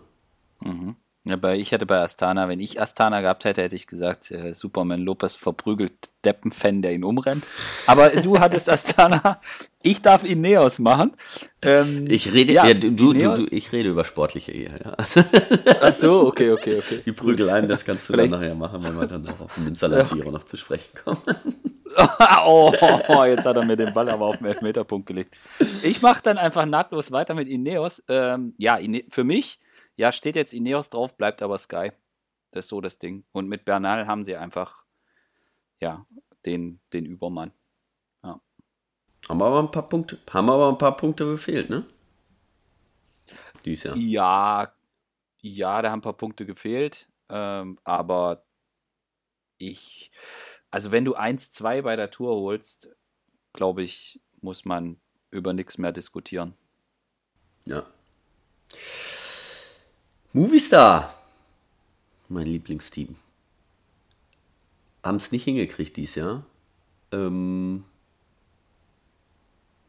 Ja, 1.23 1.35
bei, 1.35 1.59
ich 1.59 1.71
hätte 1.71 1.85
bei 1.85 1.99
Astana, 1.99 2.49
wenn 2.49 2.59
ich 2.59 2.81
Astana 2.81 3.21
gehabt 3.21 3.45
hätte, 3.45 3.61
hätte 3.61 3.75
ich 3.75 3.85
gesagt, 3.85 4.31
äh, 4.31 4.53
Superman 4.53 5.01
Lopez 5.01 5.35
verprügelt 5.35 5.93
Deppen-Fan, 6.25 6.81
der 6.81 6.93
ihn 6.93 7.03
umrennt. 7.03 7.43
Aber 7.85 8.09
du 8.09 8.39
hattest 8.39 8.67
Astana, 8.69 9.39
ich 9.83 10.01
darf 10.01 10.23
Ineos 10.23 10.79
machen. 10.79 11.13
Ähm, 11.61 12.07
Ich 12.09 12.31
rede, 12.31 12.53
ja, 12.53 12.67
ja, 12.67 12.73
du, 12.73 12.91
du, 12.91 13.13
du, 13.13 13.47
ich 13.51 13.71
rede 13.71 13.89
über 13.89 14.03
sportliche 14.03 14.51
Ehe, 14.51 14.71
ja. 14.83 14.95
Ach 14.97 15.93
so, 15.93 16.25
okay, 16.27 16.51
okay, 16.51 16.79
okay. 16.79 17.01
die 17.05 17.11
Prügeleien, 17.11 17.67
das 17.67 17.85
kannst 17.85 18.09
du 18.09 18.13
dann 18.13 18.29
nachher 18.29 18.55
machen, 18.55 18.83
wenn 18.83 18.95
wir 18.95 19.07
dann 19.07 19.27
auch 19.27 19.41
auf 19.41 19.55
den 19.55 19.65
Münsterland 19.65 20.09
Giro 20.09 20.31
noch 20.31 20.43
zu 20.43 20.57
sprechen 20.57 20.97
kommen. 21.03 21.21
oh, 22.45 22.71
jetzt 23.25 23.45
hat 23.45 23.57
er 23.57 23.65
mir 23.65 23.75
den 23.75 23.93
Ball 23.93 24.09
aber 24.09 24.25
auf 24.25 24.37
den 24.37 24.47
Elfmeterpunkt 24.47 25.07
gelegt. 25.07 25.35
Ich 25.83 26.01
mache 26.01 26.21
dann 26.23 26.37
einfach 26.37 26.65
nahtlos 26.65 27.11
weiter 27.11 27.33
mit 27.33 27.47
Ineos. 27.47 28.03
Ähm, 28.07 28.53
ja, 28.57 28.77
Ine 28.77 29.03
für 29.09 29.23
mich, 29.23 29.59
ja, 29.95 30.11
steht 30.11 30.35
jetzt 30.35 30.53
Ineos 30.53 30.89
drauf, 30.89 31.17
bleibt 31.17 31.41
aber 31.41 31.57
Sky. 31.57 31.91
Das 32.51 32.65
ist 32.65 32.69
so 32.69 32.81
das 32.81 32.99
Ding. 32.99 33.23
Und 33.31 33.47
mit 33.47 33.65
Bernal 33.65 34.07
haben 34.07 34.23
sie 34.23 34.35
einfach, 34.35 34.83
ja, 35.79 36.05
den, 36.45 36.79
den 36.93 37.05
Übermann. 37.05 37.51
Haben 39.31 39.43
aber 39.43 39.59
ein 39.59 39.71
paar 39.71 39.87
Punkte, 39.87 40.19
haben 40.29 40.49
aber 40.49 40.67
ein 40.67 40.77
paar 40.77 40.97
Punkte 40.97 41.23
gefehlt, 41.23 41.69
ne? 41.69 41.85
Dies 43.63 43.83
Jahr. 43.83 43.95
Ja, 43.95 44.73
ja, 45.39 45.81
da 45.81 45.89
haben 45.89 45.99
ein 45.99 46.01
paar 46.01 46.17
Punkte 46.17 46.45
gefehlt. 46.45 47.07
Ähm, 47.29 47.79
aber 47.85 48.43
ich, 49.57 50.11
also 50.69 50.91
wenn 50.91 51.05
du 51.05 51.15
1-2 51.15 51.81
bei 51.81 51.95
der 51.95 52.11
Tour 52.11 52.35
holst, 52.35 52.89
glaube 53.53 53.83
ich, 53.83 54.19
muss 54.41 54.65
man 54.65 54.99
über 55.29 55.53
nichts 55.53 55.77
mehr 55.77 55.93
diskutieren. 55.93 56.53
Ja. 57.63 57.85
Movistar. 60.33 61.15
Mein 62.27 62.47
Lieblingsteam. 62.47 63.15
Haben 65.03 65.15
es 65.15 65.31
nicht 65.31 65.45
hingekriegt 65.45 65.95
dieses 65.95 66.15
Jahr. 66.15 66.43
Ähm, 67.13 67.85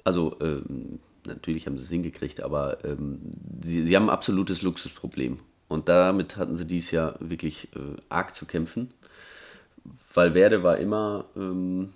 also, 0.05 0.37
ähm, 0.41 0.99
natürlich 1.25 1.67
haben 1.67 1.79
sie 1.79 1.85
es 1.85 1.91
hingekriegt, 1.91 2.43
aber 2.43 2.85
ähm, 2.85 3.21
sie, 3.63 3.83
sie 3.83 3.97
haben 3.97 4.05
ein 4.05 4.11
absolutes 4.11 4.63
Luxusproblem. 4.63 5.39
Und 5.69 5.89
damit 5.89 6.37
hatten 6.37 6.57
sie 6.57 6.67
dieses 6.67 6.91
Jahr 6.91 7.15
wirklich 7.21 7.69
äh, 7.75 7.97
arg 8.09 8.35
zu 8.35 8.45
kämpfen. 8.45 8.93
Valverde 10.13 10.63
war 10.63 10.79
immer, 10.79 11.25
ähm, 11.37 11.95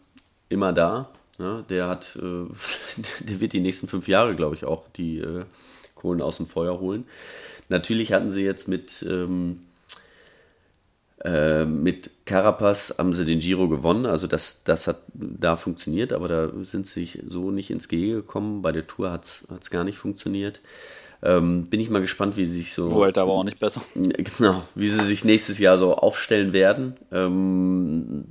immer 0.48 0.72
da. 0.72 1.10
Ja, 1.38 1.62
der 1.68 1.88
hat, 1.88 2.16
äh, 2.16 2.46
der 3.24 3.40
wird 3.40 3.52
die 3.52 3.60
nächsten 3.60 3.88
fünf 3.88 4.08
Jahre, 4.08 4.34
glaube 4.34 4.54
ich, 4.54 4.64
auch 4.64 4.88
die 4.88 5.18
äh, 5.18 5.44
Kohlen 5.94 6.22
aus 6.22 6.38
dem 6.38 6.46
Feuer 6.46 6.80
holen. 6.80 7.04
Natürlich 7.68 8.12
hatten 8.12 8.30
sie 8.30 8.42
jetzt 8.42 8.68
mit, 8.68 9.04
ähm, 9.08 9.65
äh, 11.24 11.64
mit 11.64 12.10
Carapaz 12.26 12.94
haben 12.98 13.12
sie 13.14 13.24
den 13.24 13.40
Giro 13.40 13.68
gewonnen. 13.68 14.06
Also 14.06 14.26
das, 14.26 14.62
das 14.64 14.86
hat 14.86 14.98
da 15.14 15.56
funktioniert, 15.56 16.12
aber 16.12 16.28
da 16.28 16.50
sind 16.62 16.86
sie 16.86 17.00
sich 17.00 17.22
so 17.26 17.50
nicht 17.50 17.70
ins 17.70 17.88
Gehege 17.88 18.14
gekommen. 18.16 18.62
Bei 18.62 18.72
der 18.72 18.86
Tour 18.86 19.10
hat 19.12 19.24
es 19.60 19.70
gar 19.70 19.84
nicht 19.84 19.98
funktioniert. 19.98 20.60
Ähm, 21.22 21.66
bin 21.66 21.80
ich 21.80 21.88
mal 21.90 22.02
gespannt, 22.02 22.36
wie 22.36 22.44
sie 22.44 22.58
sich 22.58 22.74
so 22.74 22.90
Wollte 22.90 23.22
aber 23.22 23.32
auch 23.32 23.44
nicht 23.44 23.58
besser. 23.58 23.80
Genau, 23.94 24.62
wie 24.74 24.90
sie 24.90 25.04
sich 25.04 25.24
nächstes 25.24 25.58
Jahr 25.58 25.78
so 25.78 25.94
aufstellen 25.96 26.52
werden. 26.52 26.96
Ähm, 27.10 28.24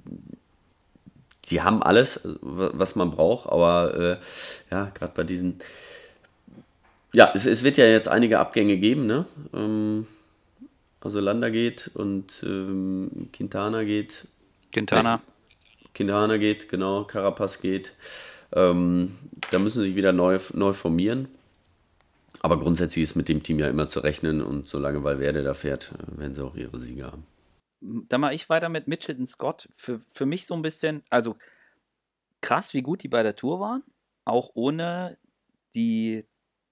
die 1.46 1.62
haben 1.62 1.84
alles, 1.84 2.22
wa- 2.42 2.72
was 2.74 2.96
man 2.96 3.12
braucht, 3.12 3.50
aber 3.50 4.20
äh, 4.20 4.74
ja, 4.74 4.92
gerade 4.94 5.14
bei 5.16 5.24
diesen. 5.24 5.60
Ja, 7.14 7.32
es, 7.34 7.46
es 7.46 7.64
wird 7.64 7.78
ja 7.78 7.86
jetzt 7.86 8.08
einige 8.08 8.40
Abgänge 8.40 8.78
geben, 8.78 9.06
ne? 9.08 9.26
Ähm, 9.54 10.06
also 11.06 11.20
Landa 11.20 11.50
geht 11.50 11.92
und 11.94 12.44
ähm, 12.44 13.30
Quintana 13.32 13.84
geht, 13.84 14.28
Quintana. 14.74 15.22
Quintana 15.94 16.38
geht, 16.38 16.68
genau, 16.68 17.06
Carapaz 17.06 17.62
geht. 17.62 17.94
Ähm, 18.52 19.16
da 19.52 19.60
müssen 19.60 19.82
sie 19.82 19.90
sich 19.90 19.96
wieder 19.96 20.12
neu, 20.12 20.40
neu 20.54 20.74
formieren. 20.74 21.28
Aber 22.42 22.60
grundsätzlich 22.60 23.04
ist 23.04 23.16
mit 23.16 23.30
dem 23.30 23.44
Team 23.44 23.60
ja 23.60 23.70
immer 23.70 23.88
zu 23.88 24.00
rechnen 24.00 24.42
und 24.42 24.68
solange 24.68 25.04
Valverde 25.04 25.44
da 25.44 25.54
fährt, 25.54 25.94
äh, 25.94 26.20
werden 26.20 26.36
sie 26.36 26.44
auch 26.44 26.56
ihre 26.56 26.80
Siege 26.80 27.06
haben. 27.06 27.26
Dann 27.82 28.22
mache 28.22 28.34
ich 28.34 28.50
weiter 28.50 28.70
mit 28.70 28.88
Mitchelton 28.88 29.28
Scott. 29.28 29.70
Für, 29.74 30.02
für 30.12 30.26
mich 30.26 30.46
so 30.46 30.54
ein 30.54 30.62
bisschen, 30.62 31.04
also 31.10 31.38
krass, 32.42 32.74
wie 32.74 32.82
gut 32.82 33.04
die 33.04 33.08
bei 33.08 33.24
der 33.24 33.36
Tour 33.36 33.60
waren. 33.60 33.84
Auch 34.26 34.52
ohne 34.56 35.18
die, 35.76 36.26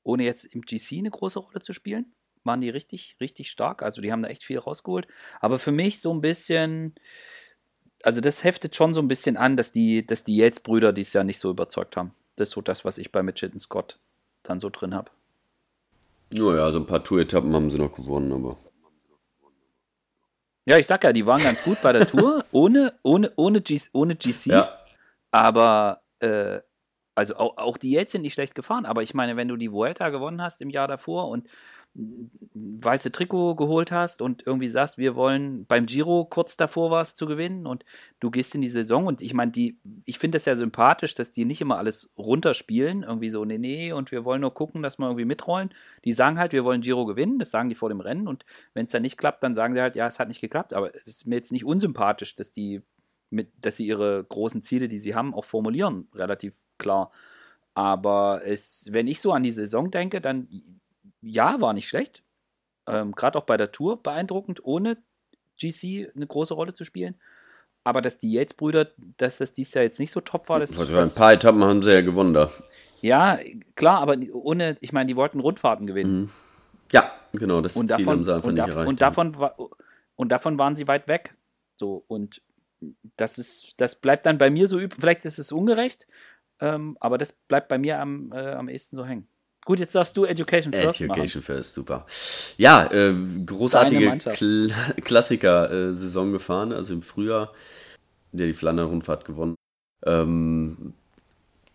ohne 0.04 0.24
jetzt 0.24 0.44
im 0.46 0.62
GC 0.62 0.98
eine 0.98 1.12
große 1.12 1.40
Rolle 1.40 1.62
zu 1.62 1.74
spielen, 1.74 2.13
waren 2.46 2.62
die 2.62 2.70
richtig, 2.70 3.16
richtig 3.20 3.50
stark. 3.50 3.84
Also 3.84 4.02
die 4.02 4.12
haben 4.12 4.24
da 4.24 4.30
echt 4.30 4.44
viel 4.44 4.60
rausgeholt. 4.60 5.08
Aber 5.40 5.60
für 5.60 5.72
mich 5.72 6.00
so 6.02 6.14
ein 6.14 6.22
bisschen, 6.22 6.96
also 8.04 8.22
das 8.22 8.44
heftet 8.44 8.76
schon 8.76 8.94
so 8.94 9.02
ein 9.02 9.08
bisschen 9.08 9.38
an, 9.38 9.58
dass 9.58 9.72
die, 9.72 10.06
dass 10.06 10.24
die 10.24 10.38
Yates-Brüder 10.38 10.94
dieses 10.94 11.14
Jahr 11.14 11.24
nicht 11.24 11.40
so 11.40 11.50
überzeugt 11.50 11.98
haben. 11.98 12.12
Das 12.36 12.50
ist 12.50 12.56
so 12.56 12.62
das, 12.62 12.84
was 12.86 12.98
ich 12.98 13.12
bei 13.12 13.24
Mitchelton 13.24 13.60
Scott 13.60 14.00
dann 14.44 14.60
so 14.60 14.70
drin 14.70 14.94
habe. 14.94 15.12
Naja, 16.32 16.72
so 16.72 16.80
ein 16.80 16.88
paar 16.88 17.04
Tour-Etappen 17.04 17.54
haben 17.54 17.70
sie 17.70 17.78
noch 17.78 17.92
gewonnen, 17.92 18.34
aber. 18.34 18.58
Ja, 20.66 20.78
ich 20.78 20.88
sag 20.88 21.04
ja, 21.04 21.14
die 21.14 21.26
waren 21.26 21.44
ganz 21.44 21.62
gut 21.62 21.82
bei 21.82 21.92
der 21.92 22.08
Tour, 22.08 22.46
ohne, 22.52 22.94
ohne, 23.04 23.32
ohne, 23.36 23.62
G, 23.62 23.80
ohne 23.92 24.16
GC. 24.16 24.48
Ja, 24.48 24.78
Aber, 25.32 26.02
äh, 26.20 26.62
also 27.16 27.36
auch, 27.36 27.58
auch 27.58 27.78
die 27.78 27.92
jetzt 27.92 28.14
sind 28.14 28.22
nicht 28.22 28.34
schlecht 28.34 28.56
gefahren, 28.56 28.86
aber 28.86 29.04
ich 29.04 29.14
meine, 29.14 29.36
wenn 29.36 29.48
du 29.48 29.58
die 29.58 29.72
Vuelta 29.72 30.10
gewonnen 30.10 30.42
hast 30.42 30.62
im 30.62 30.70
Jahr 30.70 30.88
davor 30.88 31.28
und 31.28 31.48
weiße 31.96 33.12
Trikot 33.12 33.56
geholt 33.56 33.92
hast 33.92 34.22
und 34.22 34.46
irgendwie 34.48 34.68
sagst, 34.68 34.98
wir 34.98 35.16
wollen 35.16 35.66
beim 35.68 35.86
Giro 35.86 36.26
kurz 36.26 36.58
davor 36.58 36.90
warst 36.90 37.18
zu 37.18 37.28
gewinnen 37.28 37.68
und 37.68 37.86
du 38.20 38.32
gehst 38.32 38.56
in 38.56 38.62
die 38.62 38.68
Saison 38.68 39.06
und 39.06 39.22
ich 39.22 39.34
meine, 39.36 39.52
die, 39.52 39.78
ich 40.06 40.18
finde 40.18 40.38
das 40.38 40.46
ja 40.46 40.56
sympathisch, 40.56 41.14
dass 41.14 41.32
die 41.32 41.46
nicht 41.46 41.62
immer 41.62 41.78
alles 41.78 42.12
runterspielen, 42.18 43.04
irgendwie 43.04 43.30
so, 43.30 43.46
nee, 43.46 43.60
nee, 43.60 43.92
und 43.92 44.12
wir 44.12 44.26
wollen 44.26 44.42
nur 44.42 44.56
gucken, 44.56 44.82
dass 44.82 44.98
wir 44.98 45.06
irgendwie 45.06 45.26
mitrollen. 45.26 45.70
Die 46.04 46.14
sagen 46.14 46.40
halt, 46.40 46.52
wir 46.52 46.64
wollen 46.64 46.82
Giro 46.82 47.06
gewinnen, 47.06 47.38
das 47.38 47.52
sagen 47.52 47.70
die 47.70 47.76
vor 47.76 47.90
dem 47.90 48.02
Rennen 48.02 48.28
und 48.28 48.44
wenn 48.74 48.86
es 48.86 48.92
dann 48.92 49.04
nicht 49.04 49.18
klappt, 49.18 49.44
dann 49.44 49.54
sagen 49.54 49.74
sie 49.74 49.82
halt, 49.82 49.96
ja, 49.96 50.08
es 50.08 50.20
hat 50.20 50.28
nicht 50.28 50.42
geklappt, 50.42 50.74
aber 50.74 50.96
es 50.96 51.08
ist 51.08 51.28
mir 51.28 51.36
jetzt 51.36 51.52
nicht 51.52 51.66
unsympathisch, 51.66 52.36
dass 52.36 52.52
die 52.52 52.82
mit, 53.30 53.52
dass 53.62 53.78
sie 53.78 53.86
ihre 53.86 54.24
großen 54.24 54.62
Ziele, 54.64 54.88
die 54.88 55.00
sie 55.00 55.14
haben, 55.16 55.34
auch 55.34 55.46
formulieren, 55.46 56.08
relativ 56.16 56.56
klar. 56.78 57.12
Aber 57.76 58.42
es, 58.46 58.88
wenn 58.92 59.08
ich 59.08 59.20
so 59.20 59.32
an 59.32 59.44
die 59.44 59.52
Saison 59.52 59.90
denke, 59.90 60.22
dann 60.22 60.48
ja, 61.24 61.60
war 61.62 61.74
nicht 61.74 61.88
schlecht. 61.88 62.24
Ähm, 62.88 63.14
Gerade 63.14 63.38
auch 63.38 63.46
bei 63.46 63.58
der 63.58 63.72
Tour 63.72 64.02
beeindruckend, 64.02 64.64
ohne 64.64 64.98
GC 65.58 66.12
eine 66.16 66.28
große 66.28 66.54
Rolle 66.54 66.74
zu 66.74 66.84
spielen. 66.84 67.16
Aber 67.86 68.02
dass 68.02 68.18
die 68.18 68.32
Yates-Brüder, 68.32 68.92
dass 69.18 69.38
das 69.40 69.54
dies 69.54 69.74
Jahr 69.74 69.84
jetzt 69.84 70.00
nicht 70.00 70.12
so 70.12 70.22
top 70.22 70.50
war, 70.50 70.60
das, 70.60 70.78
Also 70.78 70.96
ein 70.96 71.14
paar 71.14 71.34
Etappen 71.34 71.64
haben 71.64 71.84
sie 71.84 71.92
ja 71.92 72.02
gewonnen 72.02 72.34
da. 72.34 72.52
Ja, 73.02 73.40
klar, 73.76 74.00
aber 74.00 74.18
ohne, 74.32 74.78
ich 74.80 74.94
meine, 74.94 75.08
die 75.08 75.16
wollten 75.16 75.40
Rundfahrten 75.40 75.88
gewinnen. 75.88 76.22
Mhm. 76.22 76.30
Ja, 76.92 77.12
genau, 77.34 77.62
das 77.62 77.76
Und 77.76 77.90
Ziel 77.90 77.98
davon, 77.98 78.14
haben 78.20 78.24
sie 78.24 78.34
einfach 78.34 78.48
und, 78.48 78.54
nicht 78.54 78.68
erreicht. 78.68 78.88
und, 78.88 79.02
davon 79.02 79.38
war, 79.38 79.56
und 80.16 80.32
davon 80.32 80.58
waren 80.60 80.76
sie 80.76 80.88
weit 80.88 81.08
weg. 81.08 81.36
So, 81.76 82.04
und 82.08 82.42
das 83.18 83.38
ist, 83.38 83.74
das 83.78 83.96
bleibt 83.96 84.26
dann 84.26 84.38
bei 84.38 84.50
mir 84.50 84.68
so 84.68 84.80
übrig. 84.80 85.00
Vielleicht 85.02 85.26
ist 85.26 85.40
es 85.40 85.52
ungerecht, 85.52 86.08
ähm, 86.60 86.98
aber 87.00 87.18
das 87.18 87.34
bleibt 87.34 87.68
bei 87.68 87.78
mir 87.78 88.00
am, 88.00 88.32
äh, 88.32 88.54
am 88.54 88.70
ehesten 88.70 88.96
so 88.96 89.06
hängen. 89.06 89.28
Gut, 89.66 89.80
jetzt 89.80 89.96
darfst 89.96 90.18
du 90.18 90.26
Education 90.26 90.74
First 90.74 91.00
Education 91.02 91.42
First, 91.42 91.74
super. 91.74 92.06
Ja, 92.58 92.92
äh, 92.92 93.16
großartige. 93.46 94.18
Kl 94.18 94.74
Klassiker-Saison 95.04 96.32
gefahren, 96.32 96.74
also 96.74 96.94
im 96.94 97.02
Frühjahr, 97.02 97.54
der 98.32 98.48
die 98.48 98.54
Flandern-Rundfahrt 98.54 99.26
gewonnen. 99.26 99.56
Ähm, 100.06 100.94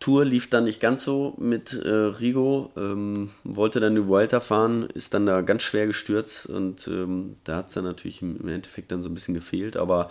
Tour 0.01 0.25
lief 0.25 0.49
dann 0.49 0.65
nicht 0.65 0.81
ganz 0.81 1.03
so 1.03 1.35
mit 1.39 1.73
äh, 1.73 1.89
Rigo, 1.89 2.71
ähm, 2.77 3.31
wollte 3.43 3.81
dann 3.81 3.97
die 3.97 4.07
Vuelta 4.07 4.39
fahren, 4.39 4.89
ist 4.95 5.13
dann 5.13 5.27
da 5.27 5.41
ganz 5.41 5.63
schwer 5.63 5.87
gestürzt 5.87 6.47
und 6.47 6.87
ähm, 6.87 7.37
da 7.43 7.57
hat 7.57 7.69
es 7.69 7.75
dann 7.75 7.85
natürlich 7.85 8.23
im, 8.23 8.39
im 8.41 8.49
Endeffekt 8.49 8.93
dann 8.93 9.03
so 9.03 9.09
ein 9.09 9.15
bisschen 9.15 9.35
gefehlt, 9.35 9.77
aber 9.77 10.11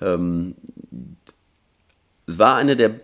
ähm, 0.00 0.54
es 2.26 2.38
war 2.38 2.56
eine 2.56 2.76
der 2.76 3.00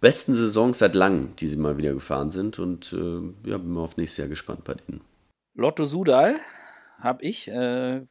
besten 0.00 0.34
Saisons 0.34 0.78
seit 0.78 0.94
langem, 0.94 1.36
die 1.36 1.46
sie 1.46 1.56
mal 1.56 1.78
wieder 1.78 1.94
gefahren 1.94 2.30
sind 2.30 2.58
und 2.58 2.92
äh, 2.92 3.48
ja, 3.48 3.58
bin 3.58 3.70
mal 3.70 3.82
auf 3.82 3.96
nächstes 3.96 4.18
Jahr 4.18 4.28
gespannt 4.28 4.64
bei 4.64 4.74
denen. 4.74 5.02
Lotto 5.54 5.86
Sudal 5.86 6.36
habe 6.98 7.24
ich, 7.24 7.48
äh, 7.48 8.02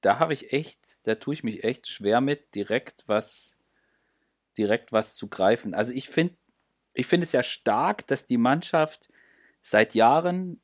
da 0.00 0.18
habe 0.18 0.34
ich 0.34 0.52
echt, 0.52 1.06
da 1.06 1.14
tue 1.14 1.34
ich 1.34 1.44
mich 1.44 1.64
echt 1.64 1.88
schwer 1.88 2.20
mit, 2.20 2.54
direkt 2.54 3.04
was, 3.06 3.56
direkt 4.58 4.92
was 4.92 5.14
zu 5.14 5.28
greifen. 5.28 5.72
Also 5.72 5.92
ich 5.92 6.08
finde, 6.08 6.34
ich 6.92 7.06
finde 7.06 7.24
es 7.24 7.32
ja 7.32 7.42
stark, 7.42 8.06
dass 8.08 8.26
die 8.26 8.38
Mannschaft 8.38 9.08
seit 9.62 9.94
Jahren 9.94 10.60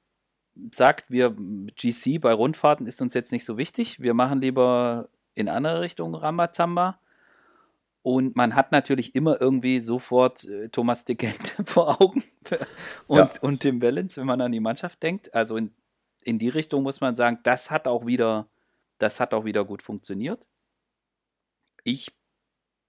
sagt, 0.71 1.11
wir 1.11 1.31
GC 1.31 2.21
bei 2.21 2.33
Rundfahrten 2.33 2.87
ist 2.87 3.01
uns 3.01 3.15
jetzt 3.15 3.33
nicht 3.33 3.45
so 3.45 3.57
wichtig, 3.57 4.01
wir 4.01 4.15
machen 4.15 4.41
lieber 4.41 5.09
in 5.35 5.49
andere 5.49 5.81
Richtung 5.81 6.15
Ramazamba. 6.15 6.99
Und 8.03 8.35
man 8.35 8.57
hat 8.57 8.73
natürlich 8.73 9.15
immer 9.15 9.41
irgendwie 9.41 9.79
sofort 9.79 10.45
äh, 10.45 10.69
Thomas 10.71 11.05
de 11.05 11.15
Gent 11.15 11.55
vor 11.65 12.01
Augen 12.01 12.25
und, 13.07 13.19
Ja. 13.35 13.41
und 13.43 13.61
Tim 13.61 13.81
Wellens, 13.81 14.17
wenn 14.17 14.27
man 14.27 14.41
an 14.41 14.51
die 14.53 14.61
Mannschaft 14.61 15.03
denkt. 15.03 15.33
Also 15.35 15.57
in, 15.57 15.73
in 16.23 16.39
die 16.39 16.49
Richtung 16.49 16.83
muss 16.83 17.01
man 17.01 17.15
sagen, 17.15 17.39
das 17.45 17.71
hat 17.71 17.87
auch 17.87 18.05
wieder, 18.05 18.49
das 18.99 19.21
hat 19.21 19.35
auch 19.35 19.45
wieder 19.45 19.65
gut 19.65 19.83
funktioniert. 19.83 20.47
Ich, 21.85 22.13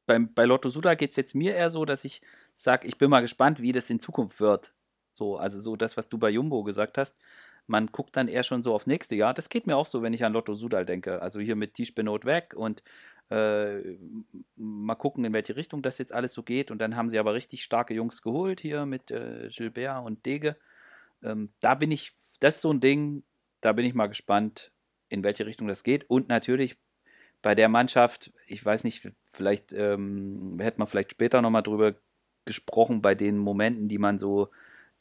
beim, 0.07 0.33
bei 0.33 0.45
Lotto 0.45 0.69
Suda 0.69 0.95
geht 0.95 1.11
es 1.11 1.15
jetzt 1.15 1.35
mir 1.35 1.53
eher 1.55 1.69
so, 1.69 1.85
dass 1.85 2.05
ich 2.05 2.21
sage, 2.55 2.87
ich 2.87 2.97
bin 2.97 3.09
mal 3.09 3.21
gespannt, 3.21 3.61
wie 3.61 3.71
das 3.71 3.89
in 3.89 3.99
Zukunft 3.99 4.39
wird. 4.39 4.73
So, 5.13 5.37
also 5.37 5.59
so 5.59 5.75
das, 5.75 5.95
was 5.95 6.09
du 6.09 6.17
bei 6.17 6.29
Jumbo 6.31 6.63
gesagt 6.63 6.97
hast. 6.97 7.15
Man 7.67 7.87
guckt 7.87 8.17
dann 8.17 8.27
eher 8.27 8.43
schon 8.43 8.61
so 8.61 8.73
auf 8.73 8.87
nächste 8.87 9.15
Jahr. 9.15 9.33
Das 9.33 9.49
geht 9.49 9.67
mir 9.67 9.77
auch 9.77 9.85
so, 9.85 10.01
wenn 10.01 10.13
ich 10.13 10.25
an 10.25 10.33
Lotto 10.33 10.53
Sudal 10.53 10.85
denke. 10.85 11.21
Also 11.21 11.39
hier 11.39 11.55
mit 11.55 11.75
Tisch 11.75 11.95
Benot 11.95 12.25
weg 12.25 12.53
und 12.55 12.83
äh, 13.29 13.97
mal 14.55 14.95
gucken, 14.95 15.23
in 15.25 15.33
welche 15.33 15.55
Richtung 15.55 15.81
das 15.81 15.97
jetzt 15.97 16.13
alles 16.13 16.33
so 16.33 16.43
geht. 16.43 16.71
Und 16.71 16.79
dann 16.79 16.95
haben 16.95 17.09
sie 17.09 17.19
aber 17.19 17.33
richtig 17.33 17.63
starke 17.63 17.93
Jungs 17.93 18.21
geholt 18.21 18.59
hier 18.59 18.85
mit 18.85 19.11
äh, 19.11 19.49
Gilbert 19.49 20.05
und 20.05 20.25
Dege. 20.25 20.57
Ähm, 21.23 21.49
da 21.61 21.75
bin 21.75 21.91
ich, 21.91 22.13
das 22.39 22.55
ist 22.55 22.61
so 22.61 22.71
ein 22.71 22.81
Ding, 22.81 23.23
da 23.61 23.71
bin 23.71 23.85
ich 23.85 23.93
mal 23.93 24.07
gespannt, 24.07 24.71
in 25.09 25.23
welche 25.23 25.45
Richtung 25.45 25.67
das 25.67 25.83
geht. 25.83 26.09
Und 26.09 26.27
natürlich 26.27 26.77
bei 27.41 27.55
der 27.55 27.69
Mannschaft, 27.69 28.31
ich 28.47 28.63
weiß 28.63 28.83
nicht, 28.83 29.09
vielleicht 29.31 29.73
ähm, 29.73 30.57
hätte 30.59 30.79
man 30.79 30.87
vielleicht 30.87 31.11
später 31.11 31.41
nochmal 31.41 31.63
drüber 31.63 31.95
gesprochen, 32.45 33.01
bei 33.01 33.15
den 33.15 33.37
Momenten, 33.37 33.87
die 33.87 33.97
man 33.97 34.19
so 34.19 34.49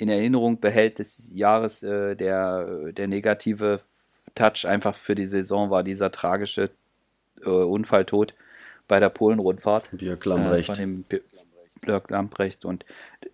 in 0.03 0.09
Erinnerung 0.09 0.59
behält 0.61 0.99
des 0.99 1.31
Jahres, 1.33 1.83
äh, 1.85 2.17
der, 2.17 2.93
der 2.93 3.07
negative 3.07 3.81
Touch 4.35 4.67
einfach 4.67 4.95
für 4.95 5.15
die 5.15 5.27
Saison 5.27 5.71
war 5.71 5.83
dieser 5.85 6.11
tragische 6.11 6.71
äh, 7.45 7.49
Unfalltod 7.49 8.35
bei 8.89 8.99
der 8.99 9.11
Polen-Rundfahrt. 9.11 9.91
Björk 9.93 10.27
Äh, 10.27 10.29
Lambrecht. 10.29 10.67
von 10.67 10.77
dem 10.77 11.05
Björk 11.83 12.11
Lamprecht. 12.11 12.65
Und 12.65 12.85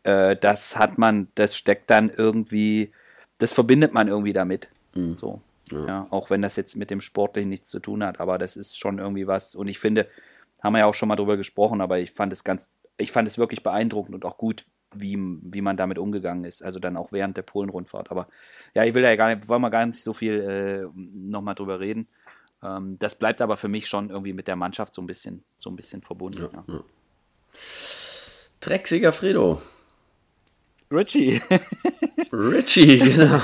äh, 0.03 0.37
das 0.37 0.77
hat 0.77 0.99
man, 0.99 1.29
das 1.37 1.57
steckt 1.57 1.89
dann 1.91 2.11
irgendwie, 2.11 2.93
das 3.39 3.53
verbindet 3.55 3.95
man 3.95 4.09
irgendwie 4.09 4.35
damit. 4.35 4.69
Mhm. 4.95 5.17
So. 5.17 5.41
Ja. 5.71 5.87
Ja. 5.87 6.07
auch 6.11 6.29
wenn 6.31 6.43
das 6.43 6.57
jetzt 6.57 6.77
mit 6.77 6.91
dem 6.91 7.01
Sportlichen 7.01 7.51
nichts 7.51 7.69
zu 7.69 7.79
tun 7.81 8.03
hat, 8.05 8.21
aber 8.21 8.39
das 8.39 8.57
ist 8.57 8.79
schon 8.79 8.99
irgendwie 8.99 9.27
was. 9.27 9.55
Und 9.55 9.69
ich 9.69 9.79
finde, 9.79 10.07
haben 10.63 10.73
wir 10.75 10.81
ja 10.81 10.87
auch 10.87 10.95
schon 10.95 11.09
mal 11.09 11.17
drüber 11.17 11.37
gesprochen, 11.39 11.81
aber 11.81 11.99
ich 11.99 12.11
fand 12.11 12.33
es 12.33 12.43
ganz, 12.45 12.69
ich 12.99 13.13
fand 13.13 13.27
es 13.29 13.39
wirklich 13.39 13.63
beeindruckend 13.63 14.15
und 14.15 14.25
auch 14.25 14.37
gut, 14.39 14.65
wie, 14.95 15.17
wie 15.19 15.61
man 15.61 15.77
damit 15.77 15.99
umgegangen 15.99 16.45
ist. 16.45 16.63
Also 16.63 16.79
dann 16.79 16.97
auch 16.97 17.13
während 17.13 17.37
der 17.37 17.43
Polen-Rundfahrt. 17.43 18.11
Aber 18.11 18.29
ja, 18.75 18.85
ich 18.85 18.95
will 18.95 19.03
ja 19.03 19.15
gar 19.17 19.35
nicht, 19.35 19.49
wollen 19.49 19.63
wir 19.63 19.71
gar 19.71 19.87
nicht 19.87 20.03
so 20.03 20.13
viel 20.13 20.41
äh, 20.41 20.89
nochmal 20.95 21.55
drüber 21.55 21.81
reden. 21.81 22.09
Ähm, 22.63 22.99
das 22.99 23.15
bleibt 23.17 23.41
aber 23.41 23.57
für 23.57 23.69
mich 23.69 23.89
schon 23.89 24.11
irgendwie 24.11 24.33
mit 24.33 24.49
der 24.49 24.57
Mannschaft 24.57 24.95
so 24.95 25.03
ein 25.03 25.07
bisschen, 25.07 25.45
so 25.59 25.71
ein 25.71 25.77
bisschen 25.77 26.01
verbunden. 26.01 26.49
Ja. 26.53 26.65
Drecksiger 28.61 29.13
Fredo. 29.13 29.63
Richie. 30.91 31.41
Richie, 32.33 32.99
genau. 32.99 33.41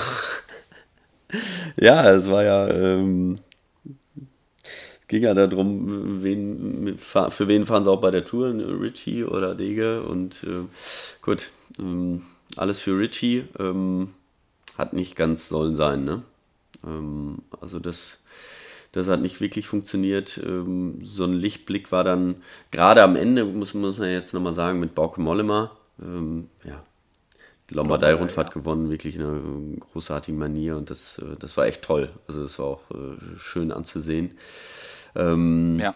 ja, 1.77 2.11
es 2.11 2.29
war 2.29 2.43
ja, 2.43 2.69
ähm, 2.69 3.39
ging 5.15 5.23
ja 5.23 5.35
darum, 5.35 6.25
wen, 6.25 6.99
für 6.99 7.49
wen 7.49 7.67
fahren 7.67 7.85
sie 7.85 7.91
auch 7.91 8.01
bei 8.01 8.11
der 8.11 8.25
Tour, 8.25 8.53
Richie 8.81 9.25
oder 9.25 9.55
Dege 9.55 10.03
und 10.03 10.43
äh, 10.43 10.67
gut, 11.23 11.51
ähm, 11.79 12.23
alles 12.57 12.81
für 12.81 12.99
Richie 12.99 13.45
ähm, 13.61 14.09
hat 14.77 14.93
nicht 14.93 15.15
ganz 15.15 15.49
sollen 15.49 15.77
sein, 15.77 16.05
ne? 16.05 16.23
Ähm, 16.85 17.39
also 17.61 17.79
das, 17.79 18.19
das 18.91 19.07
hat 19.07 19.21
nicht 19.21 19.41
wirklich 19.41 19.69
funktioniert. 19.69 20.41
Ähm, 20.45 20.99
so 21.05 21.25
ein 21.25 21.35
Lichtblick 21.35 21.93
war 21.93 22.03
dann 22.03 22.37
gerade 22.73 23.03
am 23.05 23.15
Ende, 23.15 23.45
muss, 23.45 23.73
muss 23.73 23.99
man 23.99 24.11
jetzt 24.11 24.35
nochmal 24.35 24.55
sagen, 24.55 24.81
mit 24.81 24.97
Bauke 24.97 25.21
Mollema. 25.21 25.71
Ähm, 26.03 26.49
ja, 26.65 26.83
die 27.71 27.75
Lombardei-Rundfahrt 27.75 28.49
ja. 28.49 28.55
gewonnen, 28.55 28.91
wirklich 28.91 29.15
in 29.15 29.23
einer 29.23 29.41
großartigen 29.93 30.39
Manier 30.39 30.77
und 30.77 30.91
das, 30.91 31.19
äh, 31.19 31.37
das 31.39 31.57
war 31.57 31.67
echt 31.67 31.83
toll. 31.83 32.11
Also 32.27 32.43
das 32.43 32.59
war 32.59 32.67
auch 32.67 32.91
äh, 32.91 33.39
schön 33.39 33.71
anzusehen. 33.71 34.37
Ähm, 35.15 35.79
ja. 35.81 35.95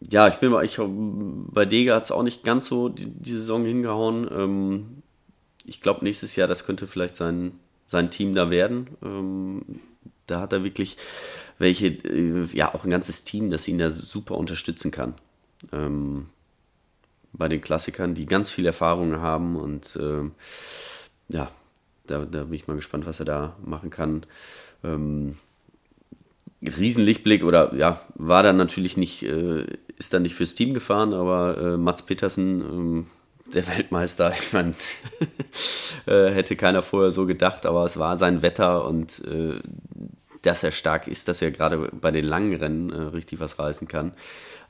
ja, 0.00 0.28
ich 0.28 0.36
bin 0.36 0.50
mal, 0.50 0.64
ich, 0.64 0.78
bei 0.80 1.64
Dega 1.64 1.96
hat 1.96 2.04
es 2.04 2.10
auch 2.10 2.22
nicht 2.22 2.44
ganz 2.44 2.68
so 2.68 2.88
die, 2.88 3.06
die 3.06 3.32
Saison 3.32 3.64
hingehauen. 3.64 4.28
Ähm, 4.30 5.02
ich 5.64 5.80
glaube, 5.80 6.04
nächstes 6.04 6.36
Jahr, 6.36 6.48
das 6.48 6.64
könnte 6.64 6.86
vielleicht 6.86 7.16
sein, 7.16 7.52
sein 7.86 8.10
Team 8.10 8.34
da 8.34 8.50
werden. 8.50 8.88
Ähm, 9.02 9.62
da 10.26 10.40
hat 10.40 10.52
er 10.52 10.64
wirklich 10.64 10.96
welche, 11.58 11.88
äh, 11.88 12.44
ja, 12.52 12.74
auch 12.74 12.84
ein 12.84 12.90
ganzes 12.90 13.24
Team, 13.24 13.50
das 13.50 13.68
ihn 13.68 13.78
da 13.78 13.90
super 13.90 14.36
unterstützen 14.36 14.90
kann. 14.90 15.14
Ähm, 15.72 16.26
bei 17.32 17.48
den 17.48 17.60
Klassikern, 17.60 18.14
die 18.14 18.26
ganz 18.26 18.50
viel 18.50 18.66
Erfahrung 18.66 19.20
haben 19.20 19.56
und 19.56 19.98
ähm, 20.00 20.32
ja, 21.28 21.50
da, 22.06 22.24
da 22.24 22.44
bin 22.44 22.54
ich 22.54 22.66
mal 22.66 22.76
gespannt, 22.76 23.06
was 23.06 23.20
er 23.20 23.26
da 23.26 23.56
machen 23.64 23.90
kann. 23.90 24.24
Ähm, 24.82 25.36
Riesenlichtblick 26.62 27.44
oder 27.44 27.74
ja, 27.74 28.00
war 28.14 28.42
dann 28.42 28.56
natürlich 28.56 28.96
nicht, 28.96 29.22
äh, 29.22 29.64
ist 29.96 30.12
dann 30.12 30.22
nicht 30.22 30.34
fürs 30.34 30.54
Team 30.54 30.74
gefahren, 30.74 31.14
aber 31.14 31.58
äh, 31.58 31.76
Mats 31.76 32.02
Petersen, 32.02 32.60
ähm, 32.60 33.06
der 33.54 33.66
Weltmeister, 33.76 34.32
ich 34.32 34.52
meine, 34.52 34.74
äh, 36.06 36.30
hätte 36.30 36.56
keiner 36.56 36.82
vorher 36.82 37.12
so 37.12 37.26
gedacht, 37.26 37.64
aber 37.66 37.84
es 37.84 37.98
war 37.98 38.16
sein 38.16 38.42
Wetter 38.42 38.84
und 38.84 39.24
äh, 39.24 39.60
dass 40.42 40.62
er 40.62 40.72
stark 40.72 41.08
ist, 41.08 41.28
dass 41.28 41.42
er 41.42 41.50
gerade 41.50 41.90
bei 41.92 42.10
den 42.10 42.24
langen 42.24 42.54
Rennen 42.54 42.90
äh, 42.90 43.02
richtig 43.02 43.40
was 43.40 43.58
reißen 43.58 43.88
kann. 43.88 44.12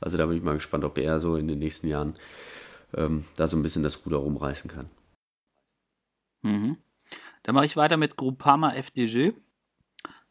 Also 0.00 0.16
da 0.16 0.26
bin 0.26 0.36
ich 0.36 0.42
mal 0.42 0.54
gespannt, 0.54 0.84
ob 0.84 0.98
er 0.98 1.20
so 1.20 1.36
in 1.36 1.48
den 1.48 1.58
nächsten 1.58 1.88
Jahren 1.88 2.16
ähm, 2.94 3.24
da 3.36 3.48
so 3.48 3.56
ein 3.56 3.62
bisschen 3.62 3.82
das 3.82 4.04
Ruder 4.04 4.18
rumreißen 4.18 4.70
kann. 4.70 4.88
Mhm. 6.42 6.78
Dann 7.42 7.54
mache 7.54 7.64
ich 7.64 7.76
weiter 7.76 7.96
mit 7.96 8.16
Groupama 8.16 8.74
FDG. 8.74 9.32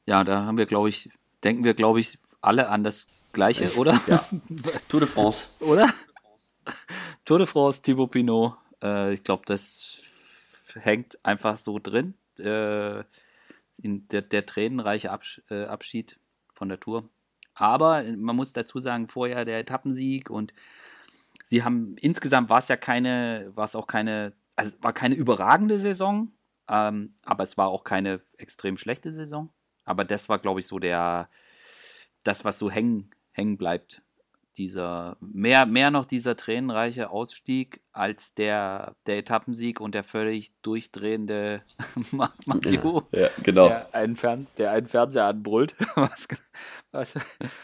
Ja, 0.05 0.23
da 0.23 0.45
haben 0.45 0.57
wir, 0.57 0.65
glaube 0.65 0.89
ich, 0.89 1.09
denken 1.43 1.63
wir, 1.63 1.73
glaube 1.73 1.99
ich, 1.99 2.17
alle 2.41 2.69
an 2.69 2.83
das 2.83 3.07
Gleiche, 3.33 3.75
oder? 3.75 3.99
Ja. 4.07 4.25
Tour 4.87 5.01
de 5.01 5.09
France. 5.09 5.47
oder? 5.59 5.89
Tour 7.25 7.39
de 7.39 7.47
France, 7.47 7.81
Thibaut 7.81 8.11
Pinot. 8.11 8.57
Äh, 8.83 9.13
ich 9.13 9.23
glaube, 9.23 9.43
das 9.45 9.99
hängt 10.73 11.23
einfach 11.23 11.57
so 11.57 11.79
drin. 11.79 12.15
Äh, 12.39 13.03
in 13.77 14.07
der, 14.07 14.21
der 14.23 14.45
tränenreiche 14.45 15.11
Absch 15.11 15.41
äh, 15.49 15.65
Abschied 15.65 16.19
von 16.53 16.69
der 16.69 16.79
Tour. 16.79 17.09
Aber 17.53 18.03
man 18.03 18.35
muss 18.35 18.53
dazu 18.53 18.79
sagen, 18.79 19.07
vorher 19.07 19.45
der 19.45 19.59
Etappensieg 19.59 20.29
und 20.29 20.53
sie 21.43 21.63
haben 21.63 21.95
insgesamt 21.97 22.49
war 22.49 22.59
es 22.59 22.67
ja 22.67 22.77
keine, 22.77 23.51
war 23.55 23.65
es 23.65 23.75
auch 23.75 23.87
keine, 23.87 24.33
also 24.55 24.75
war 24.81 24.93
keine 24.93 25.15
überragende 25.15 25.79
Saison, 25.79 26.31
ähm, 26.67 27.15
aber 27.23 27.43
es 27.43 27.57
war 27.57 27.69
auch 27.69 27.83
keine 27.83 28.21
extrem 28.37 28.77
schlechte 28.77 29.11
Saison. 29.11 29.49
Aber 29.87 30.03
das 30.03 30.27
war, 30.27 30.37
glaube 30.37 30.59
ich, 30.59 30.67
so 30.67 30.79
der, 30.79 31.29
das, 32.23 32.43
was 32.43 32.59
so 32.59 32.69
hängen, 32.69 33.09
hängen 33.31 33.57
bleibt 33.57 34.01
dieser, 34.57 35.15
mehr, 35.21 35.65
mehr 35.65 35.91
noch 35.91 36.05
dieser 36.05 36.35
tränenreiche 36.35 37.09
Ausstieg 37.09 37.79
als 37.93 38.33
der, 38.33 38.95
der 39.05 39.19
Etappensieg 39.19 39.79
und 39.79 39.95
der 39.95 40.03
völlig 40.03 40.51
durchdrehende 40.61 41.63
Matteo, 42.11 43.07
ja, 43.11 43.21
ja, 43.21 43.29
genau. 43.43 43.69
der, 43.69 43.95
einen 43.95 44.17
Fern, 44.17 44.47
der 44.57 44.71
einen 44.71 44.87
Fernseher 44.87 45.25
anbrüllt, 45.25 45.75
was, 45.95 46.27
was, 46.91 47.15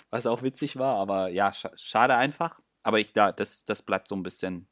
was 0.09 0.27
auch 0.27 0.43
witzig 0.43 0.77
war, 0.77 0.95
aber 0.95 1.27
ja, 1.27 1.51
schade 1.51 2.15
einfach. 2.15 2.61
Aber 2.83 2.99
ich 2.99 3.11
da, 3.11 3.31
das, 3.31 3.65
das 3.65 3.81
bleibt 3.81 4.07
so 4.07 4.15
ein 4.15 4.23
bisschen, 4.23 4.67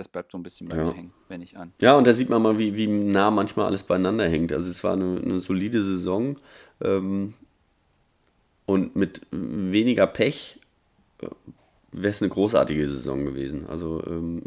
das 0.00 0.08
bleibt 0.08 0.32
so 0.32 0.38
ein 0.38 0.42
bisschen 0.42 0.66
bei 0.68 0.76
ja. 0.76 0.84
mir 0.84 0.94
hängen, 0.94 1.12
wenn 1.28 1.42
ich 1.42 1.58
an. 1.58 1.72
Ja, 1.80 1.94
und 1.96 2.06
da 2.06 2.14
sieht 2.14 2.30
man 2.30 2.40
mal, 2.40 2.58
wie, 2.58 2.74
wie 2.74 2.86
nah 2.86 3.30
manchmal 3.30 3.66
alles 3.66 3.82
beieinander 3.82 4.26
hängt. 4.26 4.50
Also 4.50 4.70
es 4.70 4.82
war 4.82 4.94
eine, 4.94 5.20
eine 5.22 5.40
solide 5.40 5.82
Saison 5.82 6.36
ähm, 6.80 7.34
und 8.64 8.96
mit 8.96 9.26
weniger 9.30 10.06
Pech 10.06 10.58
wäre 11.92 12.10
es 12.10 12.22
eine 12.22 12.30
großartige 12.30 12.88
Saison 12.88 13.26
gewesen. 13.26 13.66
Also 13.68 14.02
ähm, 14.06 14.42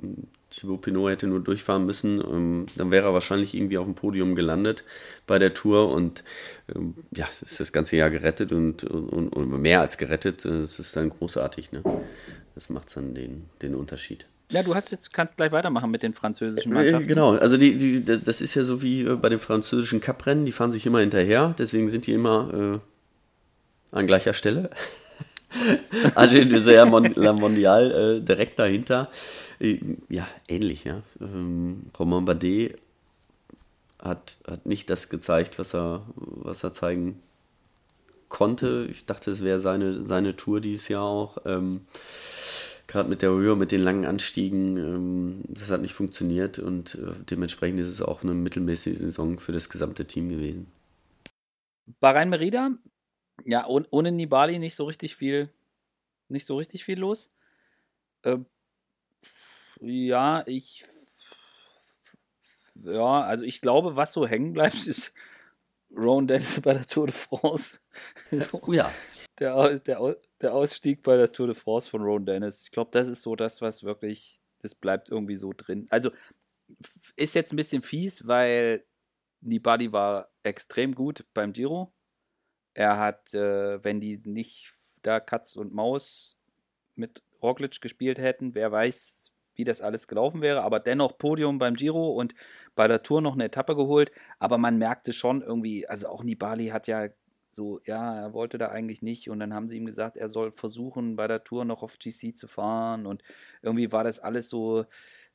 Thibaut 0.50 0.82
Pinot 0.82 1.12
hätte 1.12 1.28
nur 1.28 1.40
durchfahren 1.40 1.86
müssen, 1.86 2.20
ähm, 2.22 2.66
dann 2.76 2.90
wäre 2.90 3.10
er 3.10 3.14
wahrscheinlich 3.14 3.54
irgendwie 3.54 3.78
auf 3.78 3.86
dem 3.86 3.94
Podium 3.96 4.34
gelandet 4.34 4.84
bei 5.28 5.38
der 5.38 5.54
Tour 5.54 5.92
und 5.92 6.24
ähm, 6.74 6.96
ja, 7.16 7.28
es 7.30 7.44
ist 7.44 7.60
das 7.60 7.72
ganze 7.72 7.96
Jahr 7.96 8.10
gerettet 8.10 8.52
und, 8.52 8.84
und, 8.84 9.30
und 9.30 9.62
mehr 9.62 9.82
als 9.82 10.00
gerettet. 10.00 10.46
Es 10.46 10.80
ist 10.80 10.96
dann 10.96 11.10
großartig. 11.10 11.72
Ne? 11.72 11.84
Das 12.56 12.70
macht 12.70 12.96
dann 12.96 13.14
den, 13.14 13.46
den 13.62 13.76
Unterschied. 13.76 14.26
Ja, 14.54 14.62
du 14.62 14.76
hast 14.76 14.92
jetzt, 14.92 15.12
kannst 15.12 15.36
gleich 15.36 15.52
weitermachen 15.52 15.90
mit 15.90 16.04
den 16.04 16.14
französischen 16.14 16.72
äh, 16.72 16.76
Mannschaften. 16.76 17.08
Genau, 17.08 17.32
also 17.36 17.58
die, 17.58 17.76
die, 17.76 18.04
das 18.04 18.40
ist 18.40 18.54
ja 18.54 18.64
so 18.64 18.84
wie 18.84 19.02
äh, 19.02 19.16
bei 19.16 19.30
den 19.30 19.40
französischen 19.40 20.00
Cuprennen, 20.00 20.46
die 20.46 20.52
fahren 20.52 20.72
sich 20.72 20.86
immer 20.86 21.00
hinterher, 21.00 21.56
deswegen 21.58 21.90
sind 21.90 22.06
die 22.06 22.14
immer 22.14 22.80
äh, 23.92 23.96
an 23.96 24.06
gleicher 24.06 24.34
Stelle. 24.34 24.70
Agile 26.16 26.46
Dessert 26.46 27.16
La 27.16 27.34
Mondial 27.34 27.92
äh, 27.92 28.22
direkt 28.22 28.60
dahinter. 28.60 29.10
Äh, 29.60 29.80
ja, 30.10 30.28
ähnlich, 30.48 30.84
ja. 30.84 31.02
Ähm, 31.20 31.88
Romain 31.98 32.26
Bardet 32.26 32.80
hat, 34.00 34.36
hat 34.48 34.68
nicht 34.68 34.90
das 34.90 35.10
gezeigt, 35.10 35.58
was 35.58 35.74
er, 35.74 36.04
was 36.16 36.64
er 36.64 36.74
zeigen 36.74 37.22
konnte. 38.30 38.88
Ich 38.90 39.06
dachte, 39.06 39.32
es 39.32 39.44
wäre 39.44 39.60
seine, 39.60 40.04
seine 40.04 40.36
Tour 40.36 40.62
dieses 40.62 40.90
Jahr 40.90 41.04
auch. 41.04 41.38
Ähm, 41.46 41.82
Gerade 42.88 43.10
mit 43.10 43.22
der 43.22 43.30
Höhe, 43.30 43.56
mit 43.56 43.72
den 43.72 43.82
langen 43.82 44.06
Anstiegen, 44.06 44.78
ähm, 44.78 45.42
das 45.48 45.70
hat 45.70 45.82
nicht 45.82 45.94
funktioniert 45.94 46.60
und 46.60 46.96
äh, 46.96 47.14
dementsprechend 47.30 47.80
ist 47.80 47.88
es 47.88 48.02
auch 48.02 48.24
eine 48.24 48.34
mittelmäßige 48.34 48.98
Saison 48.98 49.40
für 49.40 49.52
das 49.52 49.70
gesamte 49.70 50.06
Team 50.06 50.30
gewesen. 50.30 50.68
Bahrain 52.00 52.30
Merida 52.30 52.72
ja, 53.46 53.66
ohne, 53.68 54.12
Nibali 54.12 54.60
nicht 54.60 54.76
so 54.76 54.86
richtig 54.86 55.16
viel, 55.16 55.50
nicht 56.30 56.46
so 56.46 56.58
richtig 56.58 56.84
viel 56.84 57.00
los. 57.00 57.30
Äh, 58.24 58.38
ja, 59.82 60.44
ich, 60.46 60.86
ja, 62.76 63.22
also 63.22 63.44
ich 63.44 63.62
glaube, 63.62 63.96
was 63.96 64.14
so 64.14 64.28
hängen 64.28 64.54
bleibt, 64.54 64.76
ist 64.88 65.14
Rowan 65.96 66.28
Dennis 66.28 66.62
bei 66.62 66.74
der 66.74 66.88
Tour 66.88 67.08
de 67.08 67.16
France. 67.16 67.80
oh 68.52 68.72
ja. 68.72 68.92
Der, 69.40 69.80
der, 69.80 70.18
der 70.42 70.54
Ausstieg 70.54 71.02
bei 71.02 71.18
der 71.18 71.32
Tour 71.32 71.48
de 71.48 71.56
France 71.56 71.90
von 71.90 72.04
Rowan 72.04 72.26
Dennis. 72.26 72.64
Ich 72.64 72.72
glaube, 72.72 72.92
das 72.92 73.08
ist 73.08 73.24
so 73.24 73.36
das, 73.36 73.62
was 73.62 73.84
wirklich, 73.84 74.42
das 74.60 74.76
bleibt 74.76 75.10
irgendwie 75.10 75.36
so 75.36 75.54
drin. 75.56 75.88
Also 75.90 76.12
ist 77.16 77.36
jetzt 77.36 77.52
ein 77.52 77.58
bisschen 77.58 77.82
fies, 77.82 78.28
weil 78.28 78.86
Nibali 79.42 79.92
war 79.92 80.30
extrem 80.44 80.96
gut 80.96 81.26
beim 81.34 81.54
Giro. 81.54 81.94
Er 82.74 82.98
hat, 82.98 83.34
äh, 83.34 83.84
wenn 83.84 84.00
die 84.00 84.22
nicht 84.26 84.74
da 85.02 85.20
Katz 85.20 85.56
und 85.56 85.74
Maus 85.74 86.38
mit 86.96 87.24
Roglic 87.42 87.82
gespielt 87.82 88.20
hätten, 88.20 88.56
wer 88.56 88.72
weiß, 88.72 89.32
wie 89.56 89.64
das 89.64 89.82
alles 89.82 90.08
gelaufen 90.08 90.42
wäre, 90.42 90.64
aber 90.64 90.80
dennoch 90.80 91.18
Podium 91.18 91.60
beim 91.60 91.76
Giro 91.76 92.12
und 92.12 92.34
bei 92.76 92.88
der 92.88 93.04
Tour 93.04 93.22
noch 93.22 93.34
eine 93.34 93.46
Etappe 93.46 93.76
geholt. 93.76 94.12
Aber 94.40 94.58
man 94.58 94.78
merkte 94.78 95.14
schon 95.14 95.42
irgendwie, 95.42 95.88
also 95.88 96.08
auch 96.08 96.24
Nibali 96.24 96.68
hat 96.68 96.88
ja 96.88 97.10
so, 97.56 97.80
ja, 97.86 98.16
er 98.16 98.34
wollte 98.34 98.58
da 98.58 98.70
eigentlich 98.70 99.02
nicht 99.02 99.30
und 99.30 99.40
dann 99.40 99.54
haben 99.54 99.70
sie 99.70 99.78
ihm 99.78 99.86
gesagt, 99.86 100.18
er 100.18 100.30
soll 100.30 100.52
versuchen, 100.52 101.16
bei 101.16 101.28
der 101.28 101.44
Tour 101.44 101.66
noch 101.66 101.84
auf 101.84 101.98
GC 102.00 102.36
zu 102.36 102.48
fahren 102.48 103.06
und 103.06 103.24
irgendwie 103.62 103.92
war 103.92 104.04
das 104.04 104.20
alles 104.20 104.50
so, 104.50 104.86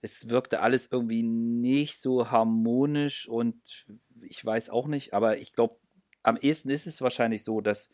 es 0.00 0.28
wirkte 0.28 0.60
alles 0.60 0.88
irgendwie 0.90 1.22
nicht 1.22 2.00
so 2.00 2.30
harmonisch 2.30 3.28
und 3.28 3.86
ich 4.22 4.44
weiß 4.44 4.70
auch 4.70 4.86
nicht, 4.86 5.14
aber 5.14 5.38
ich 5.38 5.52
glaube, 5.52 5.76
am 6.22 6.36
ehesten 6.36 6.70
ist 6.70 6.86
es 6.86 7.00
wahrscheinlich 7.00 7.44
so, 7.44 7.60
dass 7.60 7.90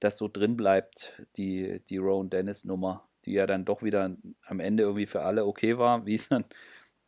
das 0.00 0.16
so 0.16 0.28
drin 0.28 0.56
bleibt, 0.56 1.22
die, 1.36 1.80
die 1.88 1.96
Rowan 1.96 2.30
Dennis 2.30 2.64
Nummer, 2.64 3.04
die 3.24 3.32
ja 3.32 3.46
dann 3.46 3.64
doch 3.64 3.82
wieder 3.82 4.16
am 4.46 4.60
Ende 4.60 4.84
irgendwie 4.84 5.06
für 5.06 5.22
alle 5.22 5.44
okay 5.44 5.78
war, 5.78 6.06
wie 6.06 6.14
es 6.14 6.28
dann 6.28 6.44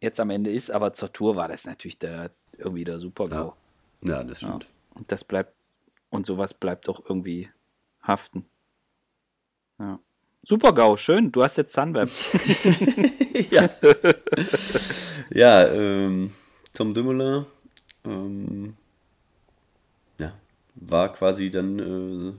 jetzt 0.00 0.18
am 0.18 0.30
Ende 0.30 0.50
ist, 0.50 0.70
aber 0.70 0.92
zur 0.92 1.12
Tour 1.12 1.36
war 1.36 1.48
das 1.48 1.66
natürlich 1.66 1.98
der, 1.98 2.30
irgendwie 2.56 2.84
der 2.84 2.98
Super-GAU. 2.98 3.54
Ja. 4.02 4.18
ja. 4.18 4.24
das 4.24 4.38
stimmt. 4.38 4.64
Ja. 4.64 4.98
Und 4.98 5.12
das 5.12 5.24
bleibt, 5.24 5.54
und 6.10 6.26
sowas 6.26 6.54
bleibt 6.54 6.88
doch 6.88 7.02
irgendwie 7.08 7.48
haften. 8.02 8.44
Ja. 9.78 9.98
Super-GAU, 10.42 10.96
schön, 10.96 11.32
du 11.32 11.42
hast 11.42 11.56
jetzt 11.56 11.74
Sunweb. 11.74 12.10
ja. 13.50 13.68
ja, 15.30 15.66
ähm, 15.68 16.32
Tom 16.72 16.94
Dumoulin, 16.94 17.44
ähm, 18.04 18.76
war 20.80 21.12
quasi 21.12 21.50
dann 21.50 21.78
äh, 21.78 22.32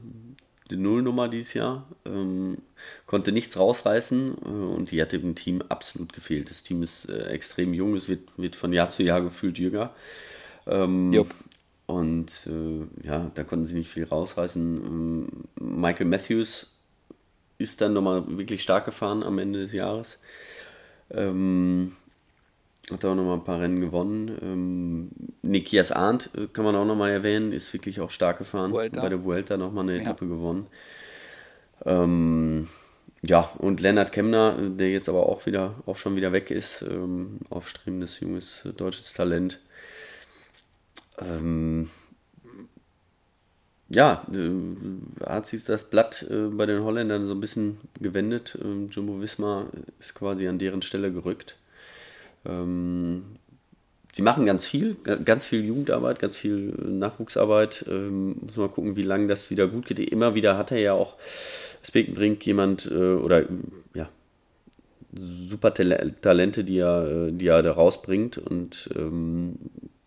die 0.70 0.78
Nullnummer 0.78 1.28
dieses 1.28 1.54
Jahr, 1.54 1.88
ähm, 2.06 2.58
konnte 3.06 3.32
nichts 3.32 3.58
rausreißen 3.58 4.38
äh, 4.44 4.48
und 4.48 4.92
die 4.92 5.02
hat 5.02 5.12
dem 5.12 5.36
Team 5.36 5.62
absolut 5.70 6.14
gefehlt. 6.14 6.50
Das 6.50 6.64
Team 6.64 6.84
ist 6.84 7.10
äh, 7.10 7.28
extrem 7.28 7.74
jung, 7.74 7.96
es 7.96 8.08
wird, 8.08 8.22
wird 8.38 8.56
von 8.56 8.74
Jahr 8.74 8.90
zu 8.90 9.04
Jahr 9.04 9.22
gefühlt 9.22 9.58
jünger. 9.60 9.94
Ähm, 10.68 11.14
und 11.92 12.48
äh, 12.48 13.08
ja, 13.08 13.32
da 13.34 13.44
konnten 13.44 13.66
sie 13.66 13.76
nicht 13.76 13.90
viel 13.90 14.06
rausreißen. 14.06 14.78
Ähm, 14.86 15.28
Michael 15.60 16.08
Matthews 16.08 16.72
ist 17.58 17.82
dann 17.82 17.94
nochmal 17.94 18.24
wirklich 18.38 18.64
stark 18.64 18.86
gefahren 18.86 19.24
am 19.24 19.38
Ende 19.38 19.60
des 19.60 19.74
Jahres. 19.74 20.20
Ähm, 21.10 21.96
hat 22.90 23.06
auch 23.06 23.16
nochmal 23.16 23.38
ein 23.38 23.44
paar 23.44 23.62
Rennen 23.62 23.82
gewonnen. 23.82 24.38
Ähm, 24.42 25.10
Nikias 25.42 25.92
Arndt 25.92 26.30
äh, 26.36 26.48
kann 26.48 26.66
man 26.66 26.76
auch 26.76 26.86
nochmal 26.86 27.12
erwähnen, 27.12 27.52
ist 27.52 27.72
wirklich 27.74 28.00
auch 28.00 28.12
stark 28.12 28.38
gefahren. 28.38 28.72
Vuelta. 28.72 29.02
Bei 29.02 29.10
der 29.10 29.24
Vuelta 29.24 29.58
nochmal 29.58 29.84
eine 29.84 29.96
ja. 29.96 30.02
Etappe 30.02 30.28
gewonnen. 30.28 30.68
Ähm, 31.86 32.68
ja, 33.22 33.52
und 33.58 33.82
Lennart 33.82 34.12
Kemner, 34.12 34.58
der 34.58 34.90
jetzt 34.90 35.10
aber 35.10 35.28
auch 35.28 35.46
wieder, 35.46 35.76
auch 35.86 35.98
schon 35.98 36.16
wieder 36.16 36.32
weg 36.32 36.50
ist, 36.50 36.82
ähm, 36.82 37.40
aufstrebendes 37.50 38.20
junges 38.20 38.66
äh, 38.66 38.74
deutsches 38.74 39.14
Talent. 39.14 39.60
Ähm, 41.20 41.90
ja, 43.90 44.26
äh, 44.34 45.26
hat 45.26 45.48
sich 45.48 45.66
das 45.66 45.90
Blatt 45.90 46.26
äh, 46.30 46.48
bei 46.48 46.66
den 46.66 46.84
Holländern 46.84 47.28
so 47.28 47.34
ein 47.34 47.42
bisschen 47.42 47.78
gewendet. 48.00 48.58
Ähm, 48.64 48.90
Jumbo 48.90 49.20
Wismar 49.22 49.68
ist 50.00 50.16
quasi 50.16 50.48
an 50.48 50.60
deren 50.60 50.82
Stelle 50.82 51.12
gerückt. 51.12 51.58
Ähm, 52.46 53.24
sie 54.14 54.22
machen 54.22 54.46
ganz 54.46 54.66
viel, 54.66 54.96
ganz 55.26 55.46
viel 55.46 55.66
Jugendarbeit, 55.66 56.20
ganz 56.20 56.38
viel 56.38 56.70
Nachwuchsarbeit. 56.70 57.86
Ähm, 57.90 58.38
muss 58.42 58.56
mal 58.56 58.70
gucken, 58.70 58.96
wie 58.96 59.04
lange 59.04 59.28
das 59.28 59.50
wieder 59.50 59.68
gut 59.68 59.88
geht. 59.88 60.00
Immer 60.00 60.36
wieder 60.36 60.58
hat 60.58 60.72
er 60.72 60.80
ja 60.80 60.94
auch 60.94 61.18
Spekenbrink 61.84 62.46
jemand 62.46 62.86
äh, 62.86 63.16
oder 63.16 63.46
ja 63.94 64.10
super 65.14 65.74
Talente, 65.74 66.64
die 66.64 66.78
er, 66.78 67.28
äh, 67.28 67.32
die 67.32 67.48
er 67.48 67.62
da 67.64 67.74
rausbringt 67.74 68.38
und 68.38 68.90
ähm, 68.96 69.56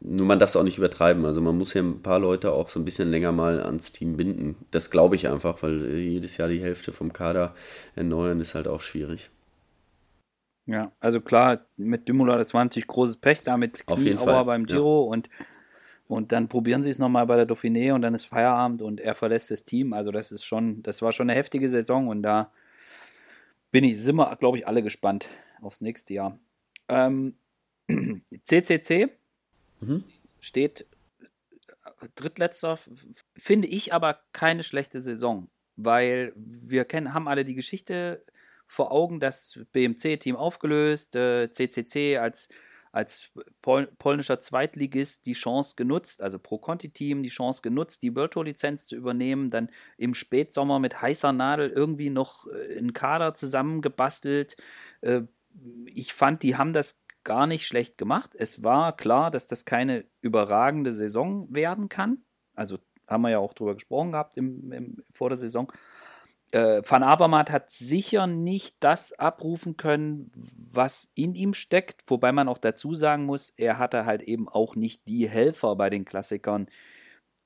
nur 0.06 0.26
man 0.26 0.38
darf 0.38 0.50
es 0.50 0.56
auch 0.56 0.62
nicht 0.62 0.76
übertreiben. 0.76 1.24
Also 1.24 1.40
man 1.40 1.56
muss 1.56 1.72
ja 1.72 1.82
ein 1.82 2.02
paar 2.02 2.18
Leute 2.18 2.52
auch 2.52 2.68
so 2.68 2.78
ein 2.78 2.84
bisschen 2.84 3.10
länger 3.10 3.32
mal 3.32 3.60
ans 3.60 3.90
Team 3.90 4.16
binden. 4.16 4.56
Das 4.70 4.90
glaube 4.90 5.16
ich 5.16 5.28
einfach, 5.28 5.62
weil 5.62 5.82
äh, 5.86 5.98
jedes 5.98 6.36
Jahr 6.36 6.48
die 6.48 6.62
Hälfte 6.62 6.92
vom 6.92 7.12
Kader 7.12 7.54
erneuern 7.96 8.40
ist 8.40 8.54
halt 8.54 8.68
auch 8.68 8.82
schwierig. 8.82 9.30
Ja, 10.66 10.92
also 11.00 11.20
klar, 11.20 11.66
mit 11.76 12.08
Dümula, 12.08 12.36
das 12.36 12.54
war 12.54 12.64
natürlich 12.64 12.86
großes 12.86 13.16
Pech, 13.16 13.42
da 13.42 13.56
mit 13.56 13.86
Knieauer 13.86 14.44
beim 14.44 14.66
Giro 14.66 15.04
ja. 15.04 15.10
und, 15.12 15.28
und 16.06 16.32
dann 16.32 16.48
probieren 16.48 16.82
sie 16.82 16.90
es 16.90 16.98
nochmal 16.98 17.26
bei 17.26 17.36
der 17.36 17.46
Dauphiné 17.46 17.92
und 17.92 18.02
dann 18.02 18.14
ist 18.14 18.26
Feierabend 18.26 18.82
und 18.82 19.00
er 19.00 19.14
verlässt 19.14 19.50
das 19.50 19.64
Team. 19.64 19.92
Also 19.92 20.10
das 20.10 20.32
ist 20.32 20.44
schon, 20.44 20.82
das 20.82 21.02
war 21.02 21.12
schon 21.12 21.28
eine 21.28 21.38
heftige 21.38 21.68
Saison 21.68 22.08
und 22.08 22.22
da 22.22 22.50
bin 23.70 23.84
ich, 23.84 24.00
sind 24.00 24.16
wir, 24.16 24.36
glaube 24.36 24.58
ich, 24.58 24.66
alle 24.66 24.82
gespannt 24.82 25.28
aufs 25.60 25.80
nächste 25.80 26.14
Jahr. 26.14 26.38
Ähm, 26.88 27.36
CCC 28.42 29.10
mhm. 29.86 30.04
steht 30.40 30.86
drittletzter, 32.14 32.78
finde 33.36 33.68
ich 33.68 33.92
aber 33.92 34.20
keine 34.32 34.62
schlechte 34.62 35.00
Saison. 35.00 35.48
weil 35.76 36.32
wir 36.36 36.84
kennen, 36.84 37.14
haben 37.14 37.26
alle 37.26 37.44
die 37.44 37.56
Geschichte 37.56 38.22
vor 38.66 38.92
Augen, 38.92 39.20
das 39.20 39.58
BMC-Team 39.72 40.36
aufgelöst, 40.36 41.16
äh, 41.16 41.50
CCC 41.50 42.18
als, 42.18 42.48
als 42.92 43.32
Pol 43.60 43.88
polnischer 43.98 44.38
Zweitligist 44.38 45.26
die 45.26 45.32
Chance 45.32 45.74
genutzt, 45.76 46.22
also 46.22 46.38
Pro 46.38 46.58
Conti-Team 46.58 47.24
die 47.24 47.28
Chance 47.28 47.62
genutzt, 47.62 48.04
die 48.04 48.14
World 48.14 48.32
Tour-Lizenz 48.32 48.86
zu 48.86 48.94
übernehmen, 48.94 49.50
dann 49.50 49.70
im 49.96 50.14
Spätsommer 50.14 50.78
mit 50.78 51.02
heißer 51.02 51.32
Nadel 51.32 51.70
irgendwie 51.70 52.10
noch 52.10 52.46
äh, 52.46 52.78
einen 52.78 52.92
Kader 52.92 53.34
zusammengebastelt. 53.34 54.56
Äh, 55.00 55.22
ich 55.86 56.12
fand, 56.14 56.42
die 56.42 56.56
haben 56.56 56.72
das 56.72 57.03
gar 57.24 57.46
nicht 57.46 57.66
schlecht 57.66 57.98
gemacht. 57.98 58.34
Es 58.34 58.62
war 58.62 58.96
klar, 58.96 59.30
dass 59.30 59.46
das 59.46 59.64
keine 59.64 60.04
überragende 60.20 60.92
Saison 60.92 61.52
werden 61.52 61.88
kann. 61.88 62.18
Also 62.54 62.78
haben 63.08 63.22
wir 63.22 63.30
ja 63.30 63.38
auch 63.38 63.54
drüber 63.54 63.74
gesprochen 63.74 64.12
gehabt 64.12 64.36
im, 64.36 64.72
im, 64.72 65.02
vor 65.12 65.28
der 65.28 65.38
Saison. 65.38 65.72
Äh, 66.52 66.82
Van 66.86 67.02
Avermaet 67.02 67.50
hat 67.50 67.70
sicher 67.70 68.26
nicht 68.26 68.76
das 68.80 69.12
abrufen 69.12 69.76
können, 69.76 70.30
was 70.70 71.10
in 71.14 71.34
ihm 71.34 71.52
steckt, 71.52 72.04
wobei 72.06 72.30
man 72.30 72.48
auch 72.48 72.58
dazu 72.58 72.94
sagen 72.94 73.24
muss, 73.24 73.50
er 73.50 73.78
hatte 73.78 74.06
halt 74.06 74.22
eben 74.22 74.48
auch 74.48 74.76
nicht 74.76 75.02
die 75.08 75.28
Helfer 75.28 75.74
bei 75.76 75.90
den 75.90 76.04
Klassikern, 76.04 76.68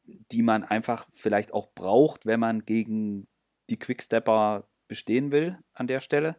die 0.04 0.42
man 0.42 0.64
einfach 0.64 1.06
vielleicht 1.12 1.54
auch 1.54 1.68
braucht, 1.74 2.26
wenn 2.26 2.40
man 2.40 2.64
gegen 2.64 3.28
die 3.70 3.78
Quickstepper 3.78 4.68
bestehen 4.88 5.30
will 5.30 5.58
an 5.74 5.86
der 5.86 6.00
Stelle. 6.00 6.36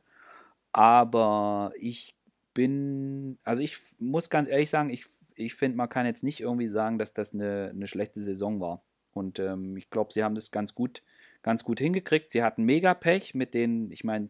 Aber 0.72 1.72
ich 1.76 2.19
bin, 2.60 3.38
also 3.46 3.62
ich 3.62 3.78
muss 4.00 4.30
ganz 4.30 4.50
ehrlich 4.50 4.70
sagen, 4.70 4.90
ich, 4.90 5.06
ich 5.36 5.56
finde, 5.56 5.78
man 5.78 5.88
kann 5.88 6.06
jetzt 6.06 6.26
nicht 6.26 6.42
irgendwie 6.42 6.68
sagen, 6.68 7.00
dass 7.00 7.14
das 7.14 7.34
eine, 7.34 7.72
eine 7.74 7.88
schlechte 7.88 8.20
Saison 8.20 8.60
war. 8.60 8.84
Und 9.14 9.40
ähm, 9.40 9.78
ich 9.78 9.90
glaube, 9.90 10.12
sie 10.12 10.26
haben 10.26 10.36
das 10.36 10.52
ganz 10.52 10.76
gut, 10.76 11.02
ganz 11.42 11.64
gut 11.64 11.80
hingekriegt. 11.80 12.30
Sie 12.30 12.44
hatten 12.44 12.66
mega 12.66 12.94
Pech 12.94 13.34
mit 13.34 13.54
den, 13.54 13.94
ich 13.94 14.04
meine, 14.04 14.28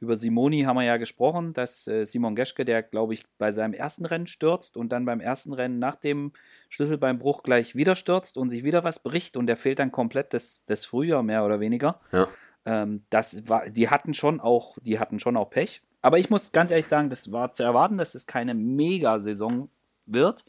über 0.00 0.16
Simoni 0.16 0.62
haben 0.62 0.74
wir 0.74 0.82
ja 0.82 0.96
gesprochen, 0.96 1.52
dass 1.52 1.86
äh, 1.86 2.04
Simon 2.04 2.34
Geschke, 2.34 2.64
der 2.64 2.82
glaube 2.82 3.14
ich 3.14 3.22
bei 3.38 3.52
seinem 3.52 3.74
ersten 3.74 4.04
Rennen 4.04 4.26
stürzt 4.26 4.76
und 4.76 4.90
dann 4.90 5.04
beim 5.04 5.20
ersten 5.20 5.52
Rennen 5.52 5.78
nach 5.78 5.94
dem 5.94 6.32
Schlüsselbeinbruch 6.70 7.44
gleich 7.44 7.76
wieder 7.76 7.94
stürzt 7.94 8.36
und 8.36 8.50
sich 8.50 8.64
wieder 8.64 8.82
was 8.82 8.98
bricht 8.98 9.36
und 9.36 9.46
der 9.46 9.56
fehlt 9.56 9.78
dann 9.78 9.92
komplett 9.92 10.34
das, 10.34 10.64
das 10.66 10.84
Frühjahr 10.84 11.22
mehr 11.22 11.44
oder 11.44 11.60
weniger. 11.60 12.00
Ja. 12.10 12.26
Ähm, 12.64 13.04
das 13.10 13.48
war, 13.48 13.70
die 13.70 13.88
hatten 13.88 14.14
schon 14.14 14.40
auch, 14.40 14.78
die 14.82 14.98
hatten 14.98 15.20
schon 15.20 15.36
auch 15.36 15.50
Pech. 15.50 15.80
Aber 16.00 16.18
ich 16.18 16.30
muss 16.30 16.52
ganz 16.52 16.70
ehrlich 16.70 16.86
sagen, 16.86 17.10
das 17.10 17.32
war 17.32 17.52
zu 17.52 17.62
erwarten, 17.62 17.98
dass 17.98 18.14
es 18.14 18.26
keine 18.26 18.54
Mega-Saison 18.54 19.68
wird. 20.06 20.44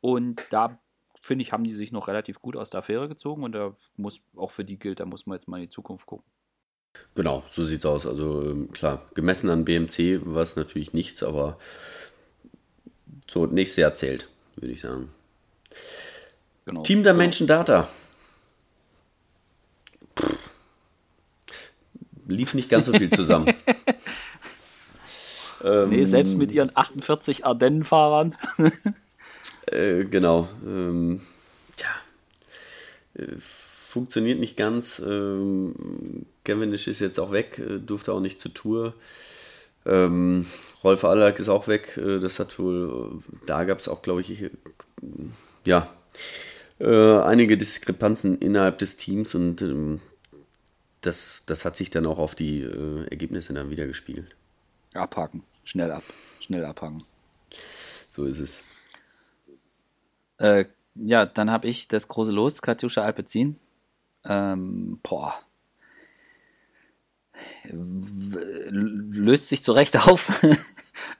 Und 0.00 0.42
da 0.50 0.78
finde 1.20 1.42
ich, 1.42 1.52
haben 1.52 1.64
die 1.64 1.72
sich 1.72 1.92
noch 1.92 2.08
relativ 2.08 2.40
gut 2.40 2.56
aus 2.56 2.70
der 2.70 2.78
Affäre 2.78 3.08
gezogen 3.08 3.42
und 3.42 3.52
da 3.52 3.74
muss 3.96 4.20
auch 4.36 4.52
für 4.52 4.64
die 4.64 4.78
gilt, 4.78 5.00
da 5.00 5.06
muss 5.06 5.26
man 5.26 5.36
jetzt 5.36 5.48
mal 5.48 5.56
in 5.56 5.64
die 5.64 5.68
Zukunft 5.68 6.06
gucken. 6.06 6.24
Genau, 7.14 7.42
so 7.50 7.64
sieht 7.64 7.80
es 7.80 7.86
aus. 7.86 8.06
Also 8.06 8.42
ähm, 8.42 8.72
klar, 8.72 9.02
gemessen 9.14 9.50
an 9.50 9.64
BMC 9.64 10.20
war 10.24 10.42
es 10.42 10.56
natürlich 10.56 10.92
nichts, 10.92 11.22
aber 11.22 11.58
so 13.28 13.46
nächstes 13.46 13.76
Jahr 13.76 13.94
zählt, 13.94 14.28
würde 14.54 14.72
ich 14.72 14.80
sagen. 14.80 15.10
Genau. 16.64 16.82
Team 16.82 17.02
der 17.02 17.12
genau. 17.12 17.22
Menschen 17.24 17.46
Data. 17.46 17.88
Lief 22.28 22.54
nicht 22.54 22.68
ganz 22.68 22.86
so 22.86 22.92
viel 22.92 23.10
zusammen. 23.10 23.52
ähm, 25.66 25.88
nee, 25.90 26.04
selbst 26.04 26.36
mit 26.36 26.52
ihren 26.52 26.70
48 26.74 27.44
Ardennen-Fahrern. 27.44 28.34
Äh, 29.66 30.04
genau. 30.04 30.48
Ähm, 30.64 31.22
ja. 31.80 33.20
Äh, 33.22 33.36
funktioniert 33.38 34.38
nicht 34.38 34.56
ganz. 34.56 35.02
Ähm, 35.04 36.26
Cavendish 36.44 36.86
ist 36.86 37.00
jetzt 37.00 37.18
auch 37.18 37.32
weg, 37.32 37.58
äh, 37.58 37.78
durfte 37.78 38.12
auch 38.12 38.20
nicht 38.20 38.40
zur 38.40 38.54
Tour. 38.54 38.94
Ähm, 39.84 40.46
Rolf 40.84 41.04
Allack 41.04 41.38
ist 41.40 41.48
auch 41.48 41.66
weg. 41.66 41.96
Äh, 41.96 42.20
das 42.20 42.38
hat 42.38 42.58
wohl, 42.58 43.20
da 43.46 43.64
gab 43.64 43.80
es 43.80 43.88
auch, 43.88 44.02
glaube 44.02 44.20
ich, 44.20 44.44
ja, 45.64 45.90
einige 46.78 47.56
Diskrepanzen 47.56 48.38
innerhalb 48.38 48.78
des 48.78 48.98
Teams 48.98 49.34
und 49.34 49.62
ähm, 49.62 50.00
das, 51.00 51.42
das 51.46 51.64
hat 51.64 51.74
sich 51.74 51.88
dann 51.88 52.04
auch 52.04 52.18
auf 52.18 52.34
die 52.34 52.62
Ergebnisse 53.10 53.54
dann 53.54 53.70
wieder 53.70 53.86
gespiegelt. 53.86 54.36
Abhaken, 54.92 55.42
schnell 55.66 55.90
ab, 55.90 56.04
schnell 56.40 56.64
abhaken. 56.64 57.04
So 58.08 58.24
ist 58.24 58.38
es. 58.38 58.62
Äh, 60.38 60.64
ja, 60.94 61.26
dann 61.26 61.50
habe 61.50 61.68
ich 61.68 61.88
das 61.88 62.08
große 62.08 62.32
Los, 62.32 62.62
Katjuscha 62.62 63.02
Alpezin. 63.02 63.56
Ähm, 64.24 64.98
boah. 65.02 65.34
Löst 67.68 69.48
sich 69.48 69.62
zu 69.62 69.72
Recht 69.72 69.96
auf, 70.08 70.42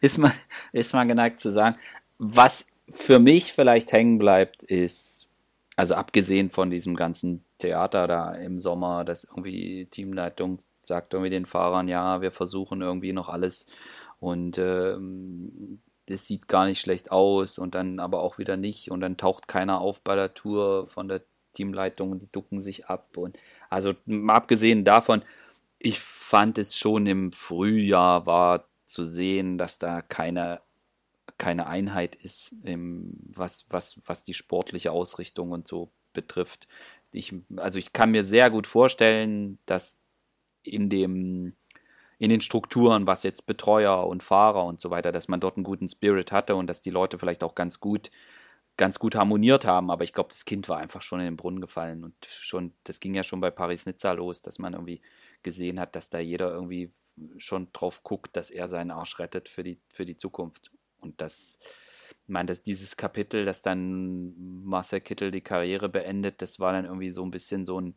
ist, 0.01 0.17
man, 0.17 0.33
ist 0.73 0.95
man 0.95 1.09
geneigt 1.09 1.41
zu 1.41 1.53
sagen. 1.53 1.77
Was 2.19 2.69
für 2.89 3.19
mich 3.19 3.53
vielleicht 3.53 3.93
hängen 3.93 4.19
bleibt, 4.19 4.63
ist, 4.63 5.29
also 5.77 5.95
abgesehen 5.95 6.49
von 6.49 6.71
diesem 6.71 6.97
ganzen 6.97 7.45
Theater 7.59 8.07
da 8.07 8.33
im 8.33 8.59
Sommer, 8.61 9.05
dass 9.05 9.25
irgendwie 9.25 9.87
Teamleitung 9.87 10.61
sagt 10.81 11.13
irgendwie 11.13 11.31
den 11.31 11.47
Fahrern, 11.47 11.89
ja, 11.89 12.21
wir 12.21 12.31
versuchen 12.31 12.81
irgendwie 12.81 13.13
noch 13.13 13.29
alles 13.29 13.67
und 14.27 14.59
ähm, 14.59 15.81
das 16.07 16.27
sieht 16.27 16.49
gar 16.49 16.67
nicht 16.67 16.81
schlecht 16.81 17.13
aus 17.13 17.59
und 17.59 17.77
dann 17.77 18.01
aber 18.01 18.23
auch 18.23 18.39
wieder 18.39 18.57
nicht 18.57 18.91
und 18.91 19.01
dann 19.01 19.17
taucht 19.17 19.47
keiner 19.47 19.81
auf 19.81 20.03
bei 20.03 20.17
der 20.17 20.35
Tour 20.35 20.89
von 20.89 21.07
der 21.07 21.23
Teamleitung 21.53 22.19
die 22.19 22.31
ducken 22.33 22.61
sich 22.61 22.87
ab 22.87 23.17
und 23.17 23.39
also 23.71 23.95
abgesehen 24.27 24.85
davon, 24.85 25.23
ich 25.79 26.01
fand 26.01 26.59
es 26.59 26.77
schon 26.77 27.07
im 27.07 27.31
Frühjahr 27.31 28.27
war 28.27 28.67
zu 28.85 29.05
sehen, 29.05 29.59
dass 29.59 29.79
da 29.79 30.03
keine 30.03 30.61
keine 31.39 31.69
Einheit 31.69 32.17
ist, 32.17 32.55
was, 32.65 33.67
was, 33.69 34.01
was 34.07 34.25
die 34.25 34.35
sportliche 34.35 34.91
Ausrichtung 34.91 35.53
und 35.53 35.69
so 35.69 35.93
betrifft. 36.13 36.67
Ich, 37.13 37.33
also 37.57 37.79
ich 37.79 37.93
kann 37.93 38.11
mir 38.11 38.25
sehr 38.25 38.49
gut 38.51 38.67
vorstellen, 38.67 39.59
dass 39.67 39.99
in 40.63 40.89
dem 40.89 41.55
in 42.19 42.31
den 42.31 42.41
Strukturen, 42.41 43.07
was 43.07 43.23
jetzt 43.23 43.47
Betreuer 43.47 44.07
und 44.07 44.23
Fahrer 44.23 44.65
und 44.65 44.81
so 44.81 44.91
weiter, 44.91 45.13
dass 45.13 45.29
man 45.29 45.41
dort 45.41 45.57
einen 45.57 45.65
guten 45.65 45.89
Spirit 45.89 46.33
hatte 46.33 46.57
und 46.57 46.67
dass 46.67 46.81
die 46.81 46.91
Leute 46.91 47.19
vielleicht 47.19 47.45
auch 47.45 47.55
ganz 47.55 47.79
gut, 47.81 48.11
ganz 48.77 48.99
gut 48.99 49.15
harmoniert 49.15 49.67
haben. 49.67 49.91
Aber 49.91 50.05
ich 50.05 50.13
glaube, 50.13 50.31
das 50.31 50.45
Kind 50.45 50.69
war 50.69 50.79
einfach 50.79 51.03
schon 51.03 51.21
in 51.21 51.27
den 51.27 51.37
Brunnen 51.37 51.61
gefallen 51.61 52.05
und 52.05 52.15
schon, 52.25 52.73
das 52.85 53.01
ging 53.01 53.15
ja 53.15 53.23
schon 53.23 53.41
bei 53.41 53.51
Paris-Nizza 53.51 54.13
los, 54.13 54.43
dass 54.43 54.59
man 54.59 54.73
irgendwie 54.73 55.03
gesehen 55.43 55.79
hat, 55.79 55.95
dass 55.95 56.09
da 56.09 56.19
jeder 56.19 56.51
irgendwie 56.51 56.91
schon 57.39 57.69
drauf 57.73 58.03
guckt, 58.03 58.37
dass 58.37 58.51
er 58.51 58.69
seinen 58.69 58.91
Arsch 58.91 59.19
rettet 59.19 59.49
für 59.49 59.63
die, 59.63 59.79
für 59.93 60.05
die 60.05 60.17
Zukunft. 60.17 60.71
Und 61.01 61.21
das, 61.21 61.59
ich 62.09 62.29
meine, 62.29 62.47
dass 62.47 62.63
dieses 62.63 62.97
Kapitel, 62.97 63.45
dass 63.45 63.63
dann 63.63 64.65
Marcel 64.65 65.01
Kittel 65.01 65.31
die 65.31 65.43
Karriere 65.43 65.89
beendet, 65.89 66.43
das 66.43 66.61
war 66.61 66.73
dann 66.73 66.85
irgendwie 66.85 67.11
so 67.11 67.23
ein 67.25 67.31
bisschen 67.31 67.65
so 67.65 67.81
ein, 67.81 67.95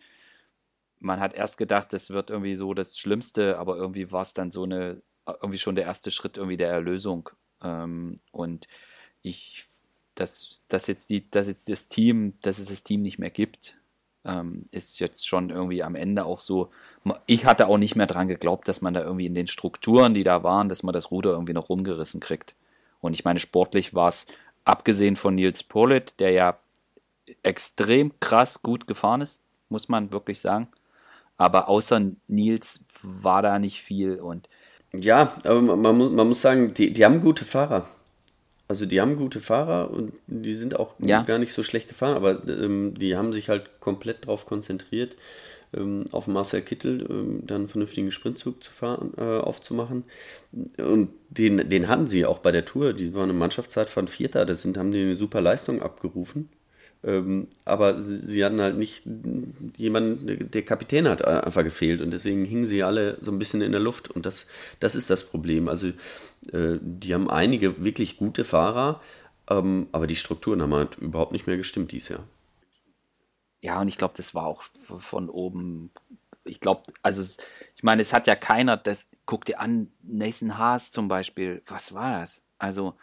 man 1.00 1.20
hat 1.20 1.34
erst 1.34 1.58
gedacht, 1.58 1.94
das 1.94 2.10
wird 2.10 2.30
irgendwie 2.30 2.56
so 2.56 2.74
das 2.74 2.98
Schlimmste, 2.98 3.58
aber 3.58 3.78
irgendwie 3.78 4.12
war 4.12 4.22
es 4.22 4.34
dann 4.34 4.52
so 4.52 4.64
eine, 4.64 5.02
irgendwie 5.26 5.58
schon 5.58 5.76
der 5.76 5.86
erste 5.86 6.12
Schritt 6.12 6.38
irgendwie 6.38 6.58
der 6.58 6.70
Erlösung. 6.70 7.30
Ähm, 7.62 8.18
und 8.32 8.68
ich, 9.22 9.66
dass, 10.16 10.66
dass 10.68 10.88
jetzt 10.88 11.10
die, 11.10 11.30
dass 11.30 11.48
jetzt 11.48 11.70
das 11.70 11.88
Team, 11.88 12.34
dass 12.42 12.60
es 12.60 12.70
das 12.70 12.84
Team 12.84 13.02
nicht 13.02 13.20
mehr 13.20 13.30
gibt, 13.30 13.78
ähm, 14.26 14.66
ist 14.72 15.00
jetzt 15.00 15.28
schon 15.28 15.50
irgendwie 15.50 15.84
am 15.84 15.96
Ende 15.96 16.26
auch 16.26 16.40
so. 16.40 16.72
Ich 17.26 17.46
hatte 17.46 17.68
auch 17.68 17.78
nicht 17.78 17.96
mehr 17.96 18.08
dran 18.08 18.28
geglaubt, 18.28 18.68
dass 18.68 18.82
man 18.82 18.94
da 18.94 19.02
irgendwie 19.02 19.26
in 19.26 19.36
den 19.36 19.48
Strukturen, 19.48 20.14
die 20.14 20.24
da 20.24 20.44
waren, 20.44 20.70
dass 20.70 20.84
man 20.84 20.94
das 20.94 21.12
Ruder 21.12 21.32
irgendwie 21.32 21.54
noch 21.54 21.70
rumgerissen 21.70 22.20
kriegt. 22.20 22.56
Und 23.00 23.14
ich 23.14 23.24
meine, 23.24 23.40
sportlich 23.40 23.94
war 23.94 24.10
es, 24.10 24.28
abgesehen 24.66 25.16
von 25.16 25.36
Nils 25.36 25.64
Polit, 25.64 26.20
der 26.20 26.32
ja 26.32 26.60
extrem 27.44 28.20
krass 28.20 28.62
gut 28.62 28.88
gefahren 28.88 29.22
ist, 29.22 29.42
muss 29.70 29.88
man 29.88 30.12
wirklich 30.12 30.40
sagen. 30.40 30.68
Aber 31.40 31.70
außer 31.70 32.02
Nils 32.28 32.82
war 33.02 33.42
da 33.42 33.58
nicht 33.58 33.82
viel 33.82 34.20
und. 34.20 34.48
Ja, 34.94 35.38
aber 35.44 35.62
man, 35.62 35.98
muss, 35.98 36.12
man 36.12 36.28
muss 36.28 36.42
sagen, 36.42 36.74
die, 36.74 36.92
die 36.94 37.06
haben 37.06 37.22
gute 37.22 37.46
Fahrer. 37.46 37.88
Also 38.68 38.86
die 38.86 39.02
haben 39.02 39.16
gute 39.16 39.40
Fahrer 39.40 39.90
und 39.90 40.14
die 40.28 40.56
sind 40.56 40.78
auch 40.78 40.94
ja. 41.00 41.24
gar 41.24 41.40
nicht 41.40 41.54
so 41.54 41.64
schlecht 41.64 41.88
gefahren, 41.88 42.16
aber 42.16 42.48
ähm, 42.48 42.94
die 42.94 43.16
haben 43.16 43.34
sich 43.34 43.50
halt 43.50 43.80
komplett 43.80 44.26
darauf 44.26 44.46
konzentriert, 44.46 45.16
ähm, 45.74 46.06
auf 46.12 46.28
Marcel 46.28 46.62
Kittel 46.62 47.08
ähm, 47.10 47.44
dann 47.48 47.62
einen 47.62 47.68
vernünftigen 47.68 48.12
Sprintzug 48.12 48.62
zu 48.64 48.72
fahren, 48.72 49.14
äh, 49.18 49.22
aufzumachen. 49.22 50.04
Und 50.78 51.10
den, 51.30 51.70
den 51.70 51.88
hatten 51.88 52.08
sie 52.08 52.26
auch 52.26 52.40
bei 52.40 52.52
der 52.52 52.66
Tour. 52.66 52.94
Die 52.94 53.14
waren 53.14 53.30
eine 53.30 53.34
Mannschaftszeit 53.34 53.90
von 53.90 54.08
Vierter, 54.08 54.46
das 54.46 54.62
sind, 54.62 54.78
haben 54.78 54.92
die 54.92 55.02
eine 55.02 55.16
super 55.16 55.42
Leistung 55.42 55.82
abgerufen. 55.82 56.50
Ähm, 57.04 57.48
aber 57.64 58.02
sie, 58.02 58.20
sie, 58.26 58.44
hatten 58.44 58.60
halt 58.60 58.78
nicht 58.78 59.04
jemanden, 59.78 60.50
der 60.52 60.64
Kapitän 60.64 61.08
hat 61.08 61.24
einfach 61.24 61.64
gefehlt 61.64 62.02
und 62.02 62.12
deswegen 62.12 62.44
hingen 62.44 62.66
sie 62.66 62.84
alle 62.84 63.18
so 63.22 63.32
ein 63.32 63.40
bisschen 63.40 63.62
in 63.62 63.72
der 63.72 63.80
Luft 63.80 64.12
und 64.12 64.26
das, 64.26 64.46
das 64.82 64.96
ist 64.96 65.10
das 65.10 65.24
Problem. 65.24 65.70
Also 65.70 65.88
äh, 66.52 66.78
die 66.82 67.14
haben 67.14 67.30
einige 67.30 67.84
wirklich 67.84 68.18
gute 68.18 68.44
Fahrer, 68.44 69.02
ähm, 69.50 69.88
aber 69.94 70.08
die 70.08 70.18
Strukturen 70.18 70.62
haben 70.62 70.74
halt 70.74 70.98
überhaupt 70.98 71.32
nicht 71.32 71.48
mehr 71.48 71.58
gestimmt 71.58 71.94
dieses 71.94 72.10
Jahr. 72.10 72.24
Ja, 73.62 73.80
und 73.80 73.88
ich 73.88 73.98
glaube, 73.98 74.14
das 74.18 74.36
war 74.36 74.46
auch 74.46 74.64
von 74.64 75.30
oben 75.30 75.92
ich 76.50 76.60
glaube, 76.60 76.84
also 77.02 77.22
ich 77.76 77.84
meine, 77.84 78.02
es 78.02 78.14
hat 78.14 78.28
ja 78.28 78.36
keiner, 78.36 78.78
das 78.78 79.10
guck 79.26 79.46
dir 79.46 79.60
an, 79.60 79.92
Nathan 80.02 80.58
Haas 80.58 80.92
zum 80.92 81.08
Beispiel, 81.08 81.62
was 81.68 81.94
war 81.94 82.20
das? 82.20 82.44
Also, 82.58 82.96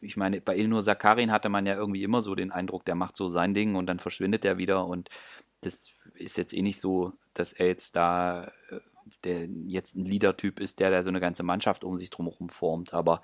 ich 0.00 0.16
meine, 0.16 0.40
bei 0.40 0.56
Ilnur 0.56 0.82
Sakarin 0.82 1.32
hatte 1.32 1.48
man 1.48 1.64
ja 1.64 1.74
irgendwie 1.74 2.02
immer 2.02 2.20
so 2.20 2.34
den 2.34 2.52
Eindruck, 2.52 2.84
der 2.84 2.94
macht 2.94 3.16
so 3.16 3.28
sein 3.28 3.54
Ding 3.54 3.74
und 3.74 3.86
dann 3.86 3.98
verschwindet 3.98 4.44
er 4.44 4.58
wieder 4.58 4.86
und 4.86 5.08
das 5.62 5.92
ist 6.14 6.36
jetzt 6.36 6.52
eh 6.52 6.62
nicht 6.62 6.78
so, 6.78 7.12
dass 7.32 7.52
er 7.52 7.68
jetzt 7.68 7.96
da 7.96 8.52
äh, 8.70 8.80
der 9.24 9.46
jetzt 9.66 9.96
ein 9.96 10.04
Leader-Typ 10.04 10.60
ist, 10.60 10.80
der 10.80 10.90
da 10.90 11.02
so 11.02 11.08
eine 11.08 11.20
ganze 11.20 11.42
Mannschaft 11.42 11.84
um 11.84 11.96
sich 11.96 12.10
drumherum 12.10 12.48
formt, 12.50 12.92
aber 12.94 13.22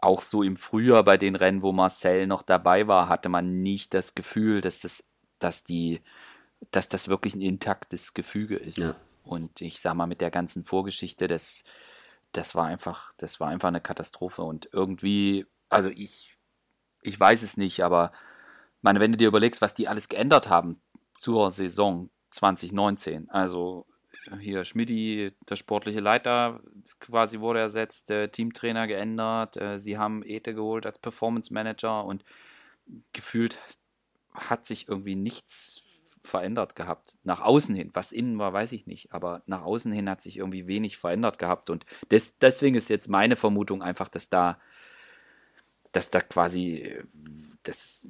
auch 0.00 0.22
so 0.22 0.42
im 0.42 0.56
Frühjahr 0.56 1.02
bei 1.02 1.16
den 1.16 1.34
Rennen, 1.34 1.62
wo 1.62 1.72
Marcel 1.72 2.26
noch 2.26 2.42
dabei 2.42 2.86
war, 2.88 3.08
hatte 3.08 3.28
man 3.28 3.62
nicht 3.62 3.94
das 3.94 4.14
Gefühl, 4.14 4.60
dass 4.60 4.80
das, 4.80 5.04
dass 5.38 5.64
die, 5.64 6.00
dass 6.70 6.88
das 6.88 7.08
wirklich 7.08 7.34
ein 7.34 7.40
intaktes 7.40 8.12
Gefüge 8.12 8.56
ist. 8.56 8.78
Ja. 8.78 8.96
Und 9.22 9.62
ich 9.62 9.80
sag 9.80 9.94
mal, 9.94 10.06
mit 10.06 10.20
der 10.20 10.30
ganzen 10.30 10.64
Vorgeschichte, 10.64 11.26
das, 11.26 11.64
das 12.36 12.54
war 12.54 12.66
einfach, 12.66 13.12
das 13.16 13.40
war 13.40 13.48
einfach 13.48 13.68
eine 13.68 13.80
Katastrophe. 13.80 14.42
Und 14.42 14.68
irgendwie, 14.72 15.46
also 15.68 15.88
ich, 15.88 16.36
ich 17.02 17.18
weiß 17.18 17.42
es 17.42 17.56
nicht, 17.56 17.82
aber 17.82 18.12
meine, 18.82 19.00
wenn 19.00 19.12
du 19.12 19.16
dir 19.16 19.28
überlegst, 19.28 19.62
was 19.62 19.74
die 19.74 19.88
alles 19.88 20.08
geändert 20.08 20.48
haben 20.48 20.80
zur 21.16 21.50
Saison 21.50 22.10
2019, 22.30 23.30
also 23.30 23.86
hier 24.40 24.64
Schmidti, 24.64 25.32
der 25.48 25.56
sportliche 25.56 26.00
Leiter, 26.00 26.60
quasi 27.00 27.40
wurde 27.40 27.60
ersetzt, 27.60 28.12
Teamtrainer 28.32 28.86
geändert, 28.86 29.56
äh, 29.56 29.78
sie 29.78 29.98
haben 29.98 30.22
Ete 30.24 30.54
geholt 30.54 30.86
als 30.86 30.98
Performance 30.98 31.52
Manager 31.52 32.04
und 32.04 32.24
gefühlt 33.12 33.58
hat 34.32 34.66
sich 34.66 34.88
irgendwie 34.88 35.16
nichts 35.16 35.83
verändert 36.24 36.74
gehabt. 36.74 37.16
Nach 37.22 37.40
außen 37.40 37.74
hin, 37.74 37.90
was 37.92 38.10
innen 38.10 38.38
war, 38.38 38.52
weiß 38.52 38.72
ich 38.72 38.86
nicht, 38.86 39.12
aber 39.12 39.42
nach 39.46 39.62
außen 39.62 39.92
hin 39.92 40.08
hat 40.08 40.22
sich 40.22 40.38
irgendwie 40.38 40.66
wenig 40.66 40.96
verändert 40.96 41.38
gehabt 41.38 41.70
und 41.70 41.84
des, 42.10 42.38
deswegen 42.38 42.76
ist 42.76 42.88
jetzt 42.88 43.08
meine 43.08 43.36
Vermutung 43.36 43.82
einfach, 43.82 44.08
dass 44.08 44.30
da, 44.30 44.58
dass 45.92 46.10
da 46.10 46.20
quasi 46.20 46.96
das, 47.62 48.06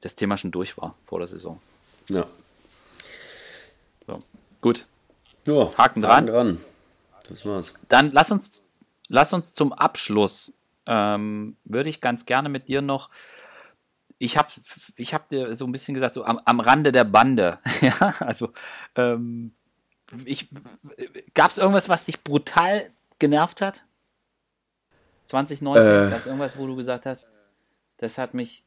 das 0.00 0.14
Thema 0.14 0.38
schon 0.38 0.50
durch 0.50 0.78
war 0.78 0.96
vor 1.04 1.18
der 1.18 1.28
Saison. 1.28 1.60
Ja. 2.08 2.26
So, 4.06 4.22
gut. 4.62 4.86
Ja, 5.44 5.76
Haken 5.76 6.02
dran. 6.02 6.12
Haken 6.12 6.26
dran. 6.26 6.60
Das 7.28 7.44
war's. 7.44 7.74
Dann 7.88 8.10
lass 8.12 8.30
uns, 8.30 8.64
lass 9.08 9.34
uns 9.34 9.52
zum 9.52 9.74
Abschluss, 9.74 10.54
ähm, 10.86 11.56
würde 11.64 11.90
ich 11.90 12.00
ganz 12.00 12.24
gerne 12.24 12.48
mit 12.48 12.68
dir 12.68 12.80
noch 12.80 13.10
ich 14.18 14.36
habe 14.36 14.48
ich 14.96 15.14
hab 15.14 15.28
dir 15.28 15.54
so 15.54 15.64
ein 15.64 15.72
bisschen 15.72 15.94
gesagt, 15.94 16.14
so 16.14 16.24
am, 16.24 16.40
am 16.44 16.60
Rande 16.60 16.92
der 16.92 17.04
Bande. 17.04 17.60
ja, 17.80 18.14
also 18.20 18.52
ähm, 18.96 19.54
gab 21.34 21.50
es 21.50 21.58
irgendwas, 21.58 21.88
was 21.88 22.04
dich 22.04 22.22
brutal 22.22 22.90
genervt 23.18 23.60
hat? 23.60 23.84
2019, 25.26 25.84
äh. 25.84 26.10
gab 26.10 26.20
es 26.20 26.26
irgendwas, 26.26 26.56
wo 26.56 26.66
du 26.66 26.74
gesagt 26.74 27.06
hast, 27.06 27.26
das 27.98 28.18
hat 28.18 28.34
mich, 28.34 28.64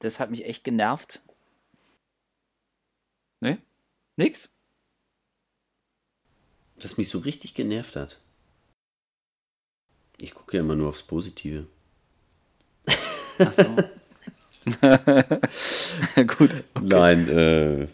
das 0.00 0.20
hat 0.20 0.30
mich 0.30 0.44
echt 0.44 0.64
genervt? 0.64 1.22
Ne? 3.40 3.58
Nix? 4.16 4.50
Das 6.78 6.96
mich 6.96 7.10
so 7.10 7.18
richtig 7.18 7.54
genervt 7.54 7.96
hat. 7.96 8.20
Ich 10.18 10.34
gucke 10.34 10.56
ja 10.56 10.62
immer 10.62 10.76
nur 10.76 10.88
aufs 10.88 11.02
Positive. 11.02 11.66
Ach 13.38 13.52
so. 13.52 13.76
Gut. 16.38 16.64
Okay. 16.74 16.82
Nein, 16.82 17.28
äh, 17.28 17.88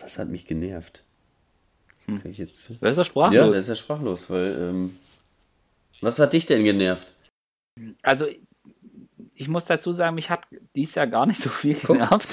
was 0.00 0.18
hat 0.18 0.28
mich 0.28 0.46
genervt? 0.46 1.04
Hm. 2.06 2.20
Ich 2.24 2.38
jetzt... 2.38 2.70
Wer 2.80 2.90
ist 2.90 2.96
ja 2.96 3.04
sprachlos? 3.04 3.34
Ja, 3.34 3.48
der 3.48 3.60
ist 3.60 3.68
ja 3.68 3.76
sprachlos, 3.76 4.28
weil, 4.28 4.56
ähm, 4.58 4.98
was 6.00 6.18
hat 6.18 6.32
dich 6.32 6.46
denn 6.46 6.64
genervt? 6.64 7.12
Also, 8.02 8.26
ich 9.34 9.48
muss 9.48 9.64
dazu 9.66 9.92
sagen, 9.92 10.14
mich 10.14 10.30
hat 10.30 10.46
dies 10.74 10.94
Jahr 10.94 11.06
gar 11.06 11.26
nicht 11.26 11.40
so 11.40 11.48
viel 11.48 11.74
genervt. 11.74 12.28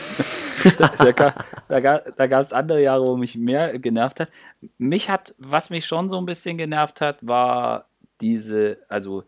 da, 0.77 1.33
da, 1.69 1.99
da 1.99 2.27
gab 2.27 2.41
es 2.41 2.53
andere 2.53 2.81
Jahre, 2.81 3.05
wo 3.05 3.17
mich 3.17 3.35
mehr 3.35 3.77
genervt 3.79 4.19
hat. 4.19 4.31
Mich 4.77 5.09
hat, 5.09 5.35
was 5.37 5.69
mich 5.69 5.85
schon 5.85 6.09
so 6.09 6.17
ein 6.17 6.25
bisschen 6.25 6.57
genervt 6.57 7.01
hat, 7.01 7.25
war 7.25 7.87
diese, 8.19 8.79
also 8.89 9.23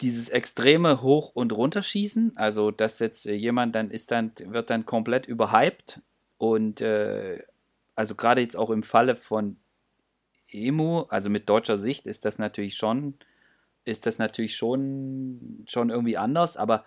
dieses 0.00 0.28
extreme 0.28 1.02
Hoch- 1.02 1.30
und 1.34 1.52
Runterschießen, 1.52 2.36
also 2.36 2.70
dass 2.70 2.98
jetzt 3.00 3.24
jemand 3.24 3.74
dann 3.74 3.90
ist 3.90 4.12
dann, 4.12 4.32
wird 4.44 4.70
dann 4.70 4.86
komplett 4.86 5.26
überhyped. 5.26 6.00
Und 6.38 6.80
äh, 6.80 7.42
also 7.96 8.14
gerade 8.14 8.40
jetzt 8.40 8.56
auch 8.56 8.70
im 8.70 8.84
Falle 8.84 9.16
von 9.16 9.56
Emu, 10.50 11.00
also 11.08 11.30
mit 11.30 11.48
deutscher 11.48 11.78
Sicht 11.78 12.06
ist 12.06 12.24
das 12.24 12.38
natürlich 12.38 12.76
schon, 12.76 13.14
ist 13.84 14.06
das 14.06 14.18
natürlich 14.18 14.56
schon, 14.56 15.64
schon 15.68 15.90
irgendwie 15.90 16.16
anders, 16.16 16.56
aber 16.56 16.84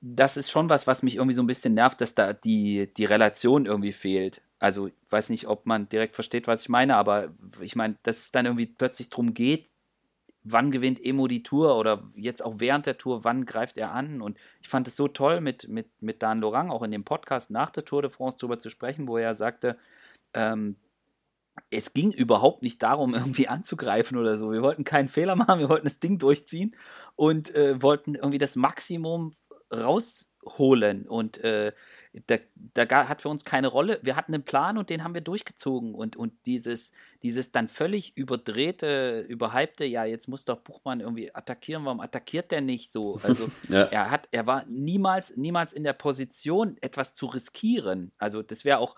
das 0.00 0.36
ist 0.36 0.50
schon 0.50 0.68
was, 0.70 0.86
was 0.86 1.02
mich 1.02 1.16
irgendwie 1.16 1.34
so 1.34 1.42
ein 1.42 1.46
bisschen 1.48 1.74
nervt, 1.74 2.00
dass 2.00 2.14
da 2.14 2.32
die, 2.32 2.92
die 2.96 3.04
Relation 3.04 3.66
irgendwie 3.66 3.92
fehlt. 3.92 4.42
Also 4.58 4.88
ich 4.88 4.94
weiß 5.10 5.30
nicht, 5.30 5.48
ob 5.48 5.66
man 5.66 5.88
direkt 5.88 6.14
versteht, 6.14 6.46
was 6.46 6.62
ich 6.62 6.68
meine, 6.68 6.96
aber 6.96 7.32
ich 7.60 7.74
meine, 7.74 7.96
dass 8.02 8.18
es 8.18 8.32
dann 8.32 8.46
irgendwie 8.46 8.66
plötzlich 8.66 9.08
darum 9.08 9.34
geht, 9.34 9.70
wann 10.52 10.70
gewinnt 10.70 11.04
Emo 11.04 11.26
die 11.26 11.42
Tour 11.42 11.76
oder 11.76 12.02
jetzt 12.14 12.44
auch 12.44 12.54
während 12.58 12.86
der 12.86 12.98
Tour, 12.98 13.24
wann 13.24 13.44
greift 13.44 13.78
er 13.78 13.92
an? 13.92 14.20
Und 14.20 14.38
ich 14.60 14.68
fand 14.68 14.88
es 14.88 14.96
so 14.96 15.08
toll, 15.08 15.40
mit, 15.40 15.68
mit, 15.68 15.88
mit 16.00 16.22
Dan 16.22 16.40
Lorang 16.40 16.70
auch 16.70 16.82
in 16.82 16.90
dem 16.90 17.04
Podcast 17.04 17.50
nach 17.50 17.70
der 17.70 17.84
Tour 17.84 18.02
de 18.02 18.10
France 18.10 18.38
darüber 18.38 18.58
zu 18.58 18.70
sprechen, 18.70 19.08
wo 19.08 19.16
er 19.16 19.34
sagte, 19.34 19.76
ähm, 20.34 20.76
es 21.70 21.92
ging 21.92 22.12
überhaupt 22.12 22.62
nicht 22.62 22.82
darum, 22.82 23.14
irgendwie 23.14 23.48
anzugreifen 23.48 24.16
oder 24.18 24.38
so. 24.38 24.52
Wir 24.52 24.62
wollten 24.62 24.84
keinen 24.84 25.08
Fehler 25.08 25.36
machen, 25.36 25.60
wir 25.60 25.68
wollten 25.68 25.86
das 25.86 26.00
Ding 26.00 26.18
durchziehen 26.18 26.74
und 27.16 27.54
äh, 27.54 27.80
wollten 27.82 28.14
irgendwie 28.14 28.38
das 28.38 28.56
Maximum 28.56 29.32
rausholen. 30.44 31.06
Und 31.06 31.38
äh, 31.38 31.72
da, 32.26 32.36
da 32.74 33.08
hat 33.08 33.22
für 33.22 33.28
uns 33.28 33.44
keine 33.44 33.68
Rolle. 33.68 34.00
Wir 34.02 34.16
hatten 34.16 34.34
einen 34.34 34.44
Plan 34.44 34.78
und 34.78 34.90
den 34.90 35.04
haben 35.04 35.14
wir 35.14 35.20
durchgezogen. 35.20 35.94
Und, 35.94 36.16
und 36.16 36.32
dieses, 36.46 36.92
dieses 37.22 37.52
dann 37.52 37.68
völlig 37.68 38.16
überdrehte, 38.16 39.20
überhypte, 39.28 39.84
ja, 39.84 40.04
jetzt 40.04 40.28
muss 40.28 40.44
doch 40.44 40.60
Buchmann 40.60 41.00
irgendwie 41.00 41.34
attackieren, 41.34 41.84
warum 41.84 42.00
attackiert 42.00 42.50
der 42.50 42.60
nicht 42.60 42.92
so? 42.92 43.20
Also 43.28 43.50
ja. 43.68 43.82
er 43.82 44.10
hat, 44.10 44.28
er 44.30 44.46
war 44.46 44.64
niemals, 44.68 45.36
niemals 45.36 45.74
in 45.74 45.84
der 45.84 45.92
Position, 45.92 46.78
etwas 46.80 47.14
zu 47.14 47.26
riskieren. 47.26 48.10
Also 48.16 48.42
das 48.42 48.64
wäre 48.64 48.78
auch, 48.78 48.96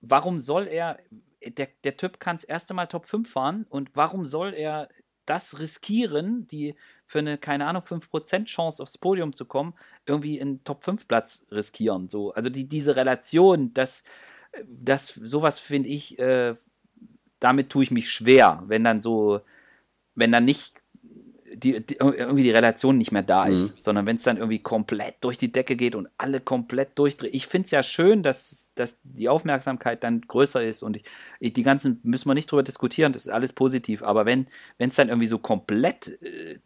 warum 0.00 0.40
soll 0.40 0.66
er, 0.66 0.98
der, 1.46 1.68
der 1.84 1.96
Typ 1.96 2.18
kann 2.18 2.36
das 2.36 2.44
erste 2.44 2.74
Mal 2.74 2.86
Top 2.86 3.06
5 3.06 3.30
fahren 3.30 3.66
und 3.68 3.90
warum 3.94 4.26
soll 4.26 4.54
er 4.54 4.88
das 5.24 5.60
riskieren, 5.60 6.48
die 6.48 6.74
für 7.10 7.18
eine, 7.18 7.38
keine 7.38 7.66
Ahnung, 7.66 7.82
5% 7.82 8.44
Chance 8.44 8.80
aufs 8.80 8.96
Podium 8.96 9.32
zu 9.32 9.44
kommen, 9.44 9.74
irgendwie 10.06 10.40
einen 10.40 10.62
Top-5-Platz 10.62 11.44
riskieren. 11.50 12.08
So. 12.08 12.32
Also 12.34 12.50
die, 12.50 12.68
diese 12.68 12.94
Relation, 12.94 13.74
das, 13.74 14.04
das 14.68 15.08
sowas 15.20 15.58
finde 15.58 15.88
ich, 15.88 16.20
äh, 16.20 16.54
damit 17.40 17.68
tue 17.68 17.82
ich 17.82 17.90
mich 17.90 18.12
schwer, 18.12 18.62
wenn 18.68 18.84
dann 18.84 19.00
so, 19.00 19.40
wenn 20.14 20.30
dann 20.30 20.44
nicht 20.44 20.80
die, 21.52 21.84
die, 21.84 21.96
irgendwie 21.96 22.44
die 22.44 22.52
Relation 22.52 22.96
nicht 22.96 23.10
mehr 23.10 23.24
da 23.24 23.46
ist, 23.46 23.74
mhm. 23.74 23.80
sondern 23.80 24.06
wenn 24.06 24.14
es 24.14 24.22
dann 24.22 24.36
irgendwie 24.36 24.60
komplett 24.60 25.16
durch 25.22 25.36
die 25.36 25.50
Decke 25.50 25.74
geht 25.74 25.96
und 25.96 26.08
alle 26.16 26.40
komplett 26.40 26.96
durchdrehen. 26.96 27.34
Ich 27.34 27.48
finde 27.48 27.64
es 27.64 27.72
ja 27.72 27.82
schön, 27.82 28.22
dass, 28.22 28.70
dass 28.76 28.98
die 29.02 29.28
Aufmerksamkeit 29.28 30.04
dann 30.04 30.20
größer 30.20 30.62
ist 30.62 30.84
und 30.84 31.00
ich, 31.40 31.52
die 31.54 31.64
ganzen, 31.64 31.98
müssen 32.04 32.28
wir 32.28 32.34
nicht 32.34 32.52
drüber 32.52 32.62
diskutieren, 32.62 33.12
das 33.12 33.26
ist 33.26 33.32
alles 33.32 33.52
positiv, 33.52 34.04
aber 34.04 34.26
wenn 34.26 34.46
es 34.78 34.94
dann 34.94 35.08
irgendwie 35.08 35.26
so 35.26 35.38
komplett 35.38 36.22
äh, 36.22 36.60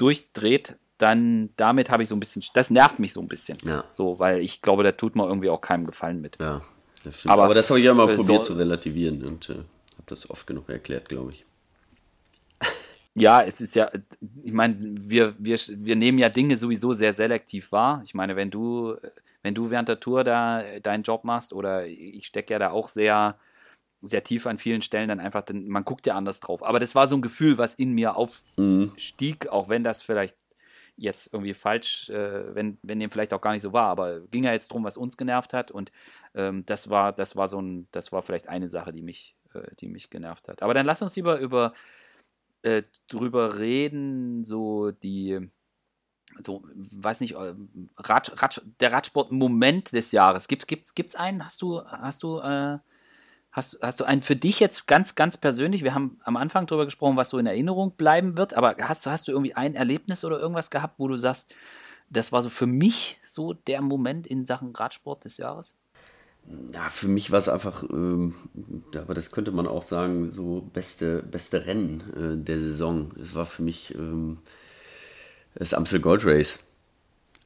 durchdreht, 0.00 0.76
dann 0.98 1.50
damit 1.56 1.90
habe 1.90 2.02
ich 2.02 2.08
so 2.08 2.16
ein 2.16 2.20
bisschen, 2.20 2.42
das 2.54 2.70
nervt 2.70 2.98
mich 2.98 3.12
so 3.12 3.20
ein 3.20 3.28
bisschen. 3.28 3.58
Ja. 3.64 3.84
So, 3.96 4.18
weil 4.18 4.40
ich 4.40 4.62
glaube, 4.62 4.82
da 4.82 4.92
tut 4.92 5.16
man 5.16 5.28
irgendwie 5.28 5.48
auch 5.48 5.60
keinem 5.60 5.86
Gefallen 5.86 6.20
mit. 6.20 6.36
Ja, 6.40 6.62
das 7.04 7.16
stimmt. 7.16 7.32
Aber, 7.32 7.44
aber 7.44 7.54
das 7.54 7.68
habe 7.70 7.78
ich 7.78 7.86
ja 7.86 7.94
mal 7.94 8.10
äh, 8.10 8.16
probiert 8.16 8.44
so, 8.44 8.52
zu 8.52 8.58
relativieren 8.58 9.24
und 9.24 9.48
äh, 9.48 9.54
habe 9.54 10.06
das 10.06 10.28
oft 10.28 10.46
genug 10.46 10.68
erklärt, 10.68 11.08
glaube 11.08 11.32
ich 11.32 11.46
ja, 13.14 13.42
es 13.42 13.60
ist 13.60 13.74
ja, 13.74 13.90
ich 14.42 14.52
meine, 14.52 14.76
wir, 14.78 15.34
wir, 15.38 15.58
wir 15.58 15.96
nehmen 15.96 16.18
ja 16.18 16.28
Dinge 16.28 16.56
sowieso 16.56 16.92
sehr 16.92 17.14
selektiv 17.14 17.72
wahr. 17.72 18.02
Ich 18.04 18.14
meine, 18.14 18.36
wenn 18.36 18.50
du, 18.50 18.96
wenn 19.42 19.54
du 19.54 19.70
während 19.70 19.88
der 19.88 20.00
Tour 20.00 20.24
da 20.24 20.62
deinen 20.80 21.02
Job 21.02 21.24
machst 21.24 21.52
oder 21.52 21.86
ich 21.86 22.26
stecke 22.26 22.52
ja 22.52 22.58
da 22.58 22.70
auch 22.70 22.88
sehr, 22.88 23.36
sehr 24.02 24.24
tief 24.24 24.46
an 24.46 24.58
vielen 24.58 24.82
Stellen 24.82 25.08
dann 25.08 25.20
einfach, 25.20 25.44
man 25.52 25.84
guckt 25.84 26.06
ja 26.06 26.14
anders 26.14 26.40
drauf. 26.40 26.62
Aber 26.62 26.78
das 26.78 26.94
war 26.94 27.06
so 27.06 27.16
ein 27.16 27.22
Gefühl, 27.22 27.58
was 27.58 27.74
in 27.74 27.92
mir 27.92 28.16
aufstieg, 28.16 29.44
mhm. 29.44 29.50
auch 29.50 29.68
wenn 29.68 29.84
das 29.84 30.02
vielleicht 30.02 30.36
jetzt 30.96 31.32
irgendwie 31.32 31.54
falsch, 31.54 32.10
äh, 32.10 32.54
wenn, 32.54 32.78
wenn 32.82 32.98
dem 33.00 33.10
vielleicht 33.10 33.32
auch 33.32 33.40
gar 33.40 33.52
nicht 33.52 33.62
so 33.62 33.72
war, 33.72 33.88
aber 33.88 34.20
ging 34.20 34.44
ja 34.44 34.52
jetzt 34.52 34.68
drum, 34.68 34.84
was 34.84 34.98
uns 34.98 35.16
genervt 35.16 35.54
hat 35.54 35.70
und 35.70 35.92
ähm, 36.34 36.64
das 36.66 36.90
war, 36.90 37.12
das 37.12 37.36
war 37.36 37.48
so 37.48 37.60
ein, 37.60 37.88
das 37.90 38.12
war 38.12 38.22
vielleicht 38.22 38.48
eine 38.48 38.68
Sache, 38.68 38.92
die 38.92 39.02
mich, 39.02 39.34
äh, 39.54 39.62
die 39.80 39.88
mich 39.88 40.10
genervt 40.10 40.48
hat. 40.48 40.62
Aber 40.62 40.74
dann 40.74 40.84
lass 40.84 41.00
uns 41.00 41.16
lieber 41.16 41.38
über 41.38 41.72
äh, 42.62 42.82
drüber 43.08 43.58
reden, 43.58 44.44
so 44.44 44.90
die, 44.90 45.50
so, 46.44 46.64
weiß 46.74 47.20
nicht, 47.20 47.34
äh, 47.34 47.54
Rad, 47.96 48.42
Rad, 48.42 48.62
der 48.80 48.92
Radsport-Moment 48.92 49.92
des 49.92 50.12
Jahres. 50.12 50.48
Gibt, 50.48 50.68
gibt's, 50.68 50.94
gibt's 50.94 51.16
einen? 51.16 51.44
Hast 51.44 51.62
du, 51.62 51.82
hast 51.82 52.22
du, 52.22 52.38
äh, 52.40 52.78
hast, 53.52 53.78
hast 53.82 54.00
du 54.00 54.04
einen 54.04 54.22
für 54.22 54.36
dich 54.36 54.60
jetzt 54.60 54.86
ganz, 54.86 55.14
ganz 55.14 55.36
persönlich? 55.36 55.82
Wir 55.82 55.94
haben 55.94 56.18
am 56.24 56.36
Anfang 56.36 56.66
darüber 56.66 56.84
gesprochen, 56.84 57.16
was 57.16 57.30
so 57.30 57.38
in 57.38 57.46
Erinnerung 57.46 57.92
bleiben 57.92 58.36
wird, 58.36 58.54
aber 58.54 58.76
hast 58.80 59.04
du, 59.06 59.10
hast 59.10 59.28
du 59.28 59.32
irgendwie 59.32 59.54
ein 59.54 59.74
Erlebnis 59.74 60.24
oder 60.24 60.38
irgendwas 60.38 60.70
gehabt, 60.70 60.94
wo 60.98 61.08
du 61.08 61.16
sagst, 61.16 61.54
das 62.10 62.32
war 62.32 62.42
so 62.42 62.50
für 62.50 62.66
mich 62.66 63.18
so 63.22 63.52
der 63.52 63.80
Moment 63.82 64.26
in 64.26 64.46
Sachen 64.46 64.74
Radsport 64.74 65.24
des 65.24 65.36
Jahres? 65.36 65.74
Ja, 66.72 66.88
für 66.88 67.08
mich 67.08 67.30
war 67.30 67.38
es 67.38 67.48
einfach, 67.48 67.84
ähm, 67.90 68.34
aber 68.94 69.14
das 69.14 69.30
könnte 69.30 69.52
man 69.52 69.66
auch 69.66 69.86
sagen, 69.86 70.30
so 70.30 70.68
beste, 70.72 71.22
beste 71.22 71.66
Rennen 71.66 72.02
äh, 72.16 72.44
der 72.44 72.58
Saison. 72.58 73.12
Es 73.20 73.34
war 73.34 73.44
für 73.44 73.62
mich 73.62 73.94
ähm, 73.94 74.38
das 75.54 75.74
Amstel 75.74 76.00
Gold 76.00 76.24
Race. 76.24 76.58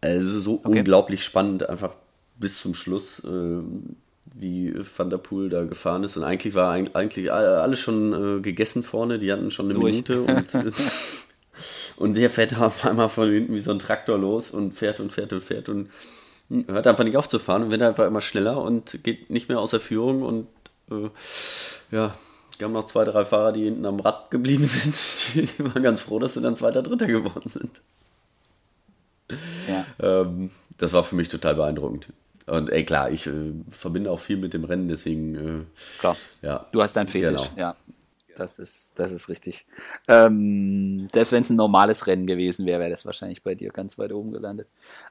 Also 0.00 0.40
so 0.40 0.54
okay. 0.54 0.78
unglaublich 0.78 1.24
spannend, 1.24 1.68
einfach 1.68 1.94
bis 2.36 2.58
zum 2.60 2.74
Schluss, 2.74 3.22
äh, 3.24 3.62
wie 4.34 4.74
Van 4.74 5.10
der 5.10 5.18
Poel 5.18 5.48
da 5.48 5.64
gefahren 5.64 6.04
ist. 6.04 6.16
Und 6.16 6.24
eigentlich 6.24 6.54
war 6.54 6.72
eigentlich 6.72 7.32
alles 7.32 7.78
schon 7.78 8.38
äh, 8.38 8.40
gegessen 8.40 8.82
vorne, 8.82 9.18
die 9.18 9.32
hatten 9.32 9.50
schon 9.50 9.66
eine 9.66 9.74
Durch. 9.74 9.92
Minute 9.92 10.22
und, 10.22 10.46
und 11.96 12.14
der 12.14 12.30
fährt 12.30 12.58
auf 12.58 12.84
einmal 12.84 13.08
von 13.08 13.30
hinten 13.30 13.54
wie 13.54 13.60
so 13.60 13.70
ein 13.70 13.78
Traktor 13.78 14.18
los 14.18 14.50
und 14.50 14.72
fährt 14.72 15.00
und 15.00 15.12
fährt 15.12 15.32
und 15.32 15.42
fährt 15.42 15.68
und 15.68 15.88
hört 16.66 16.86
einfach 16.86 17.04
nicht 17.04 17.16
auf 17.16 17.28
zu 17.28 17.38
fahren 17.38 17.62
und 17.62 17.70
wird 17.70 17.82
einfach 17.82 18.06
immer 18.06 18.20
schneller 18.20 18.60
und 18.60 19.02
geht 19.04 19.30
nicht 19.30 19.48
mehr 19.48 19.60
aus 19.60 19.70
der 19.70 19.80
Führung 19.80 20.22
und 20.22 20.46
äh, 20.90 21.08
ja, 21.90 22.14
wir 22.58 22.66
haben 22.66 22.72
noch 22.72 22.84
zwei, 22.84 23.04
drei 23.04 23.24
Fahrer, 23.24 23.52
die 23.52 23.64
hinten 23.64 23.86
am 23.86 24.00
Rad 24.00 24.30
geblieben 24.30 24.64
sind. 24.68 24.96
Die, 25.34 25.42
die 25.42 25.64
waren 25.64 25.82
ganz 25.82 26.02
froh, 26.02 26.18
dass 26.18 26.34
sie 26.34 26.40
dann 26.40 26.56
Zweiter, 26.56 26.82
Dritter 26.82 27.06
geworden 27.06 27.48
sind. 27.48 27.80
Ja. 29.68 29.86
Ähm, 30.00 30.50
das 30.78 30.92
war 30.92 31.04
für 31.04 31.16
mich 31.16 31.28
total 31.28 31.54
beeindruckend. 31.54 32.08
Und 32.46 32.70
ey, 32.70 32.84
klar, 32.84 33.10
ich 33.10 33.26
äh, 33.26 33.52
verbinde 33.70 34.10
auch 34.10 34.20
viel 34.20 34.36
mit 34.36 34.52
dem 34.52 34.64
Rennen, 34.64 34.88
deswegen. 34.88 35.34
Äh, 35.34 35.64
klar. 35.98 36.16
Ja. 36.42 36.66
Du 36.72 36.82
hast 36.82 36.94
deinen 36.94 37.08
Fetisch, 37.08 37.50
genau. 37.50 37.60
ja. 37.60 37.76
Das 38.36 38.58
ist, 38.58 38.98
das 38.98 39.12
ist 39.12 39.28
richtig. 39.28 39.66
Ähm, 40.08 41.06
selbst 41.12 41.32
wenn 41.32 41.42
es 41.42 41.50
ein 41.50 41.56
normales 41.56 42.06
Rennen 42.06 42.26
gewesen 42.26 42.66
wäre, 42.66 42.80
wäre 42.80 42.90
das 42.90 43.06
wahrscheinlich 43.06 43.42
bei 43.42 43.54
dir 43.54 43.70
ganz 43.70 43.96
weit 43.98 44.12
oben 44.12 44.32
gelandet. 44.32 44.68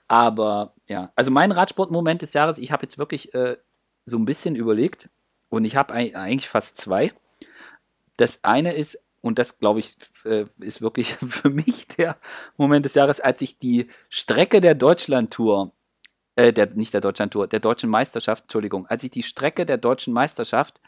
Aber 0.07 0.73
ja, 0.87 1.11
also 1.15 1.31
mein 1.31 1.51
Radsportmoment 1.51 2.21
des 2.21 2.33
Jahres, 2.33 2.57
ich 2.57 2.71
habe 2.71 2.83
jetzt 2.83 2.97
wirklich 2.97 3.33
äh, 3.33 3.57
so 4.05 4.17
ein 4.17 4.25
bisschen 4.25 4.55
überlegt 4.55 5.09
und 5.49 5.65
ich 5.65 5.75
habe 5.75 5.93
eigentlich 5.93 6.49
fast 6.49 6.77
zwei. 6.77 7.13
Das 8.17 8.43
eine 8.43 8.73
ist, 8.73 8.99
und 9.21 9.39
das 9.39 9.59
glaube 9.59 9.79
ich, 9.79 9.95
äh, 10.25 10.45
ist 10.59 10.81
wirklich 10.81 11.13
für 11.29 11.49
mich 11.49 11.87
der 11.87 12.17
Moment 12.57 12.85
des 12.85 12.95
Jahres, 12.95 13.19
als 13.21 13.41
ich 13.41 13.57
die 13.57 13.87
Strecke 14.09 14.59
der 14.59 14.75
Deutschlandtour, 14.75 15.71
äh, 16.35 16.53
der, 16.53 16.71
nicht 16.71 16.93
der 16.93 17.01
Deutschlandtour, 17.01 17.47
der 17.47 17.59
deutschen 17.59 17.89
Meisterschaft, 17.89 18.43
Entschuldigung, 18.43 18.87
als 18.87 19.03
ich 19.03 19.11
die 19.11 19.23
Strecke 19.23 19.65
der 19.65 19.77
deutschen 19.77 20.13
Meisterschaft 20.13 20.81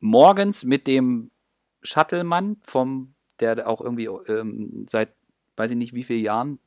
morgens 0.00 0.64
mit 0.64 0.86
dem 0.86 1.30
Shuttlemann 1.82 2.56
vom, 2.62 3.14
der 3.40 3.68
auch 3.68 3.80
irgendwie 3.80 4.06
ähm, 4.06 4.86
seit 4.88 5.14
weiß 5.56 5.70
ich 5.70 5.76
nicht 5.76 5.94
wie 5.94 6.02
vielen 6.02 6.22
Jahren 6.22 6.58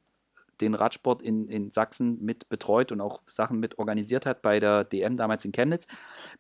den 0.62 0.74
Radsport 0.74 1.22
in, 1.22 1.48
in 1.48 1.72
Sachsen 1.72 2.24
mit 2.24 2.48
betreut 2.50 2.92
und 2.92 3.02
auch 3.02 3.22
Sachen 3.28 3.60
mit 3.60 3.78
organisiert 3.78 4.26
hat 4.26 4.42
bei 4.42 4.60
der 4.60 4.84
DM 4.86 5.18
damals 5.18 5.44
in 5.44 5.52
Chemnitz, 5.52 5.88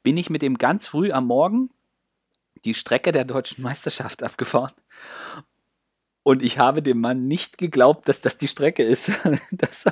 bin 0.03 0.15
ich 0.17 0.29
mit 0.29 0.41
dem 0.41 0.57
ganz 0.57 0.87
früh 0.87 1.11
am 1.11 1.27
Morgen 1.27 1.69
die 2.63 2.73
Strecke 2.73 3.11
der 3.11 3.25
deutschen 3.25 3.63
Meisterschaft 3.63 4.23
abgefahren. 4.23 4.71
Und 6.27 6.41
ich 6.41 6.57
habe 6.57 6.81
dem 6.81 7.01
Mann 7.01 7.27
nicht 7.27 7.59
geglaubt, 7.59 8.09
dass 8.09 8.19
das 8.19 8.35
die 8.35 8.47
Strecke 8.47 8.81
ist. 8.81 9.11
das, 9.51 9.85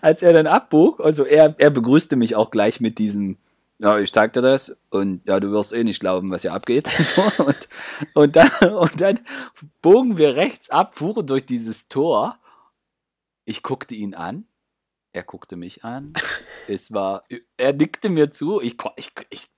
als 0.00 0.22
er 0.22 0.32
dann 0.32 0.46
abbog, 0.46 0.98
also 0.98 1.24
er, 1.24 1.54
er 1.58 1.68
begrüßte 1.68 2.16
mich 2.16 2.34
auch 2.34 2.50
gleich 2.50 2.80
mit 2.80 2.96
diesem, 2.96 3.36
ja, 3.78 3.98
ich 3.98 4.10
zeig 4.10 4.32
dir 4.32 4.40
das 4.40 4.78
und 4.88 5.20
ja, 5.28 5.38
du 5.38 5.50
wirst 5.50 5.74
eh 5.74 5.84
nicht 5.84 6.00
glauben, 6.00 6.30
was 6.30 6.40
hier 6.40 6.54
abgeht. 6.54 6.88
So, 6.98 7.44
und, 7.44 7.68
und, 8.14 8.36
dann, 8.36 8.50
und 8.76 8.98
dann 8.98 9.20
bogen 9.82 10.16
wir 10.16 10.36
rechts 10.36 10.70
ab, 10.70 10.94
fuhren 10.94 11.26
durch 11.26 11.44
dieses 11.44 11.88
Tor. 11.88 12.38
Ich 13.44 13.62
guckte 13.62 13.94
ihn 13.94 14.14
an, 14.14 14.46
er 15.12 15.22
guckte 15.22 15.56
mich 15.56 15.84
an. 15.84 16.14
Es 16.66 16.92
war, 16.92 17.24
er 17.56 17.72
nickte 17.74 18.08
mir 18.10 18.30
zu. 18.30 18.60
Ich, 18.60 18.76
ich, 18.96 19.12
ich 19.30 19.48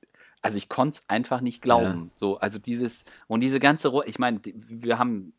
also 0.43 0.59
ich 0.59 0.69
konnte 0.69 0.99
es 0.99 1.09
einfach 1.09 1.41
nicht 1.41 1.61
glauben. 1.63 2.05
Ja. 2.05 2.11
So, 2.15 2.39
also 2.39 2.59
dieses, 2.59 3.05
und 3.27 3.41
diese 3.41 3.61
ganze, 3.61 3.93
ich 4.07 4.19
meine, 4.19 4.41
wir 4.45 4.99
haben, 4.99 5.35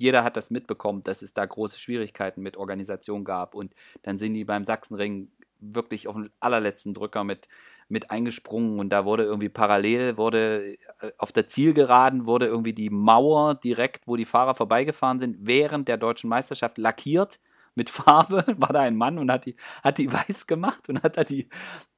jeder 0.00 0.24
hat 0.24 0.36
das 0.36 0.50
mitbekommen, 0.50 1.02
dass 1.02 1.22
es 1.22 1.34
da 1.34 1.44
große 1.44 1.78
Schwierigkeiten 1.78 2.42
mit 2.42 2.56
Organisation 2.56 3.24
gab. 3.24 3.54
Und 3.54 3.74
dann 4.02 4.18
sind 4.18 4.34
die 4.34 4.44
beim 4.44 4.64
Sachsenring 4.64 5.30
wirklich 5.60 6.08
auf 6.08 6.16
den 6.16 6.30
allerletzten 6.40 6.94
Drücker 6.94 7.24
mit, 7.24 7.48
mit 7.88 8.10
eingesprungen. 8.10 8.78
Und 8.78 8.90
da 8.90 9.04
wurde 9.04 9.24
irgendwie 9.24 9.48
parallel, 9.48 10.16
wurde 10.16 10.76
äh, 11.00 11.12
auf 11.18 11.32
der 11.32 11.46
Zielgeraden 11.46 12.26
wurde 12.26 12.46
irgendwie 12.46 12.72
die 12.72 12.90
Mauer 12.90 13.54
direkt, 13.54 14.06
wo 14.06 14.16
die 14.16 14.24
Fahrer 14.24 14.54
vorbeigefahren 14.54 15.18
sind, 15.18 15.36
während 15.40 15.88
der 15.88 15.98
deutschen 15.98 16.30
Meisterschaft 16.30 16.78
lackiert 16.78 17.38
mit 17.74 17.90
Farbe, 17.90 18.44
war 18.58 18.72
da 18.72 18.80
ein 18.80 18.96
Mann 18.96 19.18
und 19.18 19.30
hat 19.30 19.46
die, 19.46 19.56
hat 19.82 19.98
die 19.98 20.12
weiß 20.12 20.46
gemacht 20.46 20.88
und 20.88 21.02
hat 21.02 21.16
da 21.16 21.24
die, 21.24 21.48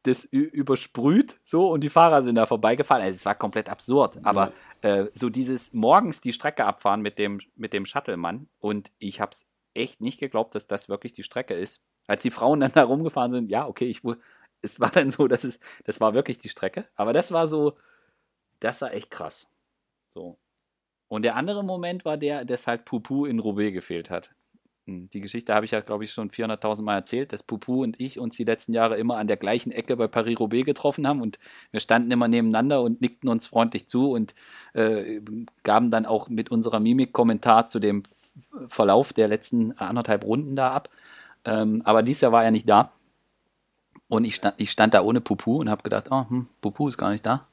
das 0.02 0.24
übersprüht, 0.24 1.40
so, 1.44 1.70
und 1.70 1.82
die 1.82 1.90
Fahrer 1.90 2.22
sind 2.22 2.34
da 2.34 2.46
vorbeigefahren. 2.46 3.02
Also, 3.02 3.16
es 3.16 3.24
war 3.24 3.34
komplett 3.34 3.68
absurd, 3.68 4.18
aber 4.24 4.52
äh, 4.82 5.06
so 5.14 5.28
dieses 5.28 5.72
morgens 5.72 6.20
die 6.20 6.32
Strecke 6.32 6.64
abfahren 6.64 7.02
mit 7.02 7.18
dem, 7.18 7.40
mit 7.54 7.72
dem 7.72 7.86
Shuttle-Mann 7.86 8.48
und 8.58 8.90
ich 8.98 9.20
hab's 9.20 9.48
echt 9.74 10.00
nicht 10.00 10.18
geglaubt, 10.18 10.54
dass 10.54 10.66
das 10.66 10.88
wirklich 10.88 11.12
die 11.12 11.22
Strecke 11.22 11.54
ist. 11.54 11.80
Als 12.06 12.22
die 12.22 12.30
Frauen 12.30 12.60
dann 12.60 12.72
da 12.74 12.84
rumgefahren 12.84 13.30
sind, 13.30 13.50
ja, 13.50 13.66
okay, 13.66 13.86
ich, 13.86 14.02
es 14.60 14.80
war 14.80 14.90
dann 14.90 15.10
so, 15.10 15.28
dass 15.28 15.44
es, 15.44 15.60
das 15.84 16.00
war 16.00 16.14
wirklich 16.14 16.38
die 16.38 16.48
Strecke, 16.48 16.88
aber 16.94 17.12
das 17.12 17.32
war 17.32 17.46
so, 17.46 17.76
das 18.60 18.80
war 18.80 18.92
echt 18.92 19.10
krass. 19.10 19.48
So. 20.08 20.38
Und 21.08 21.22
der 21.22 21.36
andere 21.36 21.62
Moment 21.62 22.04
war 22.04 22.16
der, 22.16 22.44
dass 22.44 22.66
halt 22.66 22.84
Pupu 22.84 23.26
in 23.26 23.38
Roubaix 23.38 23.72
gefehlt 23.72 24.08
hat. 24.08 24.34
Hm, 24.86 25.08
die 25.10 25.20
Geschichte 25.20 25.54
habe 25.54 25.64
ich 25.64 25.70
ja, 25.70 25.80
glaube 25.80 26.04
ich, 26.04 26.12
schon 26.12 26.30
400.000 26.30 26.82
Mal 26.82 26.96
erzählt, 26.96 27.32
dass 27.32 27.42
Pupu 27.42 27.82
und 27.82 28.00
ich 28.00 28.18
uns 28.18 28.36
die 28.36 28.44
letzten 28.44 28.72
Jahre 28.72 28.96
immer 28.96 29.16
an 29.16 29.28
der 29.28 29.36
gleichen 29.36 29.70
Ecke 29.70 29.96
bei 29.96 30.08
Paris-Roubaix 30.08 30.64
getroffen 30.64 31.06
haben 31.06 31.20
und 31.20 31.38
wir 31.70 31.80
standen 31.80 32.10
immer 32.10 32.28
nebeneinander 32.28 32.82
und 32.82 33.00
nickten 33.00 33.28
uns 33.28 33.46
freundlich 33.46 33.86
zu 33.88 34.10
und 34.10 34.34
äh, 34.74 35.20
gaben 35.62 35.90
dann 35.90 36.06
auch 36.06 36.28
mit 36.28 36.50
unserer 36.50 36.80
Mimik 36.80 37.12
Kommentar 37.12 37.68
zu 37.68 37.78
dem 37.78 38.02
Verlauf 38.68 39.12
der 39.12 39.28
letzten 39.28 39.72
anderthalb 39.78 40.24
Runden 40.24 40.56
da 40.56 40.72
ab. 40.72 40.88
Ähm, 41.44 41.82
aber 41.84 42.02
dieses 42.02 42.22
Jahr 42.22 42.32
war 42.32 42.44
er 42.44 42.50
nicht 42.50 42.68
da 42.68 42.92
und 44.08 44.24
ich 44.24 44.34
stand, 44.34 44.54
ich 44.58 44.70
stand 44.70 44.94
da 44.94 45.02
ohne 45.02 45.20
Pupu 45.20 45.56
und 45.58 45.70
habe 45.70 45.82
gedacht, 45.82 46.08
oh, 46.10 46.28
hm, 46.28 46.46
Pupu 46.60 46.88
ist 46.88 46.98
gar 46.98 47.10
nicht 47.10 47.24
da. 47.24 47.46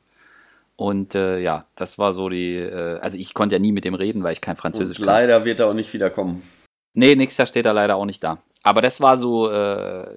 Und 0.75 1.13
äh, 1.13 1.39
ja, 1.39 1.65
das 1.75 1.99
war 1.99 2.13
so 2.13 2.29
die, 2.29 2.55
äh, 2.55 2.99
also 2.99 3.17
ich 3.17 3.33
konnte 3.33 3.55
ja 3.55 3.59
nie 3.59 3.71
mit 3.71 3.83
dem 3.83 3.93
reden, 3.93 4.23
weil 4.23 4.33
ich 4.33 4.41
kein 4.41 4.55
Französisch 4.55 4.99
und 4.99 5.05
leider 5.05 5.39
kann. 5.39 5.45
wird 5.45 5.59
er 5.59 5.67
auch 5.67 5.73
nicht 5.73 5.93
wiederkommen. 5.93 6.41
Nee, 6.99 7.15
nächstes 7.15 7.37
Jahr 7.37 7.47
steht 7.47 7.65
er 7.65 7.73
leider 7.73 7.95
auch 7.95 8.05
nicht 8.05 8.23
da. 8.23 8.39
Aber 8.61 8.81
das 8.81 8.99
war 8.99 9.17
so, 9.17 9.49
äh, 9.49 10.15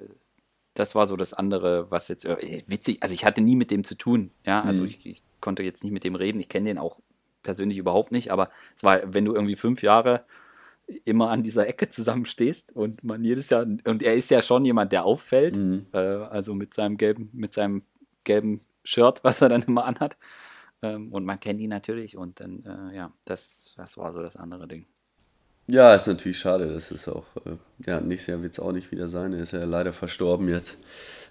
das 0.73 0.95
war 0.95 1.07
so 1.07 1.15
das 1.15 1.33
andere, 1.33 1.89
was 1.89 2.09
jetzt 2.09 2.25
äh, 2.25 2.61
witzig. 2.67 3.01
Also 3.01 3.13
ich 3.13 3.25
hatte 3.25 3.41
nie 3.41 3.55
mit 3.55 3.71
dem 3.71 3.83
zu 3.83 3.95
tun. 3.95 4.31
Ja, 4.45 4.61
also 4.63 4.81
mhm. 4.81 4.87
ich, 4.87 5.05
ich, 5.05 5.23
konnte 5.39 5.63
jetzt 5.63 5.83
nicht 5.83 5.91
mit 5.91 6.05
dem 6.05 6.15
reden. 6.15 6.39
Ich 6.39 6.47
kenne 6.47 6.69
den 6.69 6.77
auch 6.77 6.99
persönlich 7.41 7.77
überhaupt 7.77 8.13
nicht. 8.13 8.31
Aber 8.31 8.49
es 8.75 8.83
war, 8.83 9.13
wenn 9.13 9.25
du 9.25 9.33
irgendwie 9.33 9.57
fünf 9.57 9.81
Jahre 9.81 10.23
immer 11.05 11.29
an 11.29 11.43
dieser 11.43 11.67
Ecke 11.67 11.89
zusammenstehst 11.89 12.73
und 12.75 13.03
man 13.03 13.23
jedes 13.23 13.49
Jahr 13.49 13.63
und 13.63 14.03
er 14.03 14.15
ist 14.15 14.31
ja 14.31 14.41
schon 14.41 14.65
jemand, 14.65 14.91
der 14.91 15.05
auffällt. 15.05 15.57
Mhm. 15.57 15.87
Äh, 15.93 15.97
also 15.97 16.53
mit 16.53 16.73
seinem 16.73 16.97
gelben, 16.97 17.29
mit 17.33 17.53
seinem 17.53 17.83
gelben 18.23 18.61
Shirt, 18.83 19.23
was 19.23 19.41
er 19.41 19.49
dann 19.49 19.63
immer 19.63 19.85
anhat. 19.85 20.17
Ähm, 20.81 21.11
und 21.13 21.25
man 21.25 21.39
kennt 21.39 21.61
ihn 21.61 21.69
natürlich. 21.69 22.17
Und 22.17 22.39
dann, 22.39 22.63
äh, 22.65 22.95
ja, 22.95 23.11
das, 23.25 23.73
das 23.77 23.97
war 23.97 24.11
so 24.11 24.21
das 24.21 24.35
andere 24.35 24.67
Ding. 24.67 24.85
Ja, 25.67 25.95
ist 25.95 26.07
natürlich 26.07 26.39
schade. 26.39 26.67
Das 26.73 26.91
ist 26.91 27.07
auch, 27.07 27.25
äh, 27.45 27.55
ja, 27.85 28.01
nächstes 28.01 28.27
Jahr 28.27 28.41
wird 28.41 28.53
es 28.53 28.59
auch 28.59 28.71
nicht 28.71 28.91
wieder 28.91 29.07
sein. 29.07 29.33
Er 29.33 29.43
ist 29.43 29.53
ja 29.53 29.63
leider 29.63 29.93
verstorben 29.93 30.49
jetzt. 30.49 30.77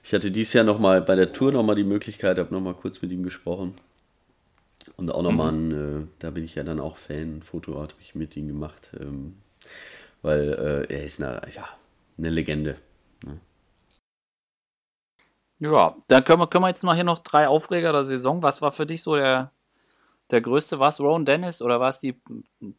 Ich 0.03 0.12
hatte 0.14 0.30
dieses 0.30 0.53
Jahr 0.53 0.64
nochmal 0.64 1.03
bei 1.03 1.14
der 1.14 1.33
Tour 1.33 1.53
nochmal 1.53 1.76
die 1.76 1.85
Möglichkeit, 1.85 2.39
habe 2.39 2.53
nochmal 2.53 2.74
kurz 2.74 3.03
mit 3.03 3.12
ihm 3.12 3.22
gesprochen. 3.22 3.74
Und 4.97 5.11
auch 5.12 5.22
nochmal 5.22 5.53
mhm. 5.53 5.72
ein, 5.72 6.03
äh, 6.03 6.07
da 6.18 6.30
bin 6.30 6.45
ich 6.45 6.55
ja 6.55 6.64
dann 6.64 6.80
auch 6.80 6.97
Fan, 6.97 7.39
ein 7.39 7.43
Foto 7.43 7.78
habe 7.78 7.93
ich 8.01 8.14
mit 8.14 8.37
ihm 8.37 8.49
gemacht. 8.49 8.91
Ähm, 8.99 9.37
weil 10.22 10.87
äh, 10.89 10.95
er 10.95 11.05
ist 11.05 11.22
eine, 11.22 11.43
ja, 11.55 11.68
eine 12.18 12.30
Legende. 12.30 12.76
Ne? 13.24 13.39
Ja, 15.59 15.97
dann 16.09 16.24
können 16.24 16.41
wir, 16.41 16.47
können 16.47 16.64
wir 16.64 16.68
jetzt 16.68 16.83
mal 16.83 16.95
hier 16.95 17.05
noch 17.05 17.18
drei 17.18 17.49
Aufreger 17.49 17.93
der 17.93 18.05
Saison. 18.05 18.43
Was 18.43 18.62
war 18.62 18.72
für 18.72 18.87
dich 18.87 19.03
so 19.03 19.14
der, 19.14 19.53
der 20.33 20.41
größte? 20.41 20.78
War 20.78 20.89
es 20.89 20.99
Rowan 21.01 21.24
Dennis 21.24 21.62
oder 21.62 21.78
war 21.78 21.91
es 21.91 22.01
die, 22.01 22.14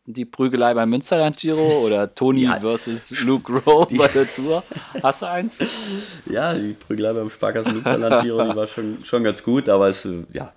die 0.06 0.26
Prügelei 0.26 0.74
beim 0.74 0.90
Münsterland 0.90 1.38
Giro 1.38 1.86
oder 1.86 2.14
Tony 2.14 2.44
ja. 2.44 2.60
versus 2.60 3.22
Luke 3.22 3.52
Rowe 3.52 3.88
bei 3.96 4.08
der 4.08 4.32
Tour? 4.34 4.64
Hast 5.02 5.22
du 5.22 5.30
eins? 5.30 5.60
Ja, 6.26 6.54
die 6.54 6.74
Prügelei 6.74 7.14
beim 7.14 7.30
Sparkassen 7.30 7.74
Münsterland 7.74 8.24
Giro, 8.24 8.44
die 8.44 8.56
war 8.56 8.68
schon, 8.68 8.98
schon 9.04 9.24
ganz 9.24 9.44
gut, 9.44 9.70
aber 9.70 9.90
es 9.90 10.08
ja, 10.32 10.54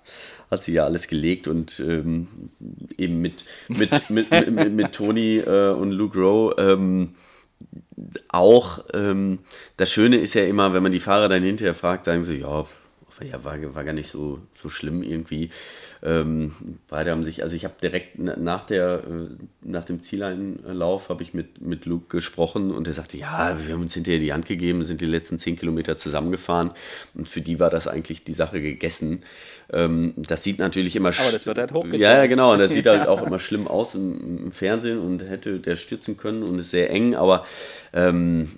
hat 0.49 0.63
sie 0.63 0.73
ja 0.73 0.85
alles 0.85 1.07
gelegt 1.07 1.47
und 1.47 1.79
ähm, 1.79 2.27
eben 2.97 3.21
mit, 3.21 3.43
mit, 3.67 3.91
mit, 4.09 4.31
mit, 4.31 4.51
mit, 4.51 4.73
mit 4.73 4.93
Tony 4.93 5.37
äh, 5.37 5.71
und 5.71 5.91
Luke 5.91 6.17
Rowe. 6.17 6.55
Ähm, 6.57 7.15
auch, 8.29 8.83
ähm, 8.93 9.39
das 9.77 9.91
Schöne 9.91 10.17
ist 10.17 10.33
ja 10.33 10.45
immer, 10.45 10.73
wenn 10.73 10.83
man 10.83 10.91
die 10.91 10.99
Fahrer 10.99 11.29
dann 11.29 11.43
hinterher 11.43 11.73
fragt, 11.73 12.05
sagen 12.05 12.23
sie, 12.23 12.37
ja, 12.37 12.65
ja 13.21 13.43
war, 13.43 13.75
war 13.75 13.83
gar 13.83 13.93
nicht 13.93 14.11
so, 14.11 14.39
so 14.53 14.69
schlimm 14.69 15.03
irgendwie. 15.03 15.49
Ähm, 16.03 16.53
beide 16.87 17.11
haben 17.11 17.23
sich, 17.23 17.41
also 17.41 17.55
ich 17.55 17.63
habe 17.65 17.73
direkt 17.81 18.19
nach, 18.19 18.65
der, 18.65 19.03
äh, 19.03 19.27
nach 19.61 19.85
dem 19.85 20.01
Zieleinlauf 20.01 21.09
habe 21.09 21.23
ich 21.23 21.33
mit, 21.33 21.61
mit 21.61 21.85
Luke 21.85 22.05
gesprochen 22.09 22.71
und 22.71 22.87
er 22.87 22.93
sagte, 22.93 23.17
ja, 23.17 23.57
wir 23.65 23.73
haben 23.73 23.81
uns 23.81 23.93
hinterher 23.93 24.19
die 24.19 24.33
Hand 24.33 24.45
gegeben, 24.45 24.85
sind 24.85 25.01
die 25.01 25.07
letzten 25.07 25.39
zehn 25.39 25.57
Kilometer 25.57 25.97
zusammengefahren 25.97 26.71
und 27.15 27.27
für 27.27 27.41
die 27.41 27.59
war 27.59 27.69
das 27.69 27.87
eigentlich 27.87 28.23
die 28.23 28.33
Sache 28.33 28.61
gegessen. 28.61 29.23
Ähm, 29.71 30.13
das 30.15 30.43
sieht 30.43 30.59
natürlich 30.59 30.95
immer 30.95 31.09
Aber 31.19 31.31
das 31.31 31.45
wird 31.45 31.57
halt. 31.57 31.71
Ja, 31.93 32.25
genau, 32.27 32.55
das 32.57 32.71
sieht 32.71 32.85
halt 32.85 33.07
auch 33.07 33.25
immer 33.25 33.39
schlimm 33.39 33.67
aus 33.67 33.95
im, 33.95 34.45
im, 34.45 34.51
Fernsehen 34.51 34.99
und 34.99 35.23
hätte 35.23 35.59
der 35.59 35.75
stürzen 35.75 36.15
können 36.15 36.43
und 36.43 36.59
ist 36.59 36.71
sehr 36.71 36.89
eng, 36.89 37.15
aber 37.15 37.45
ähm, 37.93 38.49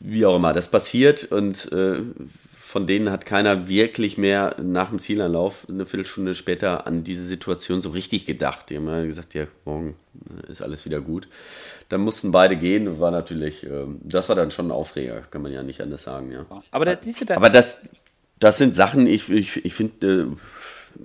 wie 0.00 0.24
auch 0.24 0.36
immer, 0.36 0.52
das 0.52 0.70
passiert 0.70 1.24
und 1.24 1.70
äh, 1.72 2.00
von 2.68 2.86
denen 2.86 3.10
hat 3.10 3.24
keiner 3.24 3.66
wirklich 3.66 4.18
mehr 4.18 4.54
nach 4.62 4.90
dem 4.90 4.98
Zielanlauf 4.98 5.66
eine 5.70 5.86
Viertelstunde 5.86 6.34
später 6.34 6.86
an 6.86 7.02
diese 7.02 7.24
Situation 7.24 7.80
so 7.80 7.88
richtig 7.88 8.26
gedacht. 8.26 8.68
Die 8.68 8.76
haben 8.76 8.86
ja 8.86 9.06
gesagt, 9.06 9.32
ja, 9.32 9.46
morgen 9.64 9.96
ist 10.48 10.60
alles 10.60 10.84
wieder 10.84 11.00
gut. 11.00 11.28
Dann 11.88 12.02
mussten 12.02 12.30
beide 12.30 12.58
gehen, 12.58 13.00
war 13.00 13.10
natürlich, 13.10 13.64
ähm, 13.64 14.00
das 14.02 14.28
war 14.28 14.36
dann 14.36 14.50
schon 14.50 14.66
ein 14.66 14.72
Aufreger, 14.72 15.22
kann 15.30 15.40
man 15.40 15.50
ja 15.50 15.62
nicht 15.62 15.80
anders 15.80 16.04
sagen, 16.04 16.30
ja. 16.30 16.44
Aber, 16.70 16.84
das, 16.84 16.98
siehst 17.00 17.30
Aber 17.30 17.48
das, 17.48 17.78
das 18.38 18.58
sind 18.58 18.74
Sachen, 18.74 19.06
ich, 19.06 19.30
ich, 19.30 19.64
ich 19.64 19.72
finde, 19.72 20.06
äh, 20.06 20.26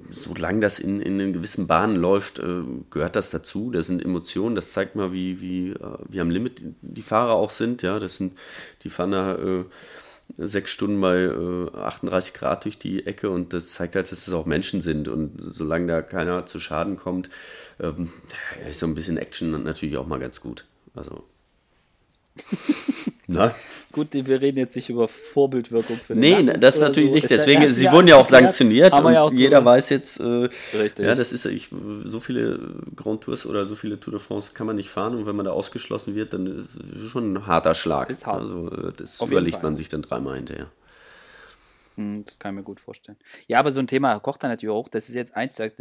solange 0.09 0.59
das 0.59 0.79
in, 0.79 0.99
in 0.99 1.13
einen 1.13 1.31
gewissen 1.31 1.67
Bahnen 1.67 1.95
läuft, 1.95 2.39
äh, 2.39 2.63
gehört 2.89 3.15
das 3.15 3.29
dazu. 3.29 3.71
Das 3.71 3.87
sind 3.87 4.03
Emotionen, 4.03 4.55
das 4.55 4.73
zeigt 4.73 4.97
mal, 4.97 5.13
wie, 5.13 5.39
wie, 5.39 5.69
äh, 5.69 5.97
wie 6.09 6.19
am 6.19 6.29
Limit 6.29 6.61
die 6.81 7.01
Fahrer 7.01 7.35
auch 7.35 7.51
sind, 7.51 7.83
ja. 7.83 7.99
Das 7.99 8.17
sind, 8.17 8.37
die 8.83 8.89
fahren 8.89 9.11
da 9.13 9.63
sechs 10.37 10.71
Stunden 10.71 10.99
bei 10.99 11.23
äh, 11.23 11.77
38 11.77 12.33
Grad 12.33 12.65
durch 12.65 12.79
die 12.79 13.05
Ecke 13.05 13.29
und 13.29 13.53
das 13.53 13.71
zeigt 13.71 13.95
halt, 13.95 14.11
dass 14.11 14.27
es 14.27 14.33
auch 14.33 14.45
Menschen 14.45 14.81
sind 14.81 15.07
und 15.07 15.37
solange 15.37 15.87
da 15.87 16.01
keiner 16.01 16.45
zu 16.45 16.59
Schaden 16.59 16.97
kommt, 16.97 17.29
ähm, 17.79 18.11
ist 18.67 18.79
so 18.79 18.87
ein 18.87 18.95
bisschen 18.95 19.17
Action 19.17 19.63
natürlich 19.63 19.97
auch 19.97 20.07
mal 20.07 20.19
ganz 20.19 20.41
gut. 20.41 20.65
Also. 20.95 21.23
Na? 23.25 23.55
Gut, 23.91 24.09
wir 24.11 24.41
reden 24.41 24.57
jetzt 24.57 24.75
nicht 24.75 24.89
über 24.89 25.07
Vorbildwirkung 25.07 25.97
für 25.97 26.13
den 26.13 26.19
Nee, 26.19 26.43
Nacken 26.43 26.59
das 26.59 26.79
natürlich 26.79 27.09
so. 27.09 27.15
nicht. 27.15 27.29
Deswegen, 27.29 27.69
sie 27.69 27.89
wurden 27.89 28.07
ja 28.07 28.17
auch 28.17 28.25
sanktioniert 28.25 28.93
und 28.93 29.13
ja 29.13 29.21
auch 29.21 29.31
jeder 29.31 29.57
drüber. 29.59 29.71
weiß 29.71 29.89
jetzt, 29.89 30.19
äh, 30.19 30.49
ja, 30.97 31.15
das 31.15 31.31
ist 31.31 31.45
ich, 31.45 31.69
so 32.03 32.19
viele 32.19 32.59
Grand 32.95 33.21
Tours 33.21 33.45
oder 33.45 33.65
so 33.65 33.75
viele 33.75 33.99
Tour 33.99 34.11
de 34.11 34.19
France 34.19 34.53
kann 34.53 34.67
man 34.67 34.75
nicht 34.75 34.89
fahren 34.89 35.15
und 35.15 35.25
wenn 35.25 35.35
man 35.37 35.45
da 35.45 35.51
ausgeschlossen 35.51 36.15
wird, 36.15 36.33
dann 36.33 36.47
ist 36.47 37.01
es 37.05 37.11
schon 37.11 37.33
ein 37.33 37.47
harter 37.47 37.75
Schlag. 37.75 38.09
Ist 38.09 38.25
hart. 38.25 38.41
Also 38.41 38.69
äh, 38.69 38.91
das 38.97 39.19
Auf 39.21 39.31
überlegt 39.31 39.63
man 39.63 39.75
sich 39.77 39.87
dann 39.87 40.01
dreimal 40.01 40.35
hinterher. 40.35 40.69
Hm, 41.95 42.25
das 42.25 42.39
kann 42.39 42.53
ich 42.53 42.57
mir 42.57 42.63
gut 42.63 42.79
vorstellen. 42.79 43.17
Ja, 43.47 43.59
aber 43.59 43.71
so 43.71 43.79
ein 43.79 43.87
Thema 43.87 44.19
kocht 44.19 44.43
dann 44.43 44.49
natürlich 44.49 44.73
auch. 44.73 44.89
Das 44.89 45.07
ist 45.09 45.15
jetzt 45.15 45.35
eins 45.35 45.55
der 45.55 45.71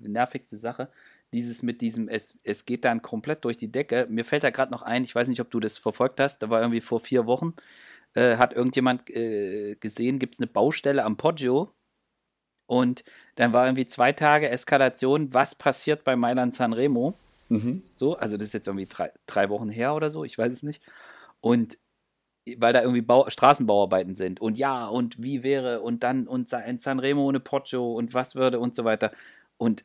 nervigste 0.00 0.56
Sache 0.56 0.88
dieses 1.32 1.62
mit 1.62 1.80
diesem, 1.80 2.08
es, 2.08 2.38
es 2.44 2.64
geht 2.64 2.84
dann 2.84 3.02
komplett 3.02 3.44
durch 3.44 3.56
die 3.56 3.72
Decke. 3.72 4.06
Mir 4.08 4.24
fällt 4.24 4.44
da 4.44 4.50
gerade 4.50 4.70
noch 4.70 4.82
ein, 4.82 5.04
ich 5.04 5.14
weiß 5.14 5.28
nicht, 5.28 5.40
ob 5.40 5.50
du 5.50 5.60
das 5.60 5.78
verfolgt 5.78 6.20
hast, 6.20 6.38
da 6.38 6.50
war 6.50 6.60
irgendwie 6.60 6.80
vor 6.80 7.00
vier 7.00 7.26
Wochen, 7.26 7.54
äh, 8.14 8.36
hat 8.36 8.52
irgendjemand 8.52 9.08
äh, 9.10 9.76
gesehen, 9.76 10.18
gibt 10.18 10.34
es 10.34 10.40
eine 10.40 10.46
Baustelle 10.46 11.04
am 11.04 11.16
Poggio 11.16 11.72
und 12.66 13.04
dann 13.36 13.52
war 13.52 13.66
irgendwie 13.66 13.86
zwei 13.86 14.12
Tage 14.12 14.48
Eskalation, 14.48 15.32
was 15.32 15.54
passiert 15.54 16.04
bei 16.04 16.16
Mailand 16.16 16.54
Sanremo. 16.54 17.14
Mhm. 17.48 17.82
So, 17.96 18.16
also 18.16 18.36
das 18.36 18.48
ist 18.48 18.54
jetzt 18.54 18.66
irgendwie 18.66 18.86
drei, 18.86 19.12
drei 19.26 19.48
Wochen 19.48 19.68
her 19.68 19.94
oder 19.94 20.10
so, 20.10 20.24
ich 20.24 20.36
weiß 20.36 20.52
es 20.52 20.62
nicht. 20.62 20.82
Und 21.40 21.78
weil 22.56 22.72
da 22.72 22.82
irgendwie 22.82 23.02
Bau 23.02 23.30
Straßenbauarbeiten 23.30 24.14
sind 24.14 24.40
und 24.40 24.58
ja 24.58 24.86
und 24.86 25.22
wie 25.22 25.42
wäre 25.42 25.80
und 25.80 26.02
dann 26.02 26.26
und 26.26 26.52
in 26.52 26.78
Sanremo 26.78 27.22
ohne 27.24 27.40
Poggio 27.40 27.94
und 27.94 28.14
was 28.14 28.34
würde 28.34 28.58
und 28.58 28.74
so 28.74 28.84
weiter. 28.84 29.12
Und 29.58 29.84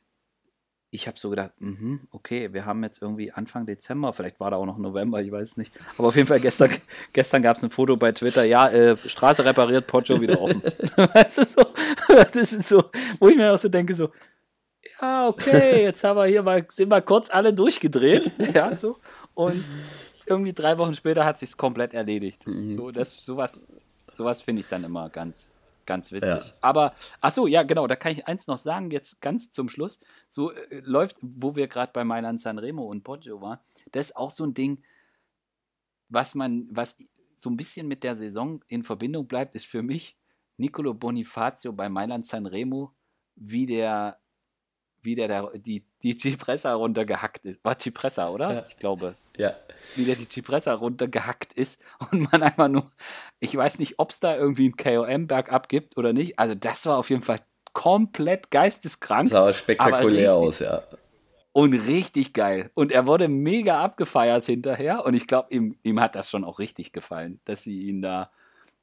ich 0.90 1.08
habe 1.08 1.20
so 1.20 1.30
gedacht, 1.30 1.52
mh, 1.60 2.00
okay, 2.12 2.54
wir 2.54 2.66
haben 2.66 2.84
jetzt 2.84 3.02
irgendwie 3.02 3.32
Anfang 3.32 3.66
Dezember, 3.66 4.14
vielleicht 4.14 4.40
war 4.40 4.52
da 4.52 4.58
auch 4.58 4.66
noch 4.66 4.78
November, 4.78 5.22
ich 5.22 5.32
weiß 5.32 5.52
es 5.52 5.58
nicht. 5.58 5.74
Aber 5.98 6.08
auf 6.08 6.16
jeden 6.16 6.28
Fall 6.28 6.40
gestern, 6.40 6.72
gestern 7.14 7.42
gab 7.42 7.58
es 7.58 7.64
ein 7.64 7.72
Foto 7.72 7.98
bei 7.98 8.12
Twitter, 8.14 8.44
ja, 8.44 8.70
äh, 8.70 8.98
Straße 8.98 9.44
repariert, 9.44 9.88
Pocho 9.88 10.22
wieder 10.22 10.42
offen. 10.42 10.62
das, 11.14 11.38
ist 11.38 11.54
so, 11.54 11.66
das 12.08 12.54
ist 12.54 12.70
so, 12.70 12.84
wo 13.20 13.28
ich 13.28 13.36
mir 13.36 13.54
auch 13.54 13.58
so 13.58 13.70
denke, 13.70 13.96
so, 13.96 14.12
ja, 15.02 15.28
okay, 15.28 15.84
jetzt 15.84 16.04
haben 16.04 16.18
wir 16.18 16.26
hier 16.26 16.44
mal, 16.44 16.66
sind 16.72 16.90
wir 16.90 17.02
kurz 17.02 17.30
alle 17.30 17.54
durchgedreht, 17.54 18.32
ja, 18.54 18.74
so. 18.74 18.98
Und 19.34 19.64
irgendwie 20.26 20.54
drei 20.54 20.78
Wochen 20.78 20.94
später 20.94 21.26
hat 21.26 21.38
sich's 21.38 21.58
komplett 21.58 21.94
erledigt. 21.94 22.48
Mhm. 22.48 22.72
So, 22.72 22.92
das, 22.92 23.26
sowas, 23.26 23.78
sowas 24.14 24.42
finde 24.42 24.62
ich 24.62 24.68
dann 24.68 24.84
immer 24.84 25.10
ganz, 25.10 25.57
Ganz 25.88 26.12
witzig. 26.12 26.30
Ja. 26.30 26.54
Aber, 26.62 26.94
ach 27.22 27.32
so, 27.32 27.48
ja, 27.48 27.64
genau, 27.64 27.88
da 27.88 27.96
kann 27.96 28.12
ich 28.12 28.28
eins 28.28 28.46
noch 28.46 28.58
sagen, 28.58 28.92
jetzt 28.92 29.22
ganz 29.22 29.52
zum 29.52 29.70
Schluss. 29.70 30.00
So 30.28 30.52
äh, 30.52 30.82
läuft, 30.84 31.18
wo 31.22 31.56
wir 31.56 31.68
gerade 31.68 31.94
bei 31.94 32.04
Mailand 32.04 32.42
Sanremo 32.42 32.84
und 32.84 33.04
Poggio 33.04 33.42
waren, 33.42 33.60
das 33.94 34.08
ist 34.08 34.18
auch 34.18 34.30
so 34.30 34.44
ein 34.44 34.54
Ding, 34.54 34.84
was 36.10 36.36
man, 36.36 36.68
was 36.70 36.98
so 37.36 37.50
ein 37.50 37.56
bisschen 37.58 37.88
mit 37.88 38.04
der 38.04 38.16
Saison 38.18 38.62
in 38.68 38.84
Verbindung 38.84 39.28
bleibt, 39.28 39.56
ist 39.56 39.66
für 39.66 39.82
mich 39.82 40.18
Nicolo 40.58 40.94
Bonifacio 40.94 41.72
bei 41.72 41.88
Mailand 41.88 42.28
Sanremo, 42.28 42.94
wie 43.36 43.66
der, 43.66 44.18
wie 45.02 45.16
der, 45.16 45.28
der 45.30 45.52
die, 45.58 45.86
die 46.04 46.18
Cipressa 46.18 46.74
runtergehackt 46.74 47.46
ist. 47.46 47.64
War 47.64 47.80
Cipressa, 47.80 48.30
oder? 48.30 48.54
Ja. 48.54 48.66
Ich 48.68 48.78
glaube. 48.78 49.16
Ja. 49.38 49.56
Wie 49.96 50.06
der 50.06 50.16
die 50.16 50.28
Cipressa 50.28 50.74
runtergehackt 50.74 51.54
ist 51.54 51.80
und 52.12 52.32
man 52.32 52.44
einfach 52.44 52.68
nur, 52.68 52.92
ich 53.40 53.56
weiß 53.56 53.80
nicht, 53.80 54.00
ob 54.00 54.12
es 54.12 54.20
da 54.20 54.36
irgendwie 54.36 54.70
ein 54.70 54.78
KOM 54.78 55.28
bergab 55.28 55.70
gibt 55.70 55.98
oder 55.98 56.14
nicht. 56.14 56.40
Also 56.40 56.56
das 56.56 56.86
war 56.86 56.98
auf 56.98 57.10
jeden 57.10 57.24
Fall 57.24 57.40
komplett 57.74 58.50
geisteskrank. 58.52 59.30
Sah 59.30 59.54
spektakulär 59.54 60.34
aus, 60.34 60.60
ja. 60.60 60.84
Und 61.54 61.74
richtig 61.74 62.34
geil. 62.34 62.70
Und 62.76 62.92
er 62.92 63.08
wurde 63.08 63.28
mega 63.28 63.84
abgefeiert 63.84 64.46
hinterher. 64.46 65.06
Und 65.06 65.16
ich 65.16 65.26
glaube, 65.26 65.48
ihm, 65.52 65.78
ihm 65.82 66.00
hat 66.00 66.16
das 66.16 66.30
schon 66.30 66.44
auch 66.44 66.60
richtig 66.60 66.92
gefallen, 66.92 67.40
dass 67.46 67.64
sie 67.64 67.88
ihn 67.88 68.02
da, 68.02 68.32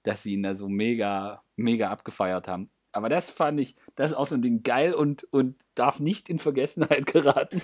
dass 0.02 0.24
sie 0.24 0.32
ihn 0.34 0.42
da 0.42 0.54
so 0.54 0.68
mega, 0.68 1.42
mega 1.56 1.90
abgefeiert 1.90 2.48
haben. 2.48 2.70
Aber 2.94 3.08
das 3.08 3.28
fand 3.28 3.60
ich, 3.60 3.74
das 3.96 4.12
ist 4.12 4.16
auch 4.16 4.26
so 4.26 4.36
ein 4.36 4.42
Ding 4.42 4.62
geil 4.62 4.94
und, 4.94 5.26
und 5.32 5.56
darf 5.74 5.98
nicht 6.00 6.28
in 6.28 6.38
Vergessenheit 6.38 7.06
geraten. 7.12 7.60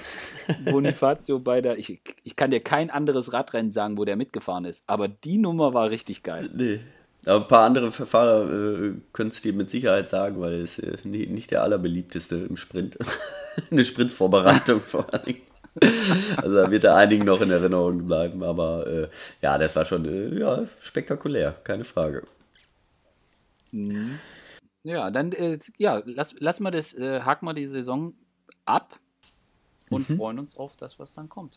Bonifacio 0.64 1.38
bei 1.38 1.60
der, 1.60 1.78
ich, 1.78 2.00
ich 2.24 2.36
kann 2.36 2.50
dir 2.50 2.60
kein 2.60 2.90
anderes 2.90 3.32
Radrennen 3.32 3.72
sagen, 3.72 3.96
wo 3.96 4.04
der 4.04 4.16
mitgefahren 4.16 4.64
ist, 4.64 4.84
aber 4.86 5.08
die 5.08 5.38
Nummer 5.38 5.72
war 5.72 5.90
richtig 5.90 6.22
geil. 6.22 6.50
Nee. 6.52 6.80
Aber 7.26 7.44
ein 7.44 7.48
paar 7.48 7.66
andere 7.66 7.92
Fahrer 7.92 8.50
äh, 8.50 8.92
können 9.12 9.30
es 9.30 9.42
dir 9.42 9.52
mit 9.52 9.70
Sicherheit 9.70 10.08
sagen, 10.08 10.40
weil 10.40 10.62
es 10.62 10.78
äh, 10.78 10.96
nicht 11.04 11.50
der 11.50 11.62
allerbeliebteste 11.62 12.36
im 12.36 12.56
Sprint. 12.56 12.96
Eine 13.70 13.84
Sprintvorbereitung 13.84 14.80
vor 14.80 15.12
allem. 15.12 15.36
Also 16.36 16.56
da 16.56 16.70
wird 16.70 16.84
er 16.84 16.96
einigen 16.96 17.24
noch 17.24 17.40
in 17.42 17.50
Erinnerung 17.50 18.06
bleiben, 18.06 18.42
aber 18.42 18.86
äh, 18.86 19.08
ja, 19.42 19.58
das 19.58 19.76
war 19.76 19.84
schon 19.84 20.04
äh, 20.06 20.38
ja, 20.38 20.64
spektakulär, 20.80 21.54
keine 21.62 21.84
Frage. 21.84 22.22
Mhm. 23.70 24.18
Ja, 24.82 25.10
dann 25.10 25.32
äh, 25.32 25.58
ja, 25.76 26.02
lass, 26.04 26.34
lass 26.38 26.60
mal 26.60 26.70
das, 26.70 26.94
äh, 26.94 27.20
haken 27.20 27.46
wir 27.46 27.54
die 27.54 27.66
Saison 27.66 28.14
ab 28.64 28.98
und 29.90 30.08
mhm. 30.08 30.16
freuen 30.16 30.38
uns 30.38 30.56
auf 30.56 30.76
das, 30.76 30.98
was 30.98 31.12
dann 31.12 31.28
kommt. 31.28 31.56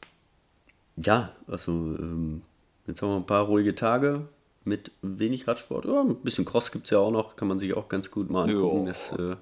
Ja, 0.97 1.31
also 1.47 1.71
ähm, 1.71 2.41
jetzt 2.85 3.01
haben 3.01 3.09
wir 3.09 3.17
ein 3.17 3.25
paar 3.25 3.45
ruhige 3.45 3.75
Tage 3.75 4.27
mit 4.65 4.91
wenig 5.01 5.47
Radsport. 5.47 5.85
Ja, 5.85 6.01
ein 6.01 6.15
bisschen 6.17 6.45
Cross 6.45 6.71
gibt 6.71 6.85
es 6.85 6.91
ja 6.91 6.99
auch 6.99 7.11
noch, 7.11 7.35
kann 7.35 7.47
man 7.47 7.59
sich 7.59 7.73
auch 7.73 7.89
ganz 7.89 8.11
gut 8.11 8.29
mal 8.29 8.49
angucken. 8.49 8.85
Das, 8.85 9.11
äh, 9.13 9.35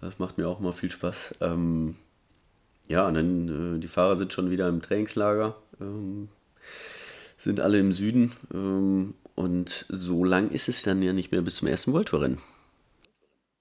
das, 0.00 0.18
macht 0.18 0.38
mir 0.38 0.48
auch 0.48 0.60
mal 0.60 0.72
viel 0.72 0.90
Spaß. 0.90 1.36
Ähm, 1.40 1.96
ja, 2.88 3.06
und 3.06 3.14
dann 3.14 3.76
äh, 3.76 3.78
die 3.78 3.88
Fahrer 3.88 4.16
sind 4.16 4.32
schon 4.32 4.50
wieder 4.50 4.68
im 4.68 4.82
Trainingslager, 4.82 5.56
ähm, 5.80 6.28
sind 7.38 7.60
alle 7.60 7.78
im 7.78 7.92
Süden. 7.92 8.32
Ähm, 8.52 9.14
und 9.34 9.86
so 9.88 10.24
lang 10.24 10.50
ist 10.50 10.68
es 10.68 10.82
dann 10.82 11.02
ja 11.02 11.12
nicht 11.12 11.32
mehr 11.32 11.42
bis 11.42 11.56
zum 11.56 11.68
ersten 11.68 11.92
World 11.92 12.08
Tour 12.08 12.22
Rennen. 12.22 12.38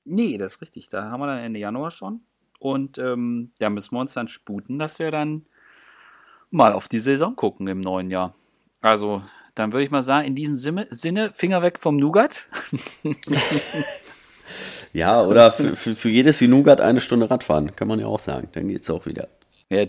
Nee, 0.06 0.38
das 0.38 0.54
ist 0.54 0.62
richtig. 0.62 0.90
Da 0.90 1.10
haben 1.10 1.22
wir 1.22 1.28
dann 1.28 1.40
Ende 1.40 1.60
Januar 1.60 1.92
schon. 1.92 2.22
Und 2.60 2.98
ähm, 2.98 3.52
da 3.60 3.70
müssen 3.70 3.96
wir 3.96 4.00
uns 4.00 4.14
dann 4.14 4.28
sputen, 4.28 4.80
dass 4.80 5.00
wir 5.00 5.12
dann 5.12 5.46
mal 6.50 6.74
auf 6.74 6.88
die 6.88 7.00
Saison 7.00 7.36
gucken 7.36 7.68
im 7.68 7.82
neuen 7.82 8.10
Jahr. 8.10 8.34
Also, 8.82 9.24
dann 9.56 9.72
würde 9.74 9.84
ich 9.84 9.92
mal 9.92 10.04
sagen, 10.04 10.28
in 10.28 10.36
diesem 10.36 10.86
Sinne, 10.90 11.32
Finger 11.34 11.62
weg 11.62 11.80
vom 11.80 11.98
Nougat. 11.98 12.48
ja, 14.94 15.22
oder 15.22 15.52
für, 15.52 15.76
für, 15.76 15.96
für 15.96 16.10
jedes 16.10 16.40
wie 16.42 16.48
Nougat 16.48 16.82
eine 16.82 17.02
Stunde 17.02 17.30
Radfahren, 17.30 17.74
kann 17.74 17.88
man 17.88 18.00
ja 18.00 18.06
auch 18.06 18.20
sagen. 18.20 18.50
Dann 18.54 18.68
geht 18.68 18.84
es 18.84 18.90
auch 18.90 19.06
wieder. 19.06 19.30
Ja, 19.70 19.86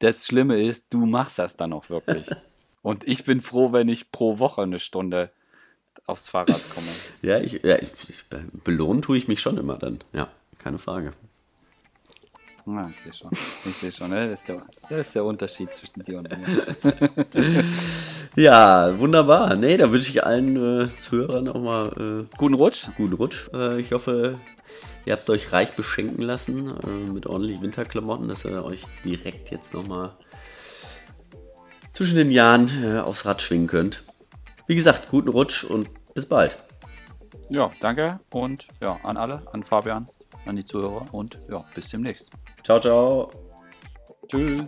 das 0.00 0.26
Schlimme 0.26 0.60
ist, 0.60 0.92
du 0.92 1.06
machst 1.06 1.38
das 1.38 1.56
dann 1.56 1.72
auch 1.72 1.90
wirklich. 1.90 2.28
Und 2.82 3.08
ich 3.08 3.24
bin 3.24 3.40
froh, 3.40 3.72
wenn 3.72 3.88
ich 3.88 4.10
pro 4.10 4.38
Woche 4.38 4.62
eine 4.62 4.78
Stunde 4.78 5.30
aufs 6.06 6.28
Fahrrad 6.28 6.62
komme. 6.74 6.88
ja, 7.22 7.40
ich, 7.40 7.60
ja 7.62 7.76
ich, 7.76 7.90
ich, 8.08 8.24
belohnen 8.64 9.02
tue 9.02 9.16
ich 9.16 9.28
mich 9.28 9.40
schon 9.40 9.58
immer 9.58 9.76
dann. 9.76 10.00
Ja, 10.12 10.28
keine 10.58 10.78
Frage. 10.78 11.12
Ja, 12.66 12.88
ich 12.88 12.98
sehe 13.00 13.12
schon. 13.12 13.30
Ich 13.32 13.76
sehe 13.76 13.92
schon, 13.92 14.10
ne? 14.10 14.28
das, 14.28 14.40
ist 14.40 14.48
der, 14.48 14.62
das 14.88 15.00
ist 15.02 15.14
der 15.14 15.24
Unterschied 15.24 15.74
zwischen 15.74 16.02
dir 16.02 16.18
und 16.18 16.30
mir. 16.30 17.64
Ja, 18.36 18.98
wunderbar. 18.98 19.54
Nee, 19.54 19.76
da 19.76 19.92
wünsche 19.92 20.10
ich 20.10 20.24
allen 20.24 20.56
äh, 20.56 20.88
Zuhörern 20.98 21.48
auch 21.48 21.60
mal 21.60 22.26
äh, 22.32 22.36
guten 22.36 22.54
Rutsch. 22.54 22.88
Guten 22.96 23.12
Rutsch. 23.12 23.48
Äh, 23.52 23.78
ich 23.78 23.92
hoffe, 23.92 24.40
ihr 25.04 25.12
habt 25.12 25.30
euch 25.30 25.52
reich 25.52 25.72
beschenken 25.72 26.22
lassen 26.22 26.68
äh, 26.68 27.12
mit 27.12 27.26
ordentlich 27.26 27.62
Winterklamotten, 27.62 28.26
dass 28.26 28.44
ihr 28.44 28.64
euch 28.64 28.82
direkt 29.04 29.52
jetzt 29.52 29.72
nochmal 29.72 30.16
zwischen 31.92 32.16
den 32.16 32.32
Jahren 32.32 32.70
äh, 32.82 32.98
aufs 32.98 33.24
Rad 33.24 33.40
schwingen 33.40 33.68
könnt. 33.68 34.02
Wie 34.66 34.74
gesagt, 34.74 35.10
guten 35.10 35.28
Rutsch 35.28 35.64
und 35.64 35.88
bis 36.14 36.26
bald. 36.26 36.56
Ja, 37.50 37.70
danke 37.80 38.20
und 38.30 38.68
ja, 38.80 38.98
an 39.02 39.16
alle, 39.16 39.42
an 39.52 39.62
Fabian, 39.62 40.08
an 40.46 40.56
die 40.56 40.64
Zuhörer 40.64 41.06
und 41.12 41.38
ja, 41.50 41.64
bis 41.74 41.90
demnächst. 41.90 42.30
Ciao, 42.62 42.80
ciao. 42.80 43.30
Tschüss. 44.28 44.62